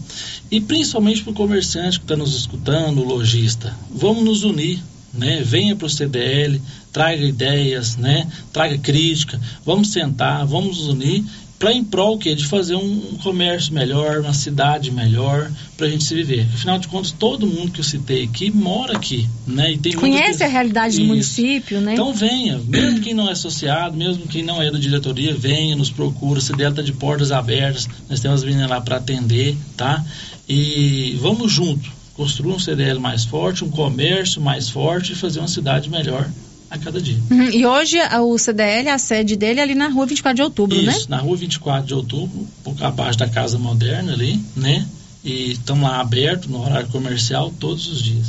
E 0.50 0.62
principalmente 0.62 1.24
para 1.24 1.32
o 1.32 1.34
comerciante 1.34 2.00
que 2.00 2.06
está 2.06 2.16
nos 2.16 2.36
escutando, 2.36 3.02
o 3.02 3.04
lojista. 3.04 3.55
Vamos 3.94 4.24
nos 4.24 4.44
unir, 4.44 4.82
né? 5.14 5.42
Venha 5.44 5.76
para 5.76 5.88
o 5.88 5.90
CDL, 5.90 6.62
traga 6.92 7.24
ideias, 7.24 7.96
né? 7.98 8.28
Traga 8.52 8.78
crítica, 8.78 9.40
vamos 9.66 9.90
sentar, 9.90 10.46
vamos 10.46 10.78
nos 10.80 10.88
unir 10.88 11.24
para 11.58 11.72
em 11.72 11.82
prol 11.86 12.18
que 12.18 12.36
de 12.36 12.46
fazer 12.46 12.76
um 12.76 13.00
comércio 13.24 13.74
melhor, 13.74 14.20
uma 14.20 14.34
cidade 14.34 14.92
melhor 14.92 15.50
para 15.78 15.88
a 15.88 15.90
gente 15.90 16.04
se 16.04 16.14
viver. 16.14 16.46
Afinal 16.54 16.78
de 16.78 16.90
contas, 16.90 17.12
todo 17.14 17.48
mundo 17.48 17.72
que 17.72 17.80
eu 17.80 17.84
citei 17.84 18.26
aqui 18.26 18.52
mora 18.52 18.98
aqui, 18.98 19.26
né? 19.48 19.72
E 19.72 19.78
tem 19.78 19.94
Conhece 19.94 20.30
muita- 20.32 20.46
a 20.46 20.48
realidade 20.50 20.96
do 20.98 21.02
Isso. 21.02 21.08
município, 21.08 21.80
né? 21.80 21.94
Então 21.94 22.14
venha, 22.14 22.60
mesmo 22.68 23.00
quem 23.00 23.14
não 23.14 23.30
é 23.30 23.32
associado, 23.32 23.96
mesmo 23.96 24.28
quem 24.28 24.44
não 24.44 24.62
é 24.62 24.70
da 24.70 24.78
diretoria, 24.78 25.34
venha, 25.34 25.78
nos 25.78 25.90
procura. 25.90 26.40
O 26.40 26.42
CDL 26.42 26.72
está 26.72 26.82
de 26.82 26.92
portas 26.92 27.32
abertas, 27.32 27.88
nós 28.10 28.20
temos 28.20 28.42
as 28.42 28.46
meninas 28.46 28.70
lá 28.70 28.82
para 28.82 28.98
atender, 28.98 29.56
tá? 29.78 30.04
E 30.48 31.18
vamos 31.22 31.54
junto, 31.54 31.90
construir 32.16 32.54
um 32.54 32.60
CDL 32.60 33.00
mais 33.00 33.26
forte, 33.26 33.64
um 33.64 33.70
comércio 33.70 34.42
mais 34.42 34.70
forte 34.70 35.14
e 35.14 35.16
fazer 35.16 35.40
uma 35.40 35.48
cidade 35.48 35.90
melhor 35.90 36.28
a 36.70 36.78
cada 36.78 37.00
dia. 37.02 37.18
Uhum, 37.30 37.50
E 37.52 37.66
hoje 37.66 38.00
a- 38.00 38.22
o 38.22 38.38
CDL, 38.38 38.90
a 38.90 38.98
sede 38.98 39.36
dele 39.36 39.60
é 39.60 39.64
ali 39.64 39.76
na 39.76 39.88
rua 39.90 40.06
24 40.06 40.36
de 40.36 40.42
outubro, 40.42 40.82
né? 40.82 40.92
Isso, 40.92 41.10
na 41.10 41.18
rua 41.18 41.36
24 41.38 41.86
de 41.88 41.94
outubro, 41.94 42.40
um 42.40 42.48
pouco 42.64 42.84
abaixo 42.84 43.20
da 43.20 43.28
Casa 43.28 43.58
Moderna 43.60 44.14
ali, 44.14 44.40
né? 44.56 44.86
E 45.24 45.52
estamos 45.54 45.84
lá 45.84 46.00
aberto 46.00 46.50
no 46.50 46.62
horário 46.64 46.88
comercial 46.90 47.54
todos 47.60 47.88
os 47.88 48.02
dias. 48.02 48.28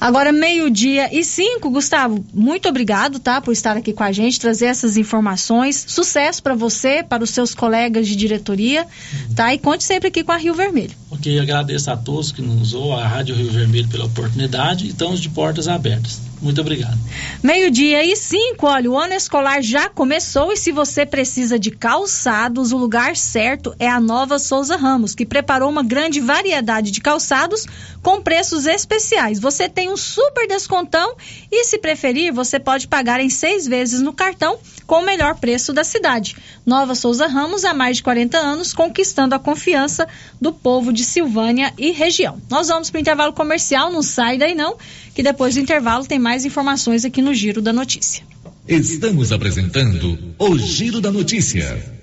Agora, 0.00 0.32
meio-dia 0.32 1.08
e 1.12 1.24
cinco, 1.24 1.70
Gustavo, 1.70 2.24
muito 2.32 2.68
obrigado, 2.68 3.18
tá, 3.18 3.40
por 3.40 3.52
estar 3.52 3.76
aqui 3.76 3.92
com 3.92 4.02
a 4.02 4.12
gente, 4.12 4.38
trazer 4.38 4.66
essas 4.66 4.96
informações. 4.96 5.84
Sucesso 5.88 6.42
para 6.42 6.54
você, 6.54 7.02
para 7.02 7.24
os 7.24 7.30
seus 7.30 7.54
colegas 7.54 8.06
de 8.06 8.16
diretoria, 8.16 8.86
tá? 9.34 9.54
E 9.54 9.58
conte 9.58 9.84
sempre 9.84 10.08
aqui 10.08 10.22
com 10.22 10.32
a 10.32 10.36
Rio 10.36 10.54
Vermelho. 10.54 10.94
Ok, 11.10 11.38
agradeço 11.38 11.90
a 11.90 11.96
todos 11.96 12.32
que 12.32 12.42
nos 12.42 12.60
usou, 12.60 12.92
a 12.92 13.06
Rádio 13.06 13.34
Rio 13.34 13.50
Vermelho 13.50 13.88
pela 13.88 14.04
oportunidade 14.04 14.86
e 14.86 14.88
estamos 14.88 15.20
de 15.20 15.28
portas 15.28 15.68
abertas. 15.68 16.20
Muito 16.40 16.60
obrigado. 16.60 16.98
Meio-dia 17.42 18.04
e 18.04 18.14
cinco, 18.14 18.66
olha, 18.66 18.90
o 18.90 18.98
ano 18.98 19.14
escolar 19.14 19.62
já 19.62 19.88
começou 19.88 20.52
e 20.52 20.56
se 20.56 20.70
você 20.70 21.06
precisa 21.06 21.58
de 21.58 21.70
calçados, 21.70 22.72
o 22.72 22.76
lugar 22.76 23.16
certo 23.16 23.74
é 23.78 23.88
a 23.88 23.98
Nova 23.98 24.38
Souza 24.38 24.76
Ramos, 24.76 25.14
que 25.14 25.24
preparou 25.24 25.70
uma 25.70 25.82
grande 25.82 26.20
variedade 26.20 26.90
de 26.90 27.00
calçados 27.00 27.66
com 28.02 28.20
preços 28.20 28.66
especiais. 28.66 29.40
Você 29.40 29.68
tem 29.68 29.90
um 29.90 29.96
super 29.96 30.46
descontão 30.46 31.16
e, 31.50 31.64
se 31.64 31.78
preferir, 31.78 32.32
você 32.32 32.58
pode 32.60 32.86
pagar 32.86 33.18
em 33.18 33.30
seis 33.30 33.66
vezes 33.66 34.02
no 34.02 34.12
cartão 34.12 34.58
com 34.86 35.00
o 35.00 35.04
melhor 35.04 35.34
preço 35.36 35.72
da 35.72 35.82
cidade. 35.82 36.36
Nova 36.64 36.94
Souza 36.94 37.26
Ramos, 37.26 37.64
há 37.64 37.74
mais 37.74 37.96
de 37.96 38.02
40 38.02 38.38
anos, 38.38 38.72
conquistando 38.72 39.34
a 39.34 39.38
confiança 39.38 40.06
do 40.40 40.52
povo 40.52 40.92
de 40.92 41.04
Silvânia 41.04 41.72
e 41.76 41.90
região. 41.90 42.40
Nós 42.48 42.68
vamos 42.68 42.90
para 42.90 42.98
o 42.98 43.00
intervalo 43.00 43.32
comercial, 43.32 43.90
não 43.90 44.02
sai 44.02 44.38
daí 44.38 44.54
não, 44.54 44.76
que 45.16 45.22
depois 45.22 45.54
do 45.54 45.60
intervalo 45.60 46.04
tem 46.04 46.18
mais 46.18 46.44
informações 46.44 47.02
aqui 47.02 47.22
no 47.22 47.32
Giro 47.32 47.62
da 47.62 47.72
Notícia. 47.72 48.22
Estamos 48.68 49.32
apresentando 49.32 50.34
o 50.38 50.58
Giro 50.58 51.00
da 51.00 51.10
Notícia. 51.10 51.95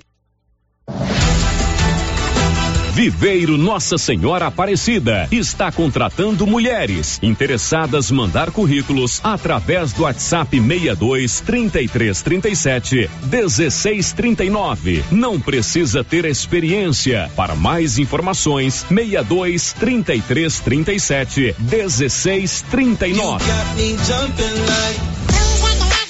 Viveiro 2.93 3.57
Nossa 3.57 3.97
Senhora 3.97 4.45
Aparecida 4.45 5.27
está 5.31 5.71
contratando 5.71 6.45
mulheres 6.45 7.19
interessadas 7.23 8.11
mandar 8.11 8.51
currículos 8.51 9.19
através 9.23 9.91
do 9.93 10.03
WhatsApp 10.03 10.61
62 10.61 11.39
33 11.39 12.21
37 12.21 13.09
16 13.23 14.13
39. 14.13 15.03
Não 15.09 15.41
precisa 15.41 16.03
ter 16.03 16.23
experiência. 16.25 17.31
Para 17.35 17.55
mais 17.55 17.97
informações, 17.97 18.85
62 18.87 19.73
33 19.73 20.59
37 20.59 21.55
16 21.57 22.65
39. 22.69 23.43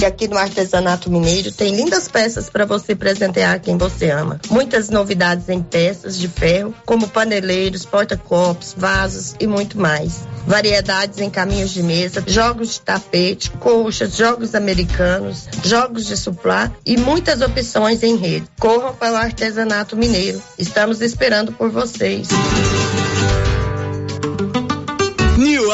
E 0.00 0.04
aqui 0.04 0.28
no 0.28 0.38
Artesanato 0.38 1.10
Mineiro 1.10 1.50
tem 1.50 1.74
lindas 1.74 2.06
peças 2.06 2.48
para 2.48 2.64
você 2.64 2.94
presentear 2.94 3.58
quem 3.58 3.76
você 3.76 4.10
ama. 4.10 4.40
Muitas 4.48 4.90
novidades 4.90 5.48
em 5.48 5.60
peças 5.60 6.16
de 6.16 6.28
ferro, 6.28 6.72
como 6.86 7.08
paneleiros, 7.08 7.84
porta-copos, 7.84 8.74
vasos 8.76 9.34
e 9.40 9.46
muito 9.46 9.76
mais. 9.76 10.20
Variedades 10.46 11.18
em 11.18 11.28
caminhos 11.28 11.70
de 11.70 11.82
mesa, 11.82 12.22
jogos 12.24 12.74
de 12.74 12.80
tapete, 12.82 13.50
colchas, 13.50 14.14
jogos 14.14 14.54
americanos, 14.54 15.48
jogos 15.64 16.06
de 16.06 16.16
suplá 16.16 16.70
e 16.86 16.96
muitas 16.96 17.40
opções 17.40 18.04
em 18.04 18.16
rede. 18.16 18.46
Corram 18.60 18.94
para 18.94 19.14
o 19.14 19.16
Artesanato 19.16 19.96
Mineiro. 19.96 20.40
Estamos 20.56 21.00
esperando 21.00 21.52
por 21.52 21.70
vocês. 21.70 22.28
New 22.28 22.97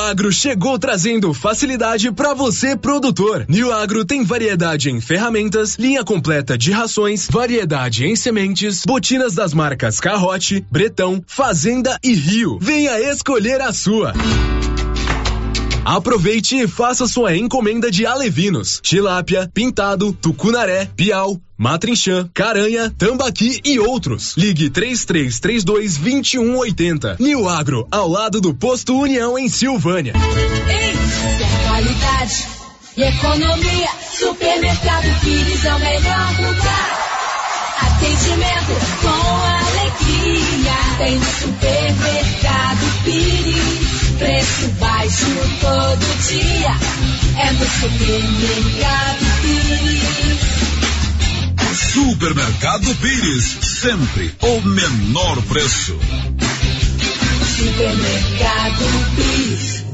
Agro 0.05 0.31
chegou 0.31 0.79
trazendo 0.79 1.33
facilidade 1.33 2.13
para 2.13 2.35
você, 2.35 2.77
produtor. 2.77 3.47
New 3.49 3.73
Agro 3.73 4.05
tem 4.05 4.23
variedade 4.23 4.91
em 4.91 5.01
ferramentas, 5.01 5.77
linha 5.77 6.05
completa 6.05 6.59
de 6.59 6.71
rações, 6.71 7.27
variedade 7.27 8.05
em 8.05 8.15
sementes, 8.15 8.83
botinas 8.85 9.35
das 9.35 9.55
marcas 9.55 10.01
Carrote, 10.01 10.63
Bretão, 10.71 11.25
Fazenda 11.27 11.99
e 12.05 12.13
Rio. 12.13 12.59
Venha 12.61 13.01
escolher 13.01 13.63
a 13.63 13.73
sua. 13.73 14.13
Aproveite 15.85 16.57
e 16.57 16.67
faça 16.67 17.07
sua 17.07 17.37
encomenda 17.37 17.91
de 17.91 18.07
alevinos, 18.07 18.81
tilápia, 18.83 19.51
pintado, 19.53 20.15
tucunaré, 20.15 20.89
piau, 20.97 21.39
matrinchã, 21.59 22.29
caranha, 22.33 22.91
tambaqui 22.97 23.61
e 23.63 23.79
outros. 23.79 24.35
Ligue 24.35 24.71
3332 24.71 25.99
2180. 25.99 27.17
New 27.21 27.47
Agro, 27.47 27.87
ao 27.91 28.09
lado 28.09 28.41
do 28.41 28.55
Posto 28.55 28.99
União 28.99 29.39
em 29.39 29.49
Silvânia. 29.49 30.15
Qualidade 31.69 32.47
e 32.97 33.03
economia. 33.03 33.89
Supermercado 34.11 35.21
Pires 35.21 35.65
é 35.67 35.75
o 35.75 35.79
melhor 35.81 36.31
lugar. 36.41 37.05
Atendimento 37.83 38.75
com 39.03 39.09
alegria. 39.61 40.75
Tem 40.97 41.21
supermercado 41.21 43.05
Pires. 43.05 43.64
Preço 44.19 44.69
baixo 44.79 45.27
todo 45.61 46.07
dia. 46.29 46.71
É 47.37 47.53
no 47.53 47.67
supermercado 47.67 49.25
Pires. 49.43 50.55
Supermercado 51.93 52.95
Pires, 52.97 53.59
sempre 53.63 54.35
o 54.41 54.61
menor 54.61 55.43
preço. 55.43 55.99
Supermercado 57.57 58.85
Pires. 59.17 59.85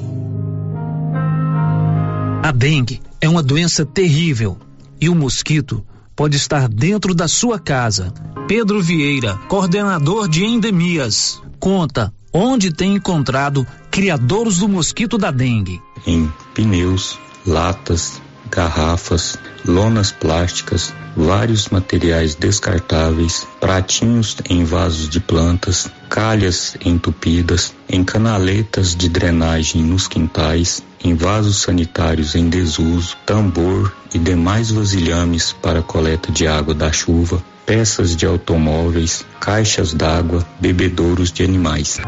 A 2.43 2.53
dengue 2.53 3.01
é 3.21 3.29
uma 3.29 3.43
doença 3.43 3.87
terrível 3.87 4.59
e 5.01 5.09
o 5.09 5.15
mosquito 5.15 5.85
pode 6.15 6.37
estar 6.37 6.69
dentro 6.69 7.15
da 7.15 7.27
sua 7.27 7.59
casa. 7.59 8.13
Pedro 8.47 8.83
Vieira, 8.83 9.37
coordenador 9.49 10.29
de 10.29 10.45
endemias, 10.45 11.41
conta 11.59 12.13
onde 12.33 12.73
tem 12.73 12.95
encontrado 12.95 13.67
criadouros 13.91 14.59
do 14.59 14.69
mosquito 14.69 15.19
da 15.19 15.31
dengue. 15.31 15.81
em 16.07 16.33
pneus, 16.55 17.19
latas, 17.47 18.21
garrafas, 18.51 19.39
lonas 19.65 20.11
plásticas, 20.11 20.93
vários 21.17 21.69
materiais 21.69 22.35
descartáveis, 22.35 23.47
pratinhos 23.61 24.37
em 24.49 24.65
vasos 24.65 25.09
de 25.09 25.21
plantas, 25.21 25.89
calhas 26.09 26.77
entupidas, 26.85 27.73
em 27.89 28.03
canaletas 28.03 28.95
de 28.95 29.09
drenagem 29.09 29.83
nos 29.83 30.09
quintais, 30.09 30.83
em 31.03 31.15
vasos 31.15 31.59
sanitários 31.63 32.35
em 32.35 32.49
desuso, 32.49 33.17
tambor 33.25 33.95
e 34.13 34.19
demais 34.19 34.71
vasilhames 34.71 35.53
para 35.53 35.83
coleta 35.83 36.33
de 36.33 36.47
água 36.47 36.75
da 36.75 36.93
chuva, 36.93 37.43
peças 37.67 38.17
de 38.17 38.27
automóveis, 38.27 39.25
caixas 39.41 39.95
d'água, 39.95 40.47
bebedouros 40.61 41.33
de 41.33 41.43
animais. 41.43 42.01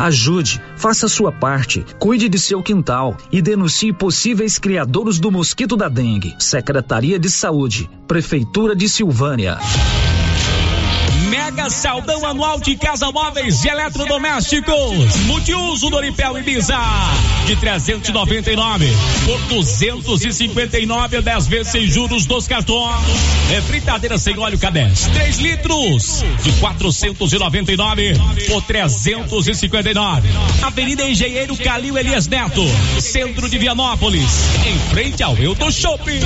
Ajude, 0.00 0.62
faça 0.76 1.08
sua 1.08 1.32
parte, 1.32 1.84
cuide 1.98 2.28
de 2.28 2.38
seu 2.38 2.62
quintal 2.62 3.16
e 3.32 3.42
denuncie 3.42 3.92
possíveis 3.92 4.56
criadores 4.56 5.18
do 5.18 5.30
mosquito 5.30 5.76
da 5.76 5.88
dengue. 5.88 6.36
Secretaria 6.38 7.18
de 7.18 7.28
Saúde, 7.28 7.90
Prefeitura 8.06 8.76
de 8.76 8.88
Silvânia. 8.88 9.58
Mega 11.58 11.70
Saldão 11.70 12.24
Anual 12.24 12.60
de 12.60 12.76
Casa 12.76 13.10
Móveis 13.10 13.64
e 13.64 13.68
Eletrodomésticos. 13.68 15.16
Multiuso 15.26 15.90
Doripel 15.90 16.40
Bisa. 16.44 16.78
De 17.46 17.56
399 17.56 18.88
por 19.26 19.40
259 19.56 21.20
10 21.20 21.46
vezes 21.48 21.72
sem 21.72 21.84
juros 21.84 22.26
dos 22.26 22.46
cartões. 22.46 22.94
É 23.50 23.60
fritadeira 23.60 24.16
sem 24.16 24.38
óleo 24.38 24.56
K10. 24.56 25.12
3 25.12 25.38
litros. 25.38 26.24
De 26.44 26.52
499 26.60 28.14
por 28.46 28.62
359. 28.62 30.28
Avenida 30.62 31.08
Engenheiro 31.08 31.56
Calil 31.56 31.98
Elias 31.98 32.28
Neto. 32.28 32.62
Centro 33.00 33.48
de 33.48 33.58
Vianópolis. 33.58 34.30
Em 34.64 34.78
frente 34.90 35.24
ao 35.24 35.36
Euto 35.36 35.72
Shopping. 35.72 36.20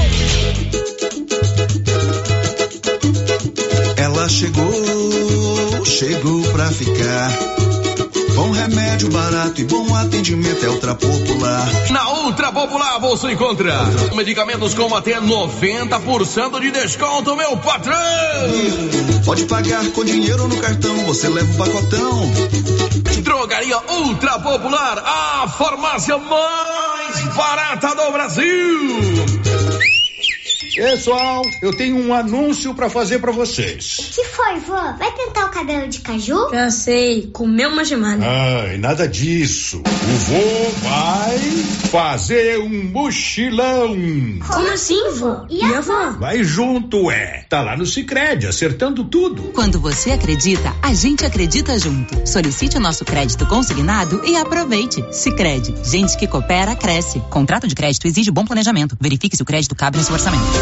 Chegou, 4.33 5.85
chegou 5.85 6.43
pra 6.53 6.67
ficar. 6.71 7.31
Bom 8.35 8.51
remédio 8.51 9.11
barato 9.11 9.61
e 9.61 9.65
bom 9.65 9.95
atendimento 9.95 10.65
é 10.65 10.71
Ultra 10.71 10.95
Popular. 10.95 11.69
Na 11.91 12.11
Ultra 12.25 12.51
Popular 12.51 12.99
você 12.99 13.33
encontra 13.33 13.75
medicamentos 14.15 14.73
com 14.73 14.97
até 14.97 15.21
90% 15.21 16.61
de 16.61 16.71
desconto, 16.71 17.37
meu 17.37 17.59
patrão! 17.59 17.95
Pode 19.27 19.45
pagar 19.45 19.87
com 19.91 20.03
dinheiro 20.03 20.49
no 20.49 20.57
cartão, 20.57 20.97
você 21.05 21.29
leva 21.29 21.53
o 21.53 21.57
pacotão. 21.59 22.33
Drogaria 23.23 23.79
Ultra 23.87 24.39
Popular, 24.39 24.99
a 25.05 25.47
farmácia 25.47 26.17
mais 26.17 27.37
barata 27.37 27.95
do 27.95 28.13
Brasil. 28.13 29.42
Pessoal, 30.75 31.43
eu 31.61 31.77
tenho 31.77 31.97
um 31.97 32.15
anúncio 32.15 32.75
para 32.75 32.89
fazer 32.89 33.19
para 33.19 33.31
vocês. 33.31 33.99
O 33.99 34.15
que 34.15 34.25
foi, 34.25 34.61
vô? 34.61 34.75
Vai 34.75 35.13
tentar 35.13 35.47
o 35.47 35.51
cabelo 35.51 35.87
de 35.89 36.01
caju? 36.01 36.51
Já 36.51 36.71
sei, 36.71 37.31
comeu 37.33 37.69
uma 37.69 37.85
gemada. 37.85 38.25
Ai, 38.25 38.79
nada 38.79 39.07
disso. 39.07 39.83
O 39.85 40.17
vô 40.17 40.71
vai 40.83 41.39
fazer 41.91 42.59
um 42.59 42.85
mochilão. 42.91 43.95
Como 44.47 44.73
assim, 44.73 45.11
vô? 45.15 45.47
E 45.51 45.63
a 45.63 45.79
avó? 45.79 46.13
Vai 46.13 46.43
junto, 46.43 47.11
é. 47.11 47.45
Tá 47.49 47.61
lá 47.61 47.77
no 47.77 47.85
Sicredi, 47.85 48.47
acertando 48.47 49.05
tudo. 49.05 49.53
Quando 49.53 49.79
você 49.79 50.13
acredita, 50.13 50.75
a 50.83 50.95
gente 50.95 51.27
acredita 51.27 51.79
junto. 51.79 52.27
Solicite 52.27 52.79
o 52.79 52.81
nosso 52.81 53.05
crédito 53.05 53.47
consignado 53.47 54.23
e 54.25 54.37
aproveite. 54.37 55.05
Sicredi, 55.13 55.75
gente 55.85 56.17
que 56.17 56.27
coopera 56.27 56.75
cresce. 56.75 57.21
Contrato 57.31 57.67
de 57.67 57.75
crédito 57.75 58.07
exige 58.07 58.31
bom 58.31 58.45
planejamento. 58.45 58.97
Verifique 59.01 59.37
se 59.37 59.43
o 59.43 59.47
crédito 59.47 59.75
cabe 59.75 59.99
no 59.99 60.05
seu 60.05 60.15
orçamento. 60.15 60.62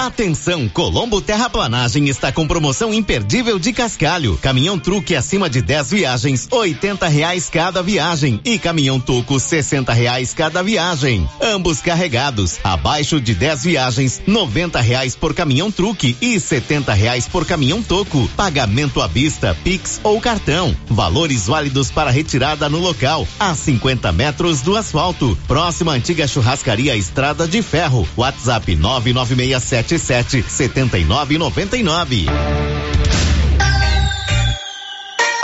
Atenção, 0.00 0.66
Colombo 0.66 1.20
Terraplanagem 1.20 2.08
está 2.08 2.32
com 2.32 2.48
promoção 2.48 2.94
imperdível 2.94 3.58
de 3.58 3.70
cascalho. 3.70 4.38
Caminhão 4.40 4.78
truque 4.78 5.14
acima 5.14 5.50
de 5.50 5.60
10 5.60 5.90
viagens, 5.90 6.48
oitenta 6.50 7.06
reais 7.06 7.50
cada 7.50 7.82
viagem 7.82 8.40
e 8.42 8.58
caminhão 8.58 8.98
toco 8.98 9.38
sessenta 9.38 9.92
reais 9.92 10.32
cada 10.32 10.62
viagem. 10.62 11.28
Ambos 11.38 11.82
carregados, 11.82 12.58
abaixo 12.64 13.20
de 13.20 13.34
10 13.34 13.64
viagens, 13.64 14.22
noventa 14.26 14.80
reais 14.80 15.14
por 15.14 15.34
caminhão 15.34 15.70
truque 15.70 16.16
e 16.18 16.40
setenta 16.40 16.94
reais 16.94 17.28
por 17.28 17.44
caminhão 17.44 17.82
toco. 17.82 18.26
Pagamento 18.34 19.02
à 19.02 19.06
vista, 19.06 19.54
Pix 19.62 20.00
ou 20.02 20.18
cartão. 20.18 20.74
Valores 20.88 21.46
válidos 21.46 21.90
para 21.90 22.10
retirada 22.10 22.70
no 22.70 22.78
local, 22.78 23.28
a 23.38 23.54
50 23.54 24.10
metros 24.12 24.62
do 24.62 24.76
asfalto. 24.76 25.36
Próxima 25.46 25.92
antiga 25.92 26.26
churrascaria 26.26 26.96
Estrada 26.96 27.46
de 27.46 27.60
Ferro. 27.60 28.08
WhatsApp 28.16 28.74
99677 28.74 29.89
sete 29.89 29.89
setenta 29.98 30.96
e 30.98 31.04
nove 31.04 31.36
noventa 31.38 31.76
e 31.76 31.82
nove. 31.82 32.59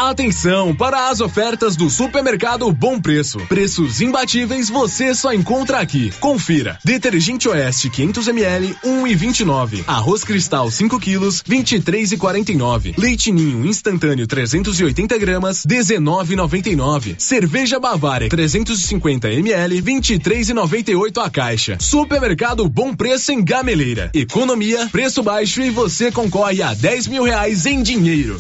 Atenção 0.07 0.73
para 0.73 1.09
as 1.09 1.20
ofertas 1.20 1.74
do 1.74 1.91
Supermercado 1.91 2.70
Bom 2.70 3.01
Preço. 3.01 3.39
Preços 3.49 4.01
imbatíveis 4.01 4.70
você 4.70 5.12
só 5.12 5.33
encontra 5.33 5.81
aqui. 5.81 6.12
Confira. 6.20 6.78
Detergente 6.85 7.49
Oeste 7.49 7.91
500 7.91 8.28
ml 8.28 8.77
1,29. 8.85 9.83
Arroz 9.85 10.23
Cristal 10.23 10.70
5 10.70 11.01
quilos 11.01 11.43
23,49. 11.43 12.95
Leite 12.97 13.33
Ninho 13.33 13.66
instantâneo 13.66 14.28
380 14.28 15.19
gramas 15.19 15.66
19,99. 15.66 17.19
Cerveja 17.19 17.81
Bavária 17.81 18.28
350 18.28 19.28
ml 19.33 19.83
23,98 19.83 21.19
a 21.20 21.28
caixa. 21.28 21.78
Supermercado 21.81 22.69
Bom 22.69 22.95
Preço 22.95 23.33
em 23.33 23.45
Gameleira. 23.45 24.12
Economia, 24.15 24.89
preço 24.93 25.20
baixo 25.20 25.61
e 25.61 25.70
você 25.70 26.12
concorre 26.12 26.62
a 26.62 26.73
10 26.74 27.09
mil 27.09 27.24
reais 27.24 27.66
em 27.66 27.83
dinheiro. 27.83 28.39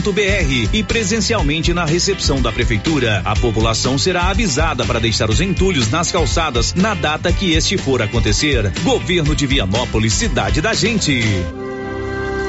e 0.71 0.83
presencialmente 0.83 1.73
na 1.73 1.85
recepção 1.85 2.41
da 2.41 2.51
prefeitura. 2.51 3.21
A 3.25 3.35
população 3.35 3.97
será 3.97 4.29
avisada 4.29 4.85
para 4.85 4.99
deixar 4.99 5.29
os 5.29 5.41
entulhos 5.41 5.89
nas 5.89 6.11
calçadas 6.11 6.73
na 6.73 6.93
data 6.93 7.31
que 7.31 7.53
este 7.53 7.77
for 7.77 8.01
acontecer. 8.01 8.71
Governo 8.81 9.35
de 9.35 9.45
Vianópolis, 9.45 10.13
cidade 10.13 10.61
da 10.61 10.73
gente. 10.73 11.21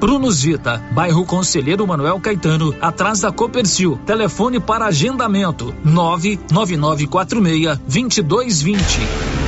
Prunus 0.00 0.42
Vita, 0.42 0.82
bairro 0.92 1.24
Conselheiro 1.24 1.86
Manuel 1.86 2.20
Caetano, 2.20 2.74
atrás 2.80 3.20
da 3.20 3.32
Copercil. 3.32 3.98
Telefone 4.06 4.60
para 4.60 4.86
agendamento: 4.86 5.74
99946 5.84 7.78
2220. 7.78 9.47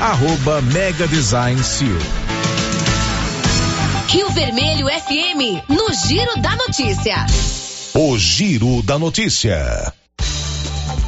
arroba 0.00 0.60
Mega 0.62 1.06
Design 1.08 1.62
Seal. 1.62 1.98
Rio 4.08 4.30
Vermelho 4.30 4.86
FM, 4.86 5.68
no 5.68 5.92
Giro 5.92 6.40
da 6.40 6.56
Notícia. 6.56 7.26
O 7.94 8.18
Giro 8.18 8.82
da 8.82 8.98
Notícia. 8.98 9.92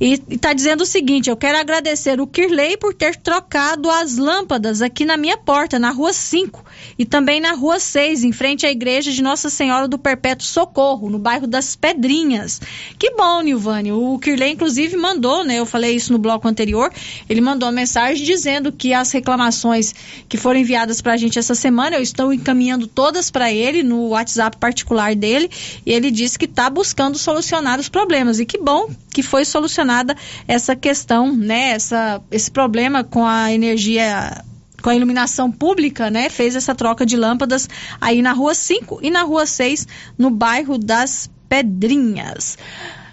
e 0.00 0.22
está 0.30 0.52
dizendo 0.52 0.82
o 0.82 0.86
seguinte: 0.86 1.28
eu 1.28 1.36
quero 1.36 1.58
agradecer 1.58 2.20
o 2.20 2.26
Kirley 2.26 2.76
por 2.76 2.94
ter 2.94 3.16
trocado 3.16 3.90
as 3.90 4.16
lâmpadas 4.16 4.80
aqui 4.80 5.04
na 5.04 5.16
minha 5.16 5.36
porta, 5.36 5.78
na 5.78 5.90
rua 5.90 6.12
5 6.12 6.64
e 6.98 7.04
também 7.04 7.40
na 7.40 7.52
rua 7.52 7.78
6, 7.78 8.24
em 8.24 8.32
frente 8.32 8.66
à 8.66 8.70
igreja 8.70 9.12
de 9.12 9.22
Nossa 9.22 9.50
Senhora 9.50 9.86
do 9.86 9.98
Perpétuo 9.98 10.46
Socorro, 10.46 11.10
no 11.10 11.18
bairro 11.18 11.46
das 11.46 11.76
Pedrinhas. 11.76 12.60
Que 12.98 13.10
bom, 13.10 13.40
Nilvânia. 13.42 13.94
O 13.94 14.18
Kirley, 14.18 14.52
inclusive, 14.52 14.96
mandou, 14.96 15.44
né? 15.44 15.58
Eu 15.58 15.66
falei 15.66 15.94
isso 15.94 16.12
no 16.12 16.18
bloco 16.18 16.48
anterior. 16.48 16.92
Ele 17.28 17.40
mandou 17.40 17.68
uma 17.68 17.74
mensagem 17.74 18.24
dizendo 18.24 18.72
que 18.72 18.94
as 18.94 19.12
reclamações 19.12 19.94
que 20.28 20.36
foram 20.36 20.60
enviadas 20.60 21.00
para 21.00 21.12
a 21.12 21.16
gente 21.16 21.38
essa 21.38 21.54
semana, 21.54 21.96
eu 21.96 22.02
estou 22.02 22.32
encaminhando 22.32 22.86
todas 22.86 23.30
para 23.30 23.52
ele 23.52 23.82
no 23.82 24.08
WhatsApp 24.08 24.56
particular 24.56 25.14
dele. 25.14 25.50
E 25.84 25.92
ele 25.92 26.10
disse 26.10 26.38
que 26.38 26.46
está 26.46 26.70
buscando 26.70 27.18
solucionar 27.18 27.78
os 27.78 27.88
problemas. 27.88 28.40
E 28.40 28.46
que 28.46 28.58
bom 28.58 28.88
que 29.12 29.22
foi 29.22 29.44
solucionada 29.44 30.16
essa 30.46 30.76
questão, 30.76 31.34
né? 31.34 31.70
Essa, 31.70 32.22
esse 32.30 32.50
problema 32.50 33.02
com 33.02 33.24
a 33.24 33.52
energia 33.52 34.44
com 34.86 34.90
a 34.90 34.94
iluminação 34.94 35.50
pública, 35.50 36.12
né, 36.12 36.30
fez 36.30 36.54
essa 36.54 36.72
troca 36.72 37.04
de 37.04 37.16
lâmpadas 37.16 37.68
aí 38.00 38.22
na 38.22 38.32
rua 38.32 38.54
5 38.54 39.00
e 39.02 39.10
na 39.10 39.24
rua 39.24 39.44
6, 39.44 39.84
no 40.16 40.30
bairro 40.30 40.78
das 40.78 41.28
Pedrinhas. 41.48 42.56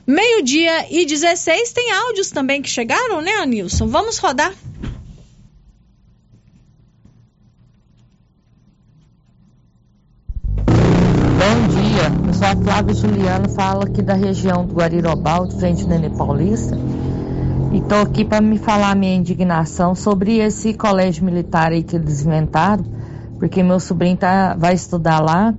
Meio-dia 0.05 0.85
e 0.91 1.03
16 1.03 1.71
tem 1.71 1.91
áudios 1.91 2.29
também 2.29 2.61
que 2.61 2.69
chegaram, 2.69 3.21
né, 3.21 3.31
Anilson? 3.37 3.87
Vamos 3.87 4.19
rodar. 4.19 4.53
Bom 10.67 11.67
dia, 11.69 12.27
eu 12.27 12.33
sou 12.35 12.47
a 12.49 12.55
Flávia 12.55 12.93
Juliana, 12.93 13.49
falo 13.49 13.85
aqui 13.85 14.03
da 14.03 14.13
região 14.13 14.63
do 14.63 14.75
Guarirobal, 14.75 15.47
de 15.47 15.55
frente 15.55 15.81
ao 15.81 15.89
Nenê 15.89 16.11
Paulista. 16.11 16.77
E 17.73 17.77
estou 17.77 18.01
aqui 18.01 18.23
para 18.23 18.39
me 18.39 18.59
falar 18.59 18.95
minha 18.95 19.15
indignação 19.15 19.95
sobre 19.95 20.37
esse 20.37 20.75
colégio 20.75 21.25
militar 21.25 21.71
aí 21.71 21.81
que 21.81 21.95
eles 21.95 22.23
inventaram, 22.23 22.85
porque 23.39 23.63
meu 23.63 23.79
sobrinho 23.79 24.15
tá, 24.15 24.55
vai 24.55 24.75
estudar 24.75 25.19
lá. 25.19 25.55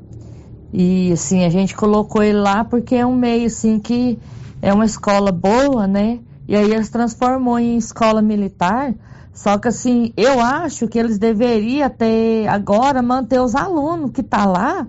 E 0.73 1.11
assim, 1.11 1.45
a 1.45 1.49
gente 1.49 1.75
colocou 1.75 2.23
ele 2.23 2.39
lá 2.39 2.63
porque 2.65 2.95
é 2.95 3.05
um 3.05 3.17
meio 3.17 3.47
assim 3.47 3.81
que 3.81 4.17
é 4.63 4.73
uma 4.73 4.85
escola 4.85 5.33
boa, 5.33 5.89
né? 5.89 6.21
E 6.47 6.55
aí 6.55 6.71
eles 6.71 6.89
transformou 6.89 7.59
em 7.59 7.77
escola 7.77 8.23
militar. 8.23 8.95
Só 9.33 9.59
que 9.59 9.67
assim, 9.67 10.13
eu 10.17 10.39
acho 10.39 10.87
que 10.87 11.01
eles 11.01 11.19
deveriam 11.19 11.91
ter 11.91 12.47
agora 12.47 13.03
manter 13.03 13.41
os 13.41 13.57
alunos 13.57 14.13
que 14.13 14.23
tá 14.23 14.45
lá, 14.45 14.87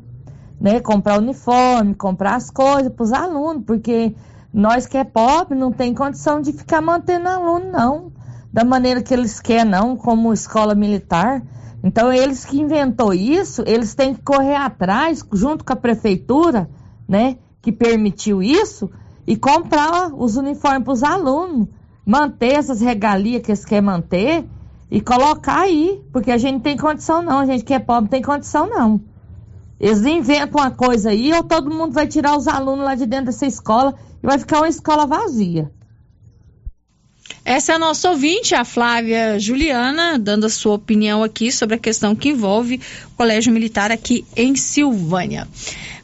né? 0.61 0.79
Comprar 0.79 1.17
uniforme, 1.17 1.95
comprar 1.95 2.35
as 2.35 2.51
coisas 2.51 2.93
para 2.93 3.03
os 3.03 3.11
alunos, 3.11 3.63
porque 3.65 4.13
nós 4.55 4.87
que 4.87 4.97
é 4.97 5.03
pobre 5.03 5.53
não 5.53 5.69
tem 5.69 5.93
condição 5.93 6.39
de 6.39 6.53
ficar 6.53 6.79
mantendo 6.79 7.27
aluno, 7.27 7.69
não. 7.73 8.13
Da 8.53 8.63
maneira 8.63 9.03
que 9.03 9.13
eles 9.13 9.41
querem, 9.41 9.65
não, 9.65 9.97
como 9.97 10.31
escola 10.31 10.73
militar. 10.73 11.43
Então, 11.83 12.09
eles 12.09 12.45
que 12.45 12.61
inventou 12.61 13.13
isso, 13.13 13.65
eles 13.67 13.93
têm 13.93 14.13
que 14.13 14.21
correr 14.21 14.55
atrás, 14.55 15.21
junto 15.33 15.65
com 15.65 15.73
a 15.73 15.75
prefeitura, 15.75 16.69
né, 17.05 17.35
que 17.61 17.69
permitiu 17.69 18.41
isso, 18.41 18.89
e 19.27 19.35
comprar 19.35 20.13
os 20.13 20.37
uniformes 20.37 20.85
para 20.85 20.93
os 20.93 21.03
alunos. 21.03 21.67
Manter 22.05 22.53
essas 22.53 22.79
regalias 22.79 23.41
que 23.41 23.51
eles 23.51 23.65
querem 23.65 23.83
manter 23.83 24.45
e 24.89 25.01
colocar 25.01 25.63
aí, 25.63 26.01
porque 26.13 26.31
a 26.31 26.37
gente 26.37 26.53
não 26.53 26.61
tem 26.61 26.77
condição, 26.77 27.21
não. 27.21 27.39
A 27.39 27.45
gente 27.45 27.65
que 27.65 27.73
é 27.73 27.79
pobre 27.79 28.03
não 28.03 28.09
tem 28.09 28.21
condição, 28.21 28.69
não. 28.69 29.01
Eles 29.79 30.03
inventam 30.05 30.61
uma 30.61 30.71
coisa 30.71 31.09
aí, 31.09 31.33
ou 31.33 31.43
todo 31.43 31.73
mundo 31.73 31.93
vai 31.93 32.07
tirar 32.07 32.37
os 32.37 32.47
alunos 32.47 32.85
lá 32.85 32.95
de 32.95 33.05
dentro 33.05 33.25
dessa 33.25 33.45
escola 33.45 33.93
e 34.23 34.25
vai 34.25 34.39
ficar 34.39 34.59
uma 34.59 34.69
escola 34.69 35.05
vazia. 35.05 35.71
Essa 37.43 37.73
é 37.73 37.75
a 37.75 37.79
nossa 37.79 38.09
ouvinte, 38.09 38.55
a 38.55 38.65
Flávia 38.65 39.39
Juliana, 39.39 40.17
dando 40.17 40.45
a 40.45 40.49
sua 40.49 40.73
opinião 40.73 41.23
aqui 41.23 41.51
sobre 41.51 41.75
a 41.75 41.79
questão 41.79 42.15
que 42.15 42.29
envolve 42.29 42.81
o 43.07 43.15
Colégio 43.15 43.53
Militar 43.53 43.91
aqui 43.91 44.25
em 44.35 44.55
Silvânia. 44.55 45.47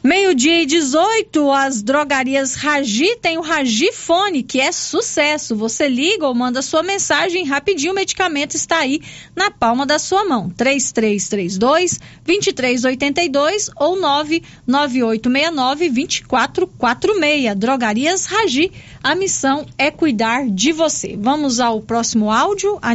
Meio-dia 0.04 0.62
e 0.62 0.66
18, 0.66 1.52
as 1.52 1.80
drogarias 1.80 2.56
Ragi 2.56 3.14
tem 3.22 3.38
o 3.38 3.40
Ragifone, 3.40 4.42
que 4.42 4.60
é 4.60 4.72
sucesso. 4.72 5.54
Você 5.54 5.88
liga 5.88 6.26
ou 6.26 6.34
manda 6.34 6.60
sua 6.60 6.82
mensagem 6.82 7.44
rapidinho, 7.44 7.92
o 7.92 7.94
medicamento 7.94 8.56
está 8.56 8.78
aí 8.78 9.00
na 9.36 9.48
palma 9.48 9.86
da 9.86 10.00
sua 10.00 10.24
mão. 10.24 10.50
3332 10.50 12.00
2382 12.24 13.70
ou 13.76 13.94
99869 13.94 15.88
2446. 15.90 17.54
Drogarias 17.56 18.26
Ragi, 18.26 18.72
a 19.04 19.14
missão 19.14 19.64
é 19.78 19.88
cuidar 19.92 20.50
de 20.50 20.72
você. 20.72 21.16
Vamos 21.16 21.60
ao 21.60 21.80
próximo 21.80 22.28
áudio, 22.28 22.76
a 22.82 22.92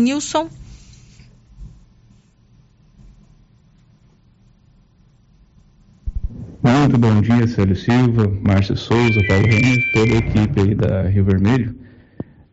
Muito 6.63 6.97
bom 6.97 7.21
dia, 7.21 7.47
Célio 7.47 7.75
Silva, 7.75 8.27
Márcio 8.41 8.75
Souza, 8.75 9.23
Paulo 9.27 9.45
Reis, 9.45 9.91
toda 9.91 10.11
a 10.11 10.17
equipe 10.17 10.59
aí 10.59 10.73
da 10.73 11.03
Rio 11.03 11.23
Vermelho. 11.23 11.75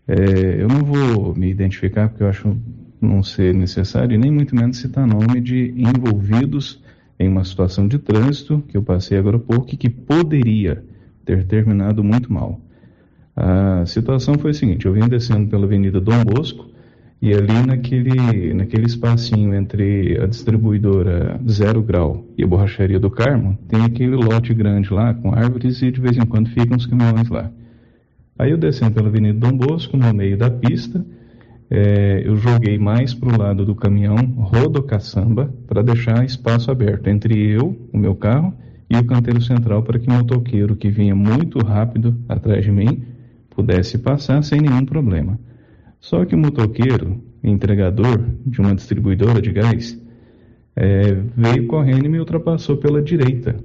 É, 0.06 0.60
eu 0.60 0.68
não 0.68 0.84
vou 0.84 1.34
me 1.34 1.50
identificar 1.50 2.10
porque 2.10 2.22
eu 2.22 2.28
acho 2.28 2.54
não 3.00 3.22
ser 3.22 3.54
necessário 3.54 4.14
e 4.14 4.18
nem 4.18 4.30
muito 4.30 4.54
menos 4.54 4.76
citar 4.76 5.06
nome 5.06 5.40
de 5.40 5.74
envolvidos 5.76 6.82
em 7.18 7.28
uma 7.28 7.44
situação 7.44 7.88
de 7.88 7.98
trânsito 7.98 8.62
que 8.68 8.76
eu 8.76 8.82
passei 8.82 9.16
agora 9.16 9.38
há 9.38 9.40
pouco 9.40 9.72
e 9.72 9.76
que 9.76 9.88
poderia 9.88 10.84
ter 11.24 11.44
terminado 11.46 12.04
muito 12.04 12.30
mal. 12.30 12.60
A 13.34 13.86
situação 13.86 14.34
foi 14.34 14.50
a 14.50 14.54
seguinte: 14.54 14.84
eu 14.84 14.92
vim 14.92 15.08
descendo 15.08 15.48
pela 15.48 15.64
Avenida 15.64 15.98
Dom 15.98 16.22
Bosco 16.24 16.68
e 17.22 17.32
ali 17.32 17.66
naquele, 17.66 18.52
naquele 18.52 18.86
espacinho 18.86 19.54
entre 19.54 20.20
a 20.20 20.26
distribuidora 20.26 21.40
Zero 21.48 21.82
Grau 21.82 22.24
e 22.36 22.44
a 22.44 22.46
borracharia 22.46 23.00
do 23.00 23.10
Carmo, 23.10 23.58
tem 23.68 23.82
aquele 23.82 24.14
lote 24.14 24.52
grande 24.52 24.92
lá 24.92 25.14
com 25.14 25.34
árvores 25.34 25.80
e 25.82 25.90
de 25.90 26.00
vez 26.00 26.16
em 26.16 26.26
quando 26.26 26.50
ficam 26.50 26.76
os 26.76 26.86
caminhões 26.86 27.28
lá. 27.28 27.50
Aí 28.38 28.50
eu 28.50 28.58
descendo 28.58 28.92
pela 28.92 29.08
Avenida 29.08 29.38
Dom 29.38 29.56
Bosco, 29.56 29.96
no 29.96 30.12
meio 30.12 30.36
da 30.36 30.50
pista, 30.50 31.04
é, 31.70 32.22
eu 32.24 32.36
joguei 32.36 32.78
mais 32.78 33.14
para 33.14 33.34
o 33.34 33.38
lado 33.38 33.64
do 33.64 33.74
caminhão 33.74 34.16
rodocaçamba 34.36 35.52
para 35.66 35.82
deixar 35.82 36.24
espaço 36.24 36.70
aberto 36.70 37.08
entre 37.08 37.34
eu, 37.50 37.76
o 37.92 37.98
meu 37.98 38.14
carro, 38.14 38.52
e 38.90 38.96
o 38.96 39.04
canteiro 39.04 39.40
central 39.40 39.82
para 39.82 39.98
que 39.98 40.08
o 40.08 40.12
motoqueiro 40.12 40.76
que 40.76 40.90
vinha 40.90 41.14
muito 41.14 41.58
rápido 41.58 42.16
atrás 42.28 42.64
de 42.64 42.70
mim 42.70 43.02
pudesse 43.50 43.98
passar 43.98 44.42
sem 44.42 44.60
nenhum 44.60 44.84
problema. 44.84 45.38
Só 46.04 46.22
que 46.26 46.34
o 46.34 46.38
motoqueiro, 46.38 47.18
entregador 47.42 48.22
de 48.44 48.60
uma 48.60 48.74
distribuidora 48.74 49.40
de 49.40 49.50
gás, 49.50 49.98
é, 50.76 51.14
veio 51.34 51.66
correndo 51.66 52.04
e 52.04 52.08
me 52.10 52.18
ultrapassou 52.18 52.76
pela 52.76 53.00
direita. 53.00 53.56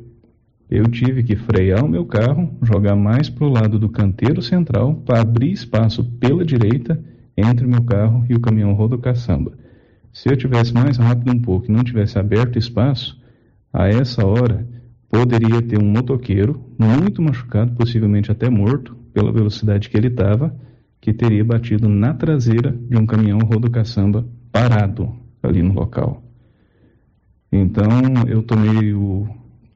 Eu 0.71 0.85
tive 0.85 1.21
que 1.21 1.35
frear 1.35 1.83
o 1.83 1.89
meu 1.89 2.05
carro, 2.05 2.49
jogar 2.61 2.95
mais 2.95 3.29
para 3.29 3.45
o 3.45 3.49
lado 3.49 3.77
do 3.77 3.89
canteiro 3.89 4.41
central 4.41 4.95
para 5.05 5.19
abrir 5.19 5.51
espaço 5.51 6.01
pela 6.01 6.45
direita 6.45 7.03
entre 7.35 7.65
o 7.65 7.69
meu 7.69 7.83
carro 7.83 8.25
e 8.29 8.33
o 8.33 8.39
caminhão 8.39 8.71
rodocaçamba. 8.71 9.51
Se 10.13 10.29
eu 10.29 10.37
tivesse 10.37 10.73
mais 10.73 10.95
rápido 10.95 11.33
um 11.33 11.41
pouco 11.41 11.69
e 11.69 11.73
não 11.73 11.83
tivesse 11.83 12.17
aberto 12.17 12.57
espaço, 12.57 13.21
a 13.73 13.89
essa 13.89 14.25
hora 14.25 14.65
poderia 15.09 15.61
ter 15.61 15.77
um 15.77 15.91
motoqueiro 15.91 16.63
muito 16.79 17.21
machucado, 17.21 17.73
possivelmente 17.73 18.31
até 18.31 18.49
morto, 18.49 18.95
pela 19.13 19.29
velocidade 19.29 19.89
que 19.89 19.97
ele 19.97 20.07
estava, 20.07 20.55
que 21.01 21.13
teria 21.13 21.43
batido 21.43 21.87
na 21.87 22.13
traseira 22.13 22.71
de 22.71 22.97
um 22.97 23.05
caminhão 23.05 23.39
rodocaçamba 23.39 24.27
parado 24.51 25.15
ali 25.41 25.61
no 25.61 25.73
local. 25.73 26.23
Então 27.51 27.89
eu 28.27 28.43
tomei 28.43 28.93
o. 28.93 29.27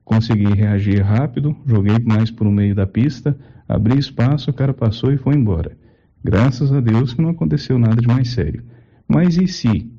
consegui 0.03 0.53
reagir 0.53 1.01
rápido, 1.01 1.55
joguei 1.65 1.97
mais 1.99 2.29
por 2.29 2.49
meio 2.49 2.75
da 2.75 2.85
pista, 2.85 3.37
abri 3.67 3.97
espaço, 3.97 4.51
o 4.51 4.53
cara 4.53 4.73
passou 4.73 5.11
e 5.11 5.17
foi 5.17 5.35
embora. 5.35 5.75
Graças 6.23 6.71
a 6.71 6.79
Deus 6.79 7.13
que 7.13 7.21
não 7.21 7.29
aconteceu 7.29 7.77
nada 7.77 8.01
de 8.01 8.07
mais 8.07 8.29
sério. 8.29 8.63
Mas 9.07 9.37
e 9.37 9.47
se? 9.47 9.91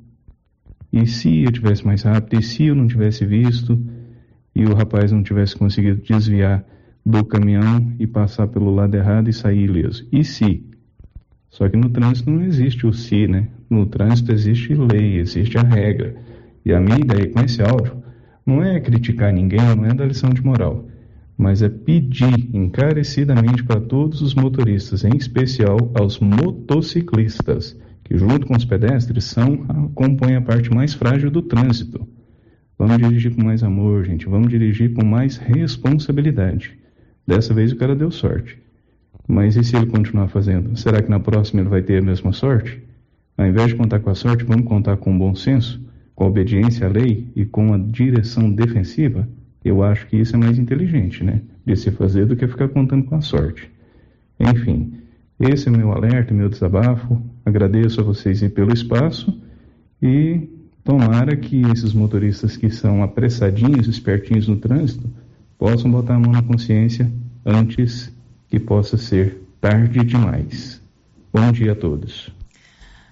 E 0.91 1.05
se 1.05 1.43
eu 1.43 1.51
tivesse 1.51 1.85
mais 1.85 2.03
rápido? 2.03 2.39
E 2.39 2.43
se 2.43 2.65
eu 2.65 2.75
não 2.75 2.87
tivesse 2.87 3.25
visto? 3.25 3.79
E 4.55 4.65
o 4.65 4.73
rapaz 4.73 5.11
não 5.11 5.21
tivesse 5.21 5.55
conseguido 5.55 6.01
desviar 6.01 6.65
do 7.05 7.23
caminhão 7.25 7.93
e 7.99 8.07
passar 8.07 8.47
pelo 8.47 8.73
lado 8.73 8.95
errado 8.95 9.29
e 9.29 9.33
sair 9.33 9.65
ileso? 9.65 10.07
E 10.11 10.23
se? 10.23 10.65
Só 11.55 11.69
que 11.69 11.77
no 11.77 11.89
trânsito 11.89 12.29
não 12.29 12.43
existe 12.43 12.85
o 12.85 12.91
se, 12.91 13.29
né? 13.29 13.47
No 13.69 13.85
trânsito 13.85 14.29
existe 14.29 14.73
lei, 14.73 15.19
existe 15.19 15.57
a 15.57 15.61
regra. 15.61 16.13
E 16.65 16.73
a 16.73 16.81
minha 16.81 16.99
ideia 16.99 17.29
com 17.29 17.39
esse 17.39 17.61
áudio 17.61 18.03
não 18.45 18.61
é 18.61 18.77
criticar 18.81 19.31
ninguém, 19.31 19.61
não 19.73 19.85
é 19.85 19.93
dar 19.93 20.05
lição 20.05 20.31
de 20.31 20.43
moral, 20.43 20.85
mas 21.37 21.61
é 21.61 21.69
pedir 21.69 22.53
encarecidamente 22.53 23.63
para 23.63 23.79
todos 23.79 24.21
os 24.21 24.35
motoristas, 24.35 25.05
em 25.05 25.15
especial 25.15 25.77
aos 25.97 26.19
motociclistas, 26.19 27.79
que 28.03 28.17
junto 28.17 28.45
com 28.45 28.57
os 28.57 28.65
pedestres 28.65 29.23
são 29.23 29.55
compõem 29.95 30.35
a 30.35 30.41
parte 30.41 30.69
mais 30.69 30.93
frágil 30.93 31.31
do 31.31 31.41
trânsito. 31.41 32.05
Vamos 32.77 32.97
dirigir 32.97 33.33
com 33.33 33.41
mais 33.41 33.63
amor, 33.63 34.03
gente. 34.03 34.27
Vamos 34.27 34.49
dirigir 34.49 34.93
com 34.93 35.05
mais 35.05 35.37
responsabilidade. 35.37 36.77
Dessa 37.25 37.53
vez 37.53 37.71
o 37.71 37.77
cara 37.77 37.95
deu 37.95 38.11
sorte. 38.11 38.64
Mas 39.27 39.55
e 39.55 39.63
se 39.63 39.75
ele 39.75 39.87
continuar 39.87 40.27
fazendo? 40.27 40.77
Será 40.77 41.01
que 41.01 41.09
na 41.09 41.19
próxima 41.19 41.61
ele 41.61 41.69
vai 41.69 41.81
ter 41.81 41.97
a 41.97 42.05
mesma 42.05 42.31
sorte? 42.31 42.81
Ao 43.37 43.45
invés 43.45 43.69
de 43.69 43.75
contar 43.75 43.99
com 43.99 44.09
a 44.09 44.15
sorte, 44.15 44.45
vamos 44.45 44.65
contar 44.65 44.97
com 44.97 45.13
o 45.13 45.17
bom 45.17 45.35
senso, 45.35 45.81
com 46.13 46.23
a 46.23 46.27
obediência 46.27 46.87
à 46.87 46.89
lei 46.89 47.27
e 47.35 47.45
com 47.45 47.73
a 47.73 47.77
direção 47.77 48.51
defensiva? 48.51 49.27
Eu 49.63 49.83
acho 49.83 50.07
que 50.07 50.15
isso 50.15 50.35
é 50.35 50.39
mais 50.39 50.59
inteligente, 50.59 51.23
né? 51.23 51.41
De 51.65 51.75
se 51.75 51.91
fazer 51.91 52.25
do 52.25 52.35
que 52.35 52.47
ficar 52.47 52.69
contando 52.69 53.03
com 53.05 53.15
a 53.15 53.21
sorte. 53.21 53.69
Enfim, 54.39 54.93
esse 55.39 55.67
é 55.67 55.71
o 55.71 55.75
meu 55.75 55.91
alerta, 55.91 56.33
meu 56.33 56.47
desabafo. 56.47 57.21
Agradeço 57.43 57.99
a 57.99 58.03
vocês 58.03 58.41
pelo 58.49 58.71
espaço 58.71 59.41
e 60.01 60.47
tomara 60.83 61.35
que 61.35 61.61
esses 61.71 61.93
motoristas 61.93 62.55
que 62.55 62.69
são 62.69 63.01
apressadinhos, 63.01 63.87
espertinhos 63.87 64.47
no 64.47 64.57
trânsito, 64.57 65.09
possam 65.57 65.89
botar 65.89 66.15
a 66.15 66.19
mão 66.19 66.31
na 66.31 66.43
consciência 66.43 67.11
antes 67.43 68.14
que 68.55 68.59
possa 68.61 68.95
ser 68.97 69.41
tarde 69.59 69.99
demais. 70.05 70.81
Bom 71.33 71.51
dia 71.51 71.73
a 71.73 71.75
todos. 71.75 72.31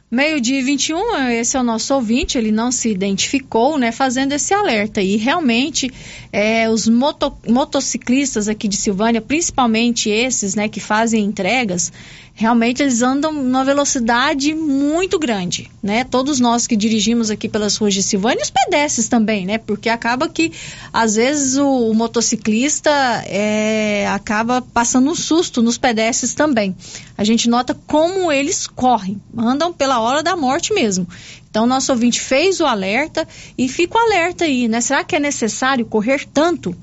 Meio-dia 0.09 0.59
e 0.59 0.61
21, 0.61 1.29
esse 1.31 1.57
é 1.57 1.59
o 1.59 1.63
nosso 1.63 1.93
ouvinte, 1.93 2.37
ele 2.37 2.51
não 2.51 2.71
se 2.71 2.89
identificou, 2.89 3.77
né, 3.77 3.91
fazendo 3.91 4.31
esse 4.31 4.53
alerta. 4.53 5.01
E 5.01 5.17
realmente, 5.17 5.91
é, 6.31 6.69
os 6.69 6.87
moto, 6.87 7.35
motociclistas 7.49 8.47
aqui 8.47 8.69
de 8.69 8.77
Silvânia, 8.77 9.19
principalmente 9.19 10.09
esses, 10.09 10.55
né, 10.55 10.69
que 10.69 10.79
fazem 10.79 11.25
entregas, 11.25 11.91
realmente 12.35 12.81
eles 12.81 13.01
andam 13.01 13.31
numa 13.31 13.63
velocidade 13.63 14.55
muito 14.55 15.19
grande, 15.19 15.69
né? 15.81 16.03
Todos 16.03 16.39
nós 16.39 16.65
que 16.65 16.75
dirigimos 16.75 17.29
aqui 17.29 17.47
pelas 17.47 17.77
ruas 17.77 17.93
de 17.93 18.01
Silvânia, 18.01 18.41
os 18.41 18.49
pedestres 18.49 19.07
também, 19.07 19.45
né? 19.45 19.59
Porque 19.59 19.87
acaba 19.87 20.27
que, 20.27 20.51
às 20.91 21.15
vezes, 21.15 21.57
o, 21.57 21.89
o 21.89 21.93
motociclista 21.93 22.89
é, 23.27 24.07
acaba 24.07 24.61
passando 24.61 25.11
um 25.11 25.15
susto 25.15 25.61
nos 25.61 25.77
pedestres 25.77 26.33
também. 26.33 26.75
A 27.15 27.23
gente 27.23 27.47
nota 27.47 27.77
como 27.85 28.31
eles 28.31 28.65
correm, 28.65 29.21
andam 29.37 29.71
pela 29.71 29.99
hora 29.99 30.23
da 30.23 30.35
morte 30.35 30.73
mesmo. 30.73 31.07
Então, 31.49 31.67
nosso 31.67 31.91
ouvinte 31.91 32.19
fez 32.19 32.59
o 32.59 32.65
alerta 32.65 33.27
e 33.55 33.69
fica 33.69 33.95
o 33.95 34.01
alerta 34.01 34.45
aí, 34.45 34.67
né? 34.67 34.81
Será 34.81 35.03
que 35.03 35.15
é 35.15 35.19
necessário 35.19 35.85
correr 35.85 36.25
tanto? 36.33 36.75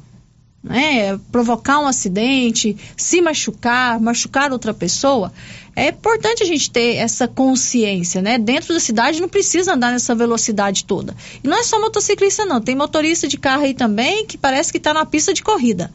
Né, 0.62 1.18
provocar 1.32 1.80
um 1.80 1.86
acidente, 1.86 2.76
se 2.96 3.20
machucar, 3.20 3.98
machucar 4.00 4.52
outra 4.52 4.74
pessoa, 4.74 5.32
é 5.74 5.88
importante 5.88 6.42
a 6.42 6.46
gente 6.46 6.70
ter 6.70 6.96
essa 6.96 7.26
consciência, 7.26 8.20
né? 8.20 8.36
Dentro 8.36 8.74
da 8.74 8.80
cidade 8.80 9.20
não 9.20 9.28
precisa 9.28 9.74
andar 9.74 9.92
nessa 9.92 10.14
velocidade 10.14 10.84
toda. 10.84 11.16
E 11.42 11.48
não 11.48 11.56
é 11.56 11.62
só 11.62 11.80
motociclista, 11.80 12.44
não. 12.44 12.60
Tem 12.60 12.74
motorista 12.74 13.26
de 13.26 13.38
carro 13.38 13.62
aí 13.62 13.72
também 13.72 14.26
que 14.26 14.36
parece 14.36 14.70
que 14.70 14.78
está 14.78 14.92
na 14.92 15.06
pista 15.06 15.32
de 15.32 15.42
corrida 15.42 15.90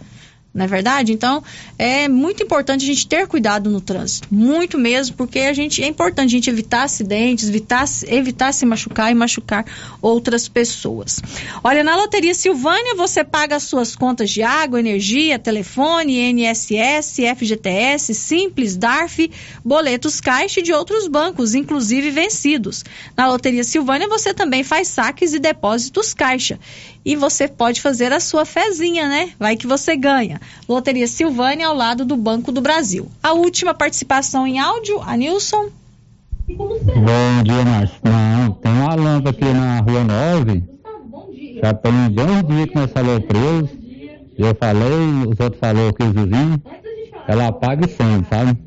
não 0.56 0.64
é 0.64 0.68
verdade? 0.70 1.12
Então, 1.12 1.44
é 1.78 2.08
muito 2.08 2.42
importante 2.42 2.84
a 2.84 2.88
gente 2.88 3.06
ter 3.06 3.28
cuidado 3.28 3.70
no 3.70 3.82
trânsito, 3.82 4.30
muito 4.32 4.78
mesmo, 4.78 5.14
porque 5.18 5.40
a 5.40 5.52
gente 5.52 5.84
é 5.84 5.88
importante 5.88 6.30
a 6.30 6.38
gente 6.38 6.50
evitar 6.50 6.84
acidentes, 6.84 7.50
evitar, 7.50 7.84
evitar 8.08 8.54
se 8.54 8.66
machucar 8.66 9.12
e 9.12 9.16
machucar 9.16 9.66
outras 10.02 10.48
pessoas. 10.48 11.22
Olha, 11.62 11.84
na 11.84 11.98
Loteria 11.98 12.34
Silvânia 12.34 12.96
você 12.96 13.22
paga 13.22 13.58
as 13.58 13.64
suas 13.64 13.98
contas 13.98 14.32
de 14.32 14.44
água, 14.44 14.80
energia, 14.80 15.38
telefone, 15.38 16.32
INSS, 16.32 17.18
FGTS, 17.36 18.14
Simples, 18.14 18.78
DARF, 18.78 19.30
boletos 19.64 20.22
caixa 20.22 20.62
e 20.62 20.64
de 20.64 20.72
outros 20.72 21.10
bancos, 21.10 21.54
inclusive 21.54 22.12
vencidos. 22.12 22.86
Na 23.18 23.28
Loteria 23.28 23.64
Silvânia 23.66 24.08
você 24.08 24.34
também 24.34 24.64
faz 24.64 24.88
saques 24.88 25.34
e 25.34 25.40
depósitos 25.40 26.14
caixa 26.14 26.58
e 27.06 27.16
você 27.16 27.48
pode 27.48 27.82
fazer 27.82 28.12
a 28.12 28.20
sua 28.20 28.46
fezinha, 28.46 29.08
né? 29.08 29.32
Vai 29.38 29.56
que 29.56 29.68
você 29.68 29.96
ganha. 29.96 30.42
Loteria 30.68 31.08
Silvânia 31.08 31.68
ao 31.68 31.76
lado 31.76 32.06
do 32.06 32.16
Banco 32.16 32.52
do 32.52 32.62
Brasil. 32.62 33.08
A 33.22 33.34
última 33.34 33.74
participação 33.74 34.48
em 34.48 34.60
áudio, 34.60 35.02
a 35.02 35.16
Nilson. 35.16 35.70
Bom 36.48 37.44
dia, 37.44 37.66
Márcio. 37.66 38.00
Não, 38.04 38.52
tem 38.52 38.72
uma 38.72 38.96
lâmpada 38.96 39.30
aqui 39.32 39.46
na 39.46 39.80
Rua 39.80 40.04
9. 40.04 40.64
Já 41.62 41.74
tem 41.74 42.10
dois 42.12 42.48
dias 42.48 42.70
que 42.70 42.76
nós 42.76 42.92
falou 42.92 43.22
preso. 43.22 43.70
Eu 44.38 44.56
falei, 44.56 45.28
os 45.28 45.40
outros 45.40 45.60
falaram 45.60 45.94
que 45.94 46.04
os 46.04 46.12
vizinhos, 46.12 46.60
ela 47.28 47.48
apaga 47.48 47.86
e 47.86 47.90
some, 47.90 48.26
sabe? 48.30 48.58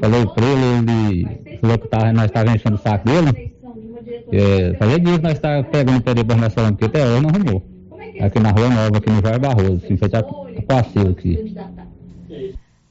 Falei 0.00 0.26
pra 0.26 0.46
ele, 0.46 0.90
ele 0.90 1.58
falou 1.60 1.78
que 1.78 1.88
tá, 1.88 2.12
nós 2.12 2.26
estávamos 2.26 2.54
enchendo 2.54 2.76
o 2.76 2.78
saco 2.78 3.04
dele. 3.06 3.52
É, 4.32 4.74
fazia 4.78 4.98
dias 4.98 5.16
que 5.18 5.22
nós 5.22 5.32
estávamos 5.34 5.68
pegando 5.70 6.24
para 6.24 6.36
nós 6.36 6.54
falando 6.54 6.76
que 6.76 6.84
até 6.84 7.04
hoje 7.04 7.22
não 7.22 7.30
arrumou. 7.30 7.71
Aqui 8.22 8.38
na 8.38 8.50
Rua 8.52 8.68
Nova, 8.68 8.98
aqui 8.98 9.10
no 9.10 9.20
Jair 9.20 9.40
Barroso, 9.40 9.80
assim, 9.84 9.96
foi 9.96 10.06
até 10.06 10.22
passeio 10.62 11.10
aqui. 11.10 11.54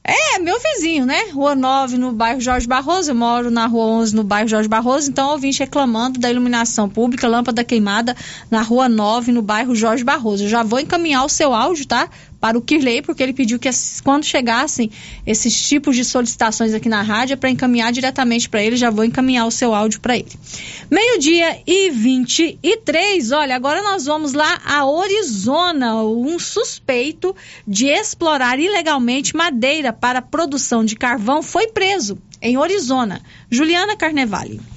É, 0.04 0.38
meu 0.40 0.58
vizinho, 0.60 1.06
né? 1.06 1.30
Rua 1.32 1.54
9 1.54 1.96
no 1.96 2.12
bairro 2.12 2.40
Jorge 2.40 2.66
Barroso. 2.66 3.12
Eu 3.12 3.14
moro 3.14 3.50
na 3.50 3.66
Rua 3.66 3.84
11 3.84 4.16
no 4.16 4.24
bairro 4.24 4.48
Jorge 4.48 4.68
Barroso. 4.68 5.08
Então, 5.08 5.38
vim 5.38 5.52
reclamando 5.52 6.18
da 6.18 6.28
iluminação 6.28 6.88
pública, 6.88 7.28
lâmpada 7.28 7.64
queimada 7.64 8.14
na 8.50 8.62
Rua 8.62 8.88
9 8.88 9.32
no 9.32 9.40
bairro 9.40 9.74
Jorge 9.74 10.04
Barroso. 10.04 10.44
Eu 10.44 10.48
já 10.48 10.62
vou 10.62 10.80
encaminhar 10.80 11.24
o 11.24 11.28
seu 11.28 11.54
áudio, 11.54 11.86
tá? 11.86 12.10
Para 12.42 12.58
o 12.58 12.60
Kirley, 12.60 13.02
porque 13.02 13.22
ele 13.22 13.32
pediu 13.32 13.56
que 13.56 13.70
quando 14.02 14.24
chegassem 14.24 14.90
esses 15.24 15.68
tipos 15.68 15.94
de 15.94 16.04
solicitações 16.04 16.74
aqui 16.74 16.88
na 16.88 17.00
rádio, 17.00 17.34
é 17.34 17.36
para 17.36 17.48
encaminhar 17.48 17.92
diretamente 17.92 18.48
para 18.48 18.60
ele, 18.60 18.74
já 18.74 18.90
vou 18.90 19.04
encaminhar 19.04 19.46
o 19.46 19.50
seu 19.52 19.72
áudio 19.72 20.00
para 20.00 20.16
ele. 20.16 20.32
Meio-dia 20.90 21.62
e 21.64 21.88
23, 21.90 23.30
olha, 23.30 23.54
agora 23.54 23.80
nós 23.80 24.06
vamos 24.06 24.32
lá 24.32 24.60
a 24.64 24.82
Arizona, 24.82 26.02
um 26.02 26.36
suspeito 26.36 27.32
de 27.64 27.86
explorar 27.86 28.58
ilegalmente 28.58 29.36
madeira 29.36 29.92
para 29.92 30.20
produção 30.20 30.84
de 30.84 30.96
carvão 30.96 31.44
foi 31.44 31.68
preso 31.68 32.18
em 32.40 32.56
Arizona. 32.56 33.22
Juliana 33.48 33.96
Carnevale. 33.96 34.71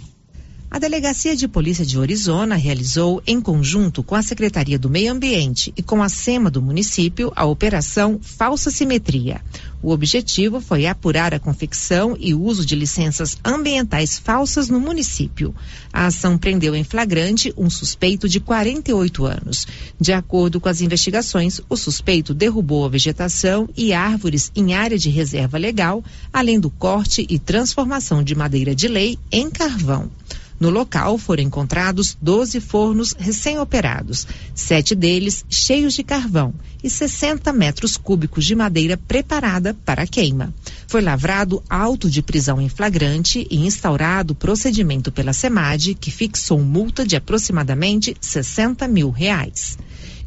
A 0.76 0.78
Delegacia 0.78 1.38
de 1.38 1.48
Polícia 1.48 1.86
de 1.86 1.98
Orizona 1.98 2.56
realizou, 2.56 3.24
em 3.26 3.40
conjunto 3.40 4.04
com 4.04 4.14
a 4.14 4.22
Secretaria 4.22 4.78
do 4.78 4.90
Meio 4.90 5.10
Ambiente 5.10 5.74
e 5.78 5.82
com 5.82 6.04
a 6.04 6.10
SEMA 6.10 6.52
do 6.52 6.62
município, 6.62 7.32
a 7.34 7.46
Operação 7.46 8.20
Falsa 8.22 8.70
Simetria. 8.70 9.40
O 9.82 9.92
objetivo 9.92 10.60
foi 10.60 10.86
apurar 10.86 11.34
a 11.34 11.40
confecção 11.40 12.18
e 12.20 12.34
uso 12.34 12.66
de 12.66 12.76
licenças 12.76 13.38
ambientais 13.46 14.20
falsas 14.20 14.68
no 14.68 14.78
município. 14.78 15.56
A 15.94 16.08
ação 16.08 16.38
prendeu 16.38 16.76
em 16.76 16.84
flagrante 16.84 17.54
um 17.56 17.70
suspeito 17.70 18.28
de 18.28 18.42
48 18.42 19.26
anos. 19.26 19.66
De 19.98 20.12
acordo 20.12 20.60
com 20.60 20.68
as 20.68 20.82
investigações, 20.82 21.62
o 21.70 21.78
suspeito 21.78 22.34
derrubou 22.34 22.84
a 22.84 22.90
vegetação 22.90 23.70
e 23.78 23.94
árvores 23.94 24.52
em 24.54 24.74
área 24.74 24.98
de 24.98 25.10
reserva 25.10 25.58
legal, 25.58 26.04
além 26.34 26.60
do 26.60 26.70
corte 26.70 27.26
e 27.30 27.40
transformação 27.40 28.22
de 28.22 28.36
madeira 28.36 28.76
de 28.76 28.90
lei 28.90 29.18
em 29.32 29.50
carvão. 29.50 30.12
No 30.60 30.70
local 30.70 31.18
foram 31.18 31.44
encontrados 31.44 32.18
12 32.22 32.62
fornos 32.62 33.14
recém-operados, 33.18 34.26
sete 34.54 34.96
deles 34.96 35.44
cheios 35.50 35.94
de 35.94 36.04
carvão 36.04 36.54
e 36.82 36.90
60 36.90 37.52
metros 37.52 37.98
cúbicos 37.98 38.46
de 38.46 38.56
madeira 38.56 38.96
preparada 38.96 39.74
para 39.86 40.08
queima. 40.08 40.54
Foi 40.88 41.02
lavrado 41.02 41.62
auto 41.70 42.10
de 42.10 42.22
prisão 42.22 42.62
em 42.62 42.70
flagrante 42.70 43.46
e 43.52 43.66
instaurado 43.66 44.34
procedimento 44.34 45.12
pela 45.12 45.34
SEMAD, 45.34 45.96
que 45.96 46.10
fixou 46.10 46.62
multa 46.62 47.06
de 47.06 47.16
aproximadamente 47.16 48.16
60 48.22 48.88
mil 48.88 49.10
reais. 49.10 49.78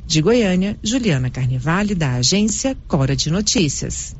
De 0.06 0.20
Goiânia, 0.20 0.78
Juliana 0.82 1.30
Carnevale, 1.30 1.94
da 1.94 2.14
agência 2.14 2.76
Cora 2.86 3.14
de 3.14 3.30
Notícias. 3.30 4.14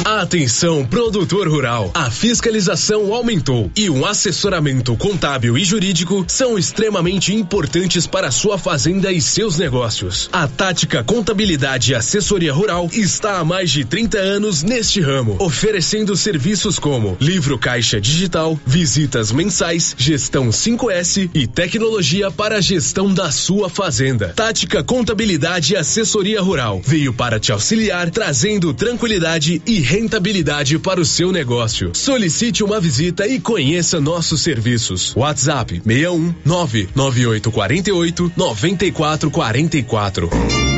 Atenção, 0.05 0.85
produtor 0.87 1.47
rural. 1.47 1.91
A 1.93 2.11
fiscalização 2.11 3.13
aumentou 3.13 3.71
e 3.77 3.91
um 3.91 4.07
assessoramento 4.07 4.97
contábil 4.97 5.59
e 5.59 5.65
jurídico 5.65 6.25
são 6.27 6.59
extremamente 6.59 7.35
importantes 7.35 8.07
para 8.07 8.31
sua 8.31 8.57
fazenda 8.57 9.13
e 9.13 9.21
seus 9.21 9.59
negócios. 9.59 10.31
A 10.33 10.49
Tática 10.49 11.05
Contabilidade 11.05 11.93
e 11.93 11.95
Assessoria 11.95 12.53
Rural 12.53 12.89
está 12.93 13.39
há 13.39 13.45
mais 13.45 13.71
de 13.71 13.85
30 13.85 14.19
anos 14.19 14.63
neste 14.63 15.03
ramo, 15.03 15.37
oferecendo 15.39 16.17
serviços 16.17 16.79
como 16.79 17.17
livro 17.21 17.59
caixa 17.59 18.01
digital, 18.01 18.59
visitas 18.67 19.31
mensais, 19.31 19.95
gestão 19.99 20.49
5S 20.49 21.29
e 21.35 21.47
tecnologia 21.47 22.31
para 22.31 22.57
a 22.57 22.61
gestão 22.61 23.13
da 23.13 23.31
sua 23.31 23.69
fazenda. 23.69 24.33
Tática 24.35 24.83
Contabilidade 24.83 25.75
e 25.75 25.77
Assessoria 25.77 26.41
Rural 26.41 26.81
veio 26.83 27.13
para 27.13 27.39
te 27.39 27.53
auxiliar, 27.53 28.09
trazendo 28.11 28.73
tranquilidade 28.73 29.61
e 29.67 29.90
rentabilidade 29.91 30.79
para 30.79 31.01
o 31.01 31.05
seu 31.05 31.33
negócio. 31.33 31.91
Solicite 31.97 32.63
uma 32.63 32.79
visita 32.79 33.27
e 33.27 33.41
conheça 33.41 34.01
nossos 34.01 34.41
serviços. 34.41 35.13
WhatsApp 35.17 35.83
61 35.85 36.33
99848 36.45 38.33
9444. 38.37 40.70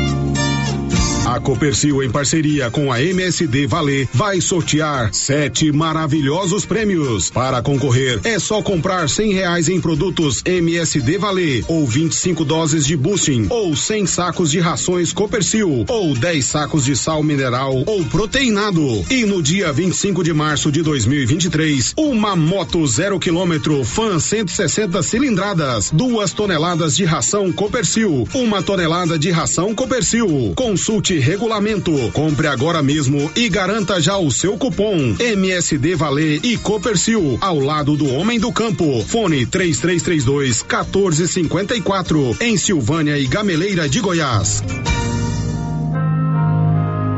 A 1.25 1.39
Copercil, 1.39 2.03
em 2.03 2.11
parceria 2.11 2.69
com 2.69 2.91
a 2.91 3.01
MSD 3.01 3.65
Valer, 3.65 4.09
vai 4.13 4.41
sortear 4.41 5.13
sete 5.13 5.71
maravilhosos 5.71 6.65
prêmios. 6.65 7.29
Para 7.29 7.61
concorrer, 7.61 8.19
é 8.25 8.37
só 8.37 8.61
comprar 8.61 9.07
cem 9.07 9.33
reais 9.33 9.69
em 9.69 9.79
produtos 9.79 10.41
MSD 10.43 11.17
Valer, 11.17 11.63
ou 11.69 11.87
25 11.87 12.43
doses 12.43 12.85
de 12.85 12.97
boosting, 12.97 13.47
ou 13.49 13.73
100 13.73 14.05
sacos 14.05 14.51
de 14.51 14.59
rações 14.59 15.13
Copercil, 15.13 15.85
ou 15.87 16.13
10 16.13 16.43
sacos 16.43 16.83
de 16.83 16.95
sal 16.95 17.23
mineral 17.23 17.83
ou 17.85 18.03
proteinado. 18.05 19.05
E 19.09 19.25
no 19.25 19.41
dia 19.41 19.71
25 19.71 20.25
de 20.25 20.33
março 20.33 20.69
de 20.73 20.83
2023, 20.83 21.93
uma 21.95 22.35
moto 22.35 22.85
zero 22.85 23.17
quilômetro, 23.17 23.85
fan 23.85 24.19
160 24.19 25.01
cilindradas, 25.01 25.89
duas 25.89 26.33
toneladas 26.33 26.97
de 26.97 27.05
ração 27.05 27.49
Copercil, 27.53 28.27
uma 28.33 28.61
tonelada 28.61 29.17
de 29.17 29.31
ração 29.31 29.73
Copercil. 29.73 30.51
Consulte 30.55 31.12
regulamento. 31.19 31.91
Compre 32.11 32.47
agora 32.47 32.81
mesmo 32.81 33.31
e 33.35 33.49
garanta 33.49 34.01
já 34.01 34.17
o 34.17 34.31
seu 34.31 34.57
cupom 34.57 35.15
MSD 35.19 35.95
Valer 35.95 36.39
e 36.43 36.57
Copercil 36.57 37.37
ao 37.41 37.59
lado 37.59 37.95
do 37.95 38.07
homem 38.07 38.39
do 38.39 38.51
campo. 38.51 39.03
Fone 39.05 39.45
3332 39.45 40.63
1454 40.63 42.37
em 42.41 42.57
Silvânia 42.57 43.17
e 43.17 43.27
Gameleira 43.27 43.87
de 43.87 43.99
Goiás. 43.99 44.63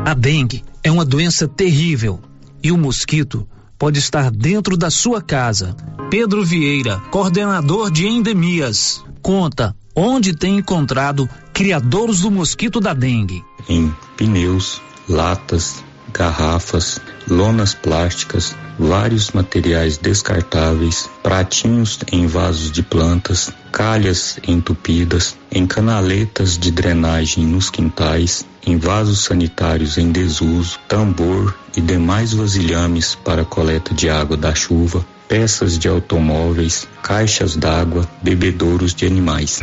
A 0.04 0.14
dengue 0.14 0.62
é 0.84 0.90
uma 0.90 1.04
doença 1.04 1.48
terrível 1.48 2.20
e 2.62 2.70
o 2.70 2.78
mosquito 2.78 3.46
pode 3.78 3.98
estar 3.98 4.30
dentro 4.30 4.76
da 4.76 4.90
sua 4.90 5.20
casa. 5.20 5.74
Pedro 6.10 6.44
Vieira, 6.44 7.00
coordenador 7.10 7.90
de 7.90 8.06
endemias, 8.06 9.02
conta 9.20 9.74
onde 9.96 10.34
tem 10.34 10.58
encontrado 10.58 11.28
criadores 11.54 12.20
do 12.20 12.30
mosquito 12.30 12.78
da 12.78 12.92
dengue. 12.92 13.42
Em 13.66 13.90
pneus, 14.14 14.82
latas, 15.08 15.82
garrafas, 16.12 17.00
lonas 17.26 17.74
plásticas, 17.74 18.54
vários 18.78 19.32
materiais 19.32 19.96
descartáveis, 19.96 21.08
pratinhos 21.22 21.98
em 22.12 22.26
vasos 22.26 22.70
de 22.70 22.82
plantas, 22.82 23.50
calhas 23.72 24.38
entupidas, 24.46 25.34
em 25.50 25.66
canaletas 25.66 26.58
de 26.58 26.70
drenagem 26.70 27.46
nos 27.46 27.70
quintais, 27.70 28.46
em 28.66 28.76
vasos 28.76 29.20
sanitários 29.20 29.96
em 29.96 30.12
desuso, 30.12 30.78
tambor 30.86 31.54
e 31.76 31.80
demais 31.80 32.32
vasilhames 32.32 33.14
para 33.14 33.44
coleta 33.44 33.94
de 33.94 34.08
água 34.10 34.36
da 34.36 34.54
chuva, 34.54 35.04
peças 35.28 35.78
de 35.78 35.88
automóveis, 35.88 36.88
caixas 37.02 37.56
d'água, 37.56 38.08
bebedouros 38.22 38.94
de 38.94 39.06
animais. 39.06 39.62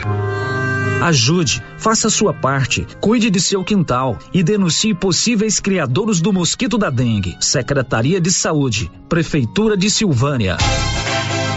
Ajude, 1.01 1.61
faça 1.77 2.09
sua 2.09 2.33
parte, 2.33 2.87
cuide 3.01 3.29
de 3.29 3.39
seu 3.39 3.63
quintal 3.63 4.17
e 4.33 4.41
denuncie 4.41 4.93
possíveis 4.93 5.59
criadores 5.59 6.21
do 6.21 6.31
mosquito 6.31 6.77
da 6.77 6.89
dengue. 6.89 7.35
Secretaria 7.41 8.21
de 8.21 8.31
Saúde, 8.31 8.89
Prefeitura 9.09 9.75
de 9.75 9.89
Silvânia. 9.89 10.57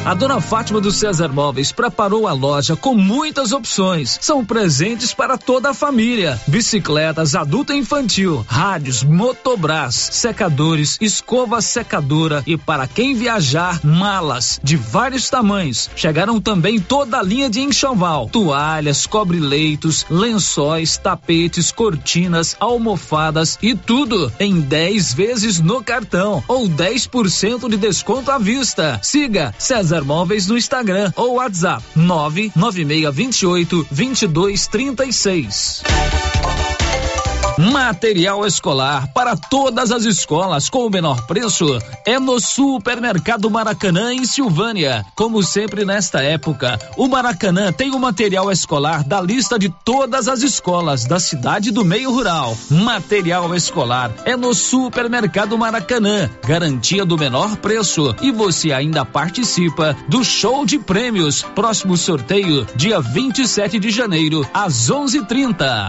A 0.07 0.15
dona 0.15 0.41
Fátima 0.41 0.81
do 0.81 0.93
César 0.93 1.31
Móveis 1.31 1.73
preparou 1.73 2.28
a 2.28 2.33
loja 2.33 2.77
com 2.77 2.95
muitas 2.95 3.51
opções. 3.51 4.16
São 4.23 4.45
presentes 4.45 5.12
para 5.12 5.37
toda 5.37 5.70
a 5.70 5.74
família: 5.74 6.41
bicicletas 6.47 7.35
adulto 7.35 7.73
e 7.73 7.78
infantil, 7.78 8.47
rádios, 8.49 9.03
motobras, 9.03 9.97
secadores, 9.97 10.97
escova 11.01 11.61
secadora 11.61 12.41
e 12.47 12.57
para 12.57 12.87
quem 12.87 13.16
viajar, 13.16 13.85
malas 13.85 14.61
de 14.62 14.77
vários 14.77 15.28
tamanhos. 15.28 15.91
Chegaram 15.97 16.41
também 16.41 16.78
toda 16.78 17.19
a 17.19 17.23
linha 17.24 17.51
de 17.51 17.61
enxoval, 17.61 18.28
toalhas, 18.28 19.07
cobre-leitos, 19.07 20.07
lençóis, 20.09 20.97
tapetes, 20.97 21.73
cortinas, 21.73 22.55
almofadas 22.61 23.59
e 23.61 23.74
tudo 23.74 24.33
em 24.39 24.61
10 24.61 25.15
vezes 25.15 25.59
no 25.59 25.83
cartão 25.83 26.45
ou 26.47 26.69
10% 26.69 27.69
de 27.69 27.77
desconto 27.77 28.31
à 28.31 28.39
vista. 28.39 29.01
Siga 29.03 29.53
César 29.59 29.95
Móveis 30.05 30.47
no 30.47 30.56
Instagram 30.56 31.12
ou 31.16 31.35
WhatsApp 31.36 31.82
99628 31.94 33.86
2236. 33.90 35.82
Material 37.59 38.47
escolar 38.47 39.11
para 39.15 39.35
todas 39.35 39.91
as 39.91 40.05
escolas 40.05 40.69
com 40.69 40.87
o 40.87 40.91
menor 40.91 41.27
preço 41.27 41.78
é 42.05 42.19
no 42.19 42.39
Supermercado 42.39 43.51
Maracanã 43.51 44.12
em 44.12 44.27
Silvânia. 44.27 45.07
Como 45.15 45.43
sempre 45.43 45.83
nesta 45.83 46.23
época, 46.23 46.78
o 46.99 47.09
Maracanã 47.09 47.73
tem 47.73 47.93
o 47.93 47.99
material 47.99 48.53
escolar 48.53 49.03
da 49.03 49.23
lista 49.23 49.59
de 49.59 49.70
todas 49.87 50.28
as 50.28 50.43
escolas 50.43 51.07
da 51.07 51.19
cidade 51.19 51.70
do 51.70 51.83
meio 51.83 52.12
rural. 52.12 52.55
Material 52.70 53.55
escolar 53.55 54.12
é 54.27 54.37
no 54.37 54.53
Supermercado 54.53 55.57
Maracanã, 55.57 56.28
garantia 56.47 57.07
do 57.07 57.16
menor 57.16 57.57
preço 57.57 58.15
e 58.20 58.31
você 58.31 58.70
ainda 58.70 59.03
participa 59.03 59.97
do 60.09 60.23
show 60.23 60.66
de 60.66 60.78
prêmios. 60.78 61.43
Próximo 61.43 61.97
sorteio 61.97 62.66
dia 62.77 63.01
27 63.01 63.78
de 63.78 63.91
janeiro 63.91 64.47
às 64.53 64.91
11:30. 64.91 65.89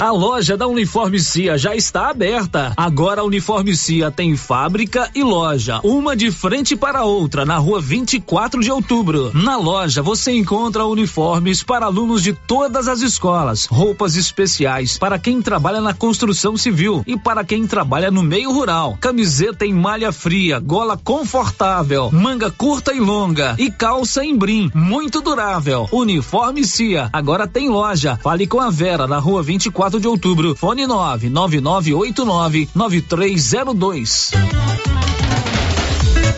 A 0.00 0.10
loja 0.10 0.56
da 0.56 0.66
Uniforme 0.66 1.20
Cia 1.20 1.58
já 1.58 1.76
está 1.76 2.08
aberta. 2.08 2.72
Agora 2.74 3.20
a 3.20 3.24
Uniforme 3.24 3.76
Cia 3.76 4.10
tem 4.10 4.34
fábrica 4.34 5.10
e 5.14 5.22
loja, 5.22 5.78
uma 5.84 6.16
de 6.16 6.30
frente 6.30 6.74
para 6.74 7.00
a 7.00 7.04
outra, 7.04 7.44
na 7.44 7.58
rua 7.58 7.82
24 7.82 8.62
de 8.62 8.72
outubro. 8.72 9.30
Na 9.34 9.58
loja 9.58 10.00
você 10.00 10.32
encontra 10.32 10.86
uniformes 10.86 11.62
para 11.62 11.84
alunos 11.84 12.22
de 12.22 12.32
todas 12.32 12.88
as 12.88 13.02
escolas, 13.02 13.66
roupas 13.66 14.16
especiais 14.16 14.96
para 14.96 15.18
quem 15.18 15.42
trabalha 15.42 15.82
na 15.82 15.92
construção 15.92 16.56
civil 16.56 17.04
e 17.06 17.18
para 17.18 17.44
quem 17.44 17.66
trabalha 17.66 18.10
no 18.10 18.22
meio 18.22 18.50
rural. 18.52 18.96
Camiseta 18.98 19.66
em 19.66 19.74
malha 19.74 20.12
fria, 20.12 20.58
gola 20.58 20.96
confortável, 20.96 22.08
manga 22.10 22.50
curta 22.50 22.94
e 22.94 23.00
longa 23.00 23.54
e 23.58 23.70
calça 23.70 24.24
em 24.24 24.34
brim, 24.34 24.70
muito 24.74 25.20
durável. 25.20 25.86
Uniforme 25.92 26.64
Cia, 26.64 27.10
agora 27.12 27.46
tem 27.46 27.68
loja. 27.68 28.18
Fale 28.22 28.46
com 28.46 28.60
a 28.62 28.70
Vera 28.70 29.06
na 29.06 29.18
rua 29.18 29.42
24 29.42 29.89
de 29.98 30.06
outubro. 30.06 30.54
Fone 30.54 30.86
99989 30.86 32.68
9302. 32.74 34.30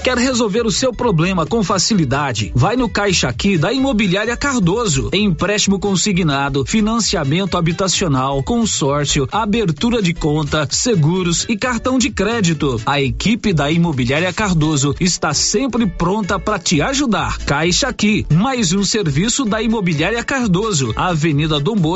Quer 0.03 0.19
resolver 0.19 0.67
o 0.67 0.71
seu 0.71 0.93
problema 0.93 1.47
com 1.47 1.63
facilidade? 1.63 2.51
Vai 2.57 2.75
no 2.75 2.89
Caixa 2.89 3.29
Aqui 3.29 3.57
da 3.57 3.73
Imobiliária 3.73 4.37
Cardoso. 4.37 5.09
Empréstimo 5.13 5.79
consignado, 5.79 6.67
financiamento 6.67 7.57
habitacional, 7.57 8.43
consórcio, 8.43 9.29
abertura 9.31 10.03
de 10.03 10.13
conta, 10.13 10.67
seguros 10.69 11.47
e 11.49 11.57
cartão 11.57 12.01
de 12.01 12.11
crédito. 12.11 12.83
A 12.85 13.01
equipe 13.01 13.53
da 13.53 13.71
Imobiliária 13.71 14.33
Cardoso 14.33 14.93
está 14.99 15.33
sempre 15.33 15.87
pronta 15.87 16.37
para 16.37 16.59
te 16.59 16.83
ajudar. 16.83 17.39
Caixa 17.39 17.87
Aqui, 17.87 18.27
mais 18.33 18.73
um 18.73 18.83
serviço 18.83 19.45
da 19.45 19.63
Imobiliária 19.63 20.25
Cardoso, 20.25 20.93
Avenida 20.97 21.61
Dom 21.61 21.77
Bosco 21.77 21.93